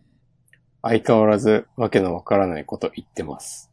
[0.82, 3.72] 相変わらずわけのわからないこと言ってます。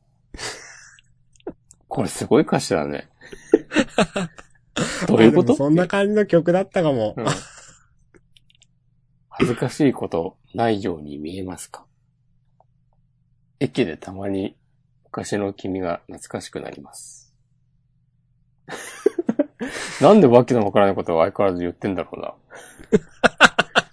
[1.88, 3.08] これすごい歌詞だね。
[5.06, 5.54] どういうこと？
[5.56, 7.14] そんな感じの曲だったかも。
[7.16, 7.24] うん
[9.36, 11.84] 恥ずかしいことないように見えますか？
[13.58, 14.56] 駅でたまに
[15.06, 17.34] 昔の君が懐かしくなります。
[20.00, 22.34] なんでわけのわからないことを相変わらず言ってんだろうな。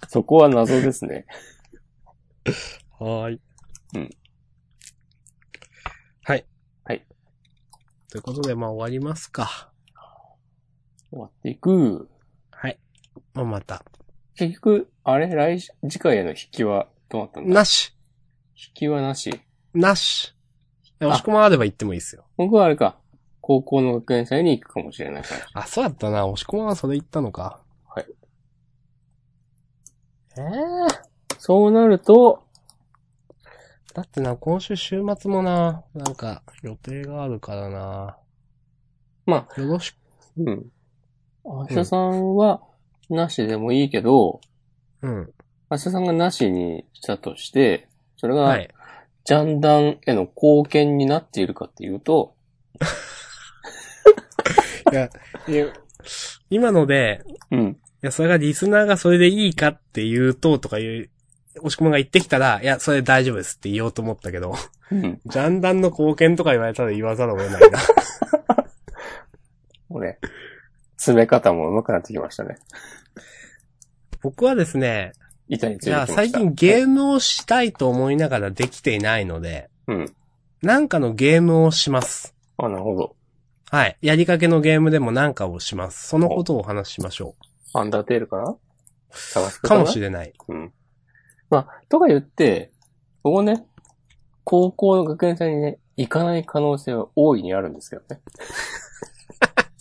[0.08, 1.26] そこは謎ですね。
[3.00, 3.40] はーい。
[3.96, 4.10] うん。
[6.22, 6.46] はい。
[6.84, 7.04] はい。
[8.10, 9.71] ということで、まあ終わりますか。
[11.12, 12.08] 終わっていく。
[12.50, 12.78] はい。
[13.34, 13.84] まあまた。
[14.34, 15.28] 結局、あれ？
[15.28, 17.54] 来週、次回への引きはどうなったんだ？
[17.54, 17.94] なし
[18.56, 19.40] 引きはなし。
[19.74, 20.34] なし
[21.00, 22.24] 押し込まあれば言ってもいいですよ。
[22.36, 22.98] 僕はあれか、
[23.40, 25.46] 高校の学園祭に行くかもしれないから。
[25.52, 26.26] あ、そうだったな。
[26.26, 27.60] 押し込まはそれ言ったのか。
[27.86, 28.06] はい。
[30.38, 30.42] ええ
[31.38, 32.46] そうなると、
[33.94, 38.16] だってな、今週週末もな、なんか予定があるからな。
[39.26, 39.96] まよろしく。
[40.38, 40.72] うん。
[41.44, 42.62] 明日さんは、
[43.10, 44.40] なしでもいいけど、
[45.02, 45.32] うん。
[45.70, 48.68] 明日さんがなしにしたとして、それが、はい。
[49.24, 52.34] ジャンダンへの貢献になっているかっていうと、
[54.92, 55.08] いや、
[55.46, 55.66] いや
[56.50, 57.60] 今ので、うん。
[57.70, 61.10] いや、それがリスナーがそれでいいかって言うと、とかいう、
[61.58, 64.54] 押し込まが言ってきたら、いや、それ大丈夫ですって言おうと思ったけど、
[64.90, 65.20] うん。
[65.24, 67.78] ジャンダンの貢献とか言われたら言わざるを得ないな。
[69.88, 70.18] もうね、
[71.02, 72.58] 詰め方も上手くなってきましたね。
[74.22, 75.14] 僕はですね、
[75.48, 76.30] 板についてじゃあきました。
[76.30, 80.14] 最近ゲームをしたいと思いながらできていないので、うん。
[80.62, 82.36] なんかのゲームをします。
[82.56, 83.16] あ、なるほど。
[83.68, 83.98] はい。
[84.00, 86.06] やりかけのゲームでもなんかをします。
[86.06, 87.34] そのことをお話ししましょ
[87.74, 88.56] アンダーテールかな？
[89.10, 89.66] 探すう。
[89.66, 90.32] かもしれれない。
[90.46, 90.72] うん。
[91.50, 92.70] まあ、とか言って、
[93.24, 93.66] ここね、
[94.44, 98.20] 高校の学園祭にね、行かない可能性は大いにあるんですけどね。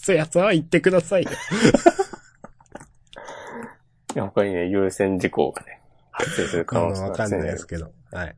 [0.01, 1.29] そういうやつは言ってくださいよ。
[4.15, 5.79] い や他にね、優先事項がね、
[6.11, 7.93] 発生する可能性がわかんないですけど。
[8.11, 8.35] はい。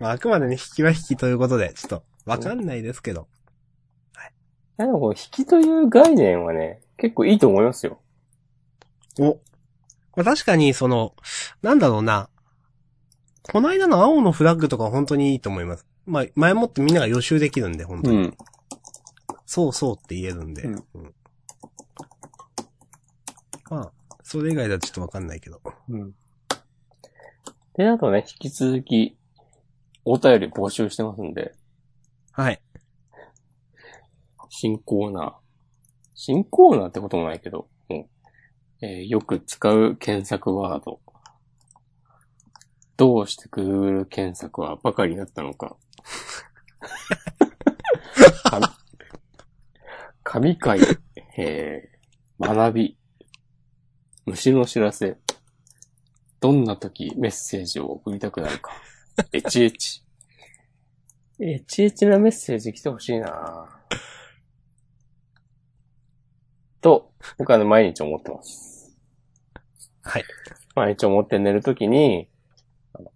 [0.00, 3.26] まあ、あくまでね、引きは引きということで、ちょっと、わかんないですけど。
[4.76, 8.00] でもこの引きという概念はね、結構いいと思いますよ。
[9.18, 9.40] お。
[10.14, 11.14] まあ、確かに、その、
[11.62, 12.28] なんだろうな。
[13.42, 15.86] この間の青のフラッグとかは本当にいいと思います。
[16.06, 18.16] まあ、前もってみんなが予習できるんで、本当に。
[18.18, 18.36] うん。
[19.50, 20.64] そうそうって言えるんで。
[20.64, 21.14] うんうん
[23.70, 23.92] まあ、
[24.22, 25.62] それ以外だとちょっとわかんないけど。
[25.88, 26.14] うん。
[27.74, 29.16] で、あとね、引き続き、
[30.04, 31.54] お便り募集してますんで、
[32.32, 32.60] はい。
[34.50, 35.32] 新コーナー。
[36.14, 38.06] 新コーナーってこともないけど、も
[38.82, 41.00] う、えーよく使う検索ワード。
[42.98, 45.68] どうして Google 検索はバカになったのか。
[45.68, 45.76] か
[50.30, 50.78] 神回、
[51.38, 52.98] えー学び、
[54.26, 55.16] 虫の知らせ、
[56.38, 58.72] どんな時メッセージを送りたくなるか。
[59.32, 60.04] エチエチ。
[61.40, 63.70] エチエチなメッセージ来てほしいな
[66.82, 68.94] と、僕はね、毎日思ってます。
[70.02, 70.24] はい。
[70.74, 72.28] 毎日思って寝るときに、
[72.92, 73.10] あの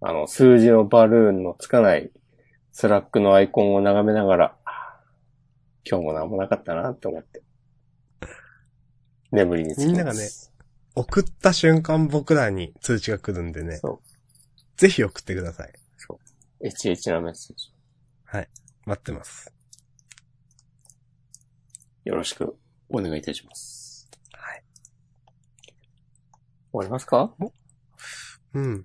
[0.00, 2.10] あの、数字のバルーンのつかない
[2.72, 4.65] Slack のアイコンを眺めながら、あ
[5.88, 7.42] 今日もなんもなかったなって思って、
[9.30, 9.86] 眠りにつきます。
[9.86, 10.28] みんながね
[10.96, 13.76] 送った瞬間僕らに通知が来るんでね。
[13.76, 14.08] そう
[14.76, 15.72] ぜひ送ってください。
[16.60, 17.72] エチエチなメッセージ。
[18.84, 19.52] 待ってます。
[22.04, 22.56] よろしく
[22.88, 24.08] お願いいたします。
[24.32, 24.62] はい。
[26.72, 27.34] 終わりますか？
[28.54, 28.84] うん。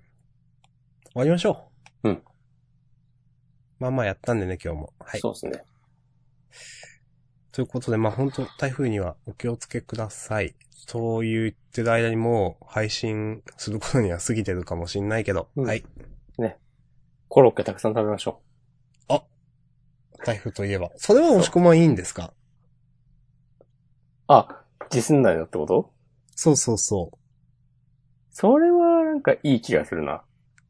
[1.14, 1.70] わりましょ
[2.02, 2.08] う。
[2.08, 2.22] うん。
[3.78, 4.92] まあまあやったんでね、今日も。
[4.98, 5.20] はい。
[5.20, 5.64] そうですね。
[7.52, 10.54] ということで、まあ本当台風にはお気をつけください。
[10.70, 15.84] そう言ってる間にもう配信することには過ぎてるかもしんないけど、うんはい。
[17.28, 18.40] コロッケたくさん食べましょ
[20.24, 20.90] 台風といえば。
[20.96, 22.32] それは押し込まいいんですか？
[23.60, 23.64] う。
[24.28, 25.90] あ、地震内だってこと？
[26.36, 27.18] そうそうそう。
[28.30, 30.22] それはなんかいい気がするな。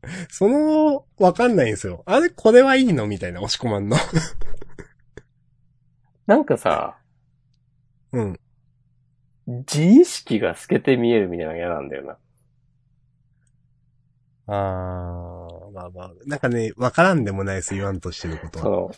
[0.31, 2.03] その、わかんないんですよ。
[2.07, 3.07] あれ、これはいいの？
[3.07, 3.97] みたいな、押し込まんの。
[6.33, 6.97] なんかさ、
[8.13, 8.41] うん。
[9.47, 12.17] 自意識が透けて見えるみたいなの嫌なんだよな。
[14.47, 18.65] あー、まあまあ、なんかね、わからんでもないです、言わんとしてることは。
[18.65, 18.91] その、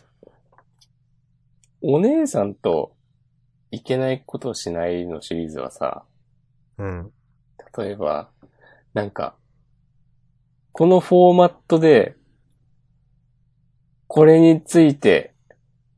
[1.82, 2.94] お姉さんと
[3.72, 6.04] いけないことをしないのシリーズはさ、
[6.78, 7.10] うん。
[7.76, 8.30] 例えば、
[8.92, 9.34] なんか、
[10.70, 12.14] このフォーマットで、
[14.06, 15.33] これについて、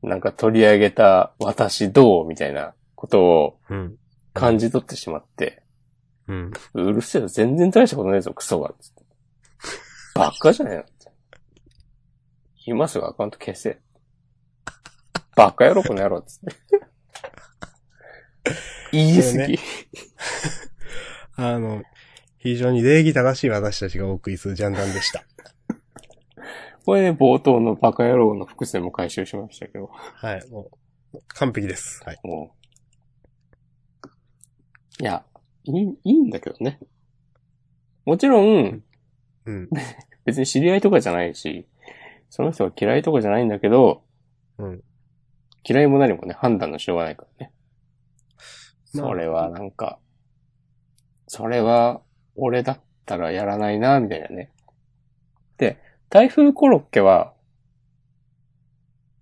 [0.03, 3.97] なんか取り上げた私どうみたいなことをうん。
[4.33, 5.63] 感じ取ってしまって、
[6.27, 6.51] うん。
[6.75, 8.73] うるせえよ、全然大したことねえぞ、クソが。
[8.79, 9.03] つって
[10.13, 10.91] バカじゃねえのって
[12.65, 13.79] 今すぐアカウント消せ。
[15.35, 16.55] バカ野郎、この野郎、つって。
[18.91, 19.59] 言い過ぎ。
[21.35, 21.83] あの、
[22.37, 25.23] 非常に礼儀正しい私たちがお送りするジャンダンでした。
[26.87, 29.89] これね、冒頭のバカ野郎の伏線も回収しましたけど。
[29.91, 30.71] はい、も
[31.11, 32.01] う、完璧です。
[32.05, 32.19] はい。
[32.23, 32.55] も
[35.01, 35.03] う。
[35.03, 35.25] いや、
[35.65, 36.79] いい、いいんだけどね。
[38.05, 38.83] もちろん、
[39.43, 39.69] うん。
[40.23, 41.67] 別に知り合いとかじゃないし、
[42.29, 44.05] その人が嫌いとかじゃないんだけど、
[44.57, 44.81] うん。
[45.65, 47.53] 嫌いも何もね、判断のしようがないからね。
[48.93, 49.99] まあそれはなんか、
[51.27, 52.01] それは
[52.37, 54.53] 俺だったらやらないな、みたいなね。
[55.57, 57.33] で、台風コロッケは、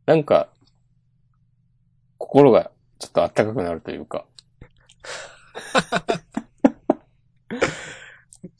[0.05, 0.49] なんか、
[2.17, 4.25] 心がちょっと暖かくなるというか、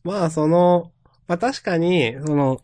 [0.04, 0.92] まあ、その、
[1.28, 2.60] まあ確かに、その、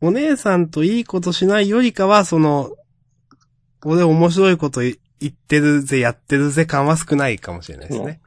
[0.00, 2.70] お姉さんといいことしないよりかは、その、
[3.84, 8.20] 俺面白いこと言ってるぜ、やってるぜ感は少ないかもしれないですね。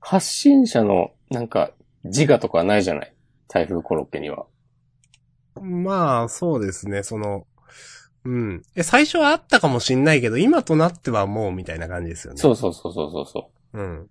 [0.00, 1.72] 発信者のなんか
[2.04, 3.12] 自我とかはないじゃない？
[3.48, 4.46] 台風コロッケには。
[5.60, 7.46] まあ、そうですね、その、
[8.24, 8.62] うん。
[8.76, 12.40] え、最初はあったかもしんないけど、今となってはもう、みたいな感じですよね。
[12.40, 13.78] そうそうそうそうそうそう。
[13.78, 13.82] う。
[13.82, 14.10] うん。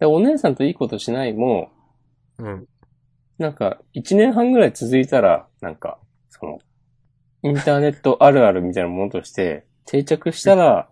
[0.00, 1.70] で、お姉さんといいことしないも、
[2.38, 2.66] うん。
[3.38, 5.98] なんか、一年半ぐらい続いたら、なんか、
[6.30, 6.58] その、
[7.42, 10.88] インターネットあるあるみたいなものとして、定着したら、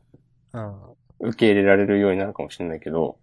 [0.52, 3.18] ああ受け入れられるようになるかもしれないけど、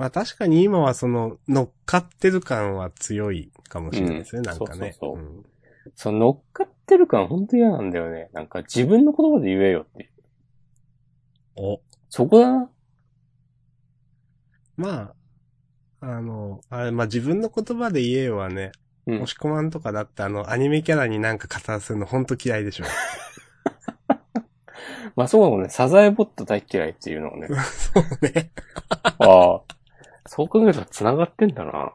[0.00, 4.96] まあ確かに今はその、乗っかってる感は強いかもしれないですね、うんなんかね。
[4.98, 5.44] そうそうそうん
[5.94, 8.30] その乗っかってる感本当嫌なんだよね。
[8.32, 10.10] なんか自分の言葉で言えよっていう。
[11.56, 11.80] お。
[12.08, 12.70] そこだな。
[14.76, 15.12] ま
[16.00, 18.72] あ、あの、あれ、まあ自分の言葉で言えよはね、
[19.06, 22.84] うん押し込まんとかだってあの、アニメキャラになんか語らせるのほんと嫌いでしょ。
[25.14, 27.48] まあそうね、サザエボット大嫌いっていうのをね。
[27.92, 28.50] そうね。
[29.18, 29.79] ああ。
[30.32, 31.92] そう考えると繋がってんだな。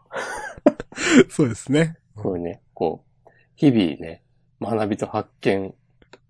[1.31, 1.97] そうですね。
[2.17, 4.25] こういうね、こう、日々ね、
[4.61, 5.73] 学びと発見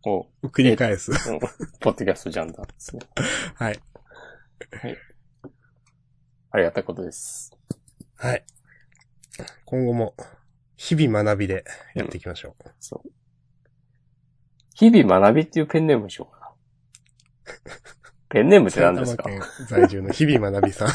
[0.05, 1.11] を、繰り返す。
[1.11, 3.01] うんポッドキャストジャンダーですね。
[3.55, 3.79] はい。
[6.51, 7.57] ありがたいことです。
[8.17, 8.45] はい。
[9.65, 10.13] 今後も、
[10.77, 11.65] 日々学びで
[11.95, 12.69] やっていきましょう。
[12.79, 13.09] そう。
[14.75, 16.53] 日々学びっていうペンネームにしようか
[17.49, 17.81] な。
[18.29, 19.23] ペンネームって何ですか？
[19.23, 20.89] 埼玉県在住の日々学びさん。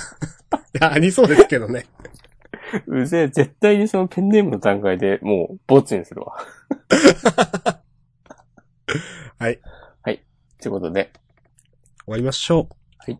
[0.74, 1.86] いや、ありそうですけどね。
[2.86, 6.36] うぜえ、絶対にそのペンネームの段階でもう、ボツにするわ。
[9.38, 9.60] はい。
[10.60, 11.10] ということで、
[12.04, 12.74] 終わりましょう。
[12.98, 13.18] はい。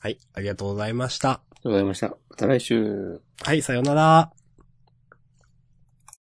[0.00, 0.18] はい。
[0.34, 1.30] ありがとうございました。
[1.30, 2.08] ありがとうございました。
[2.08, 3.20] また来週。
[3.42, 4.39] はい、さようなら。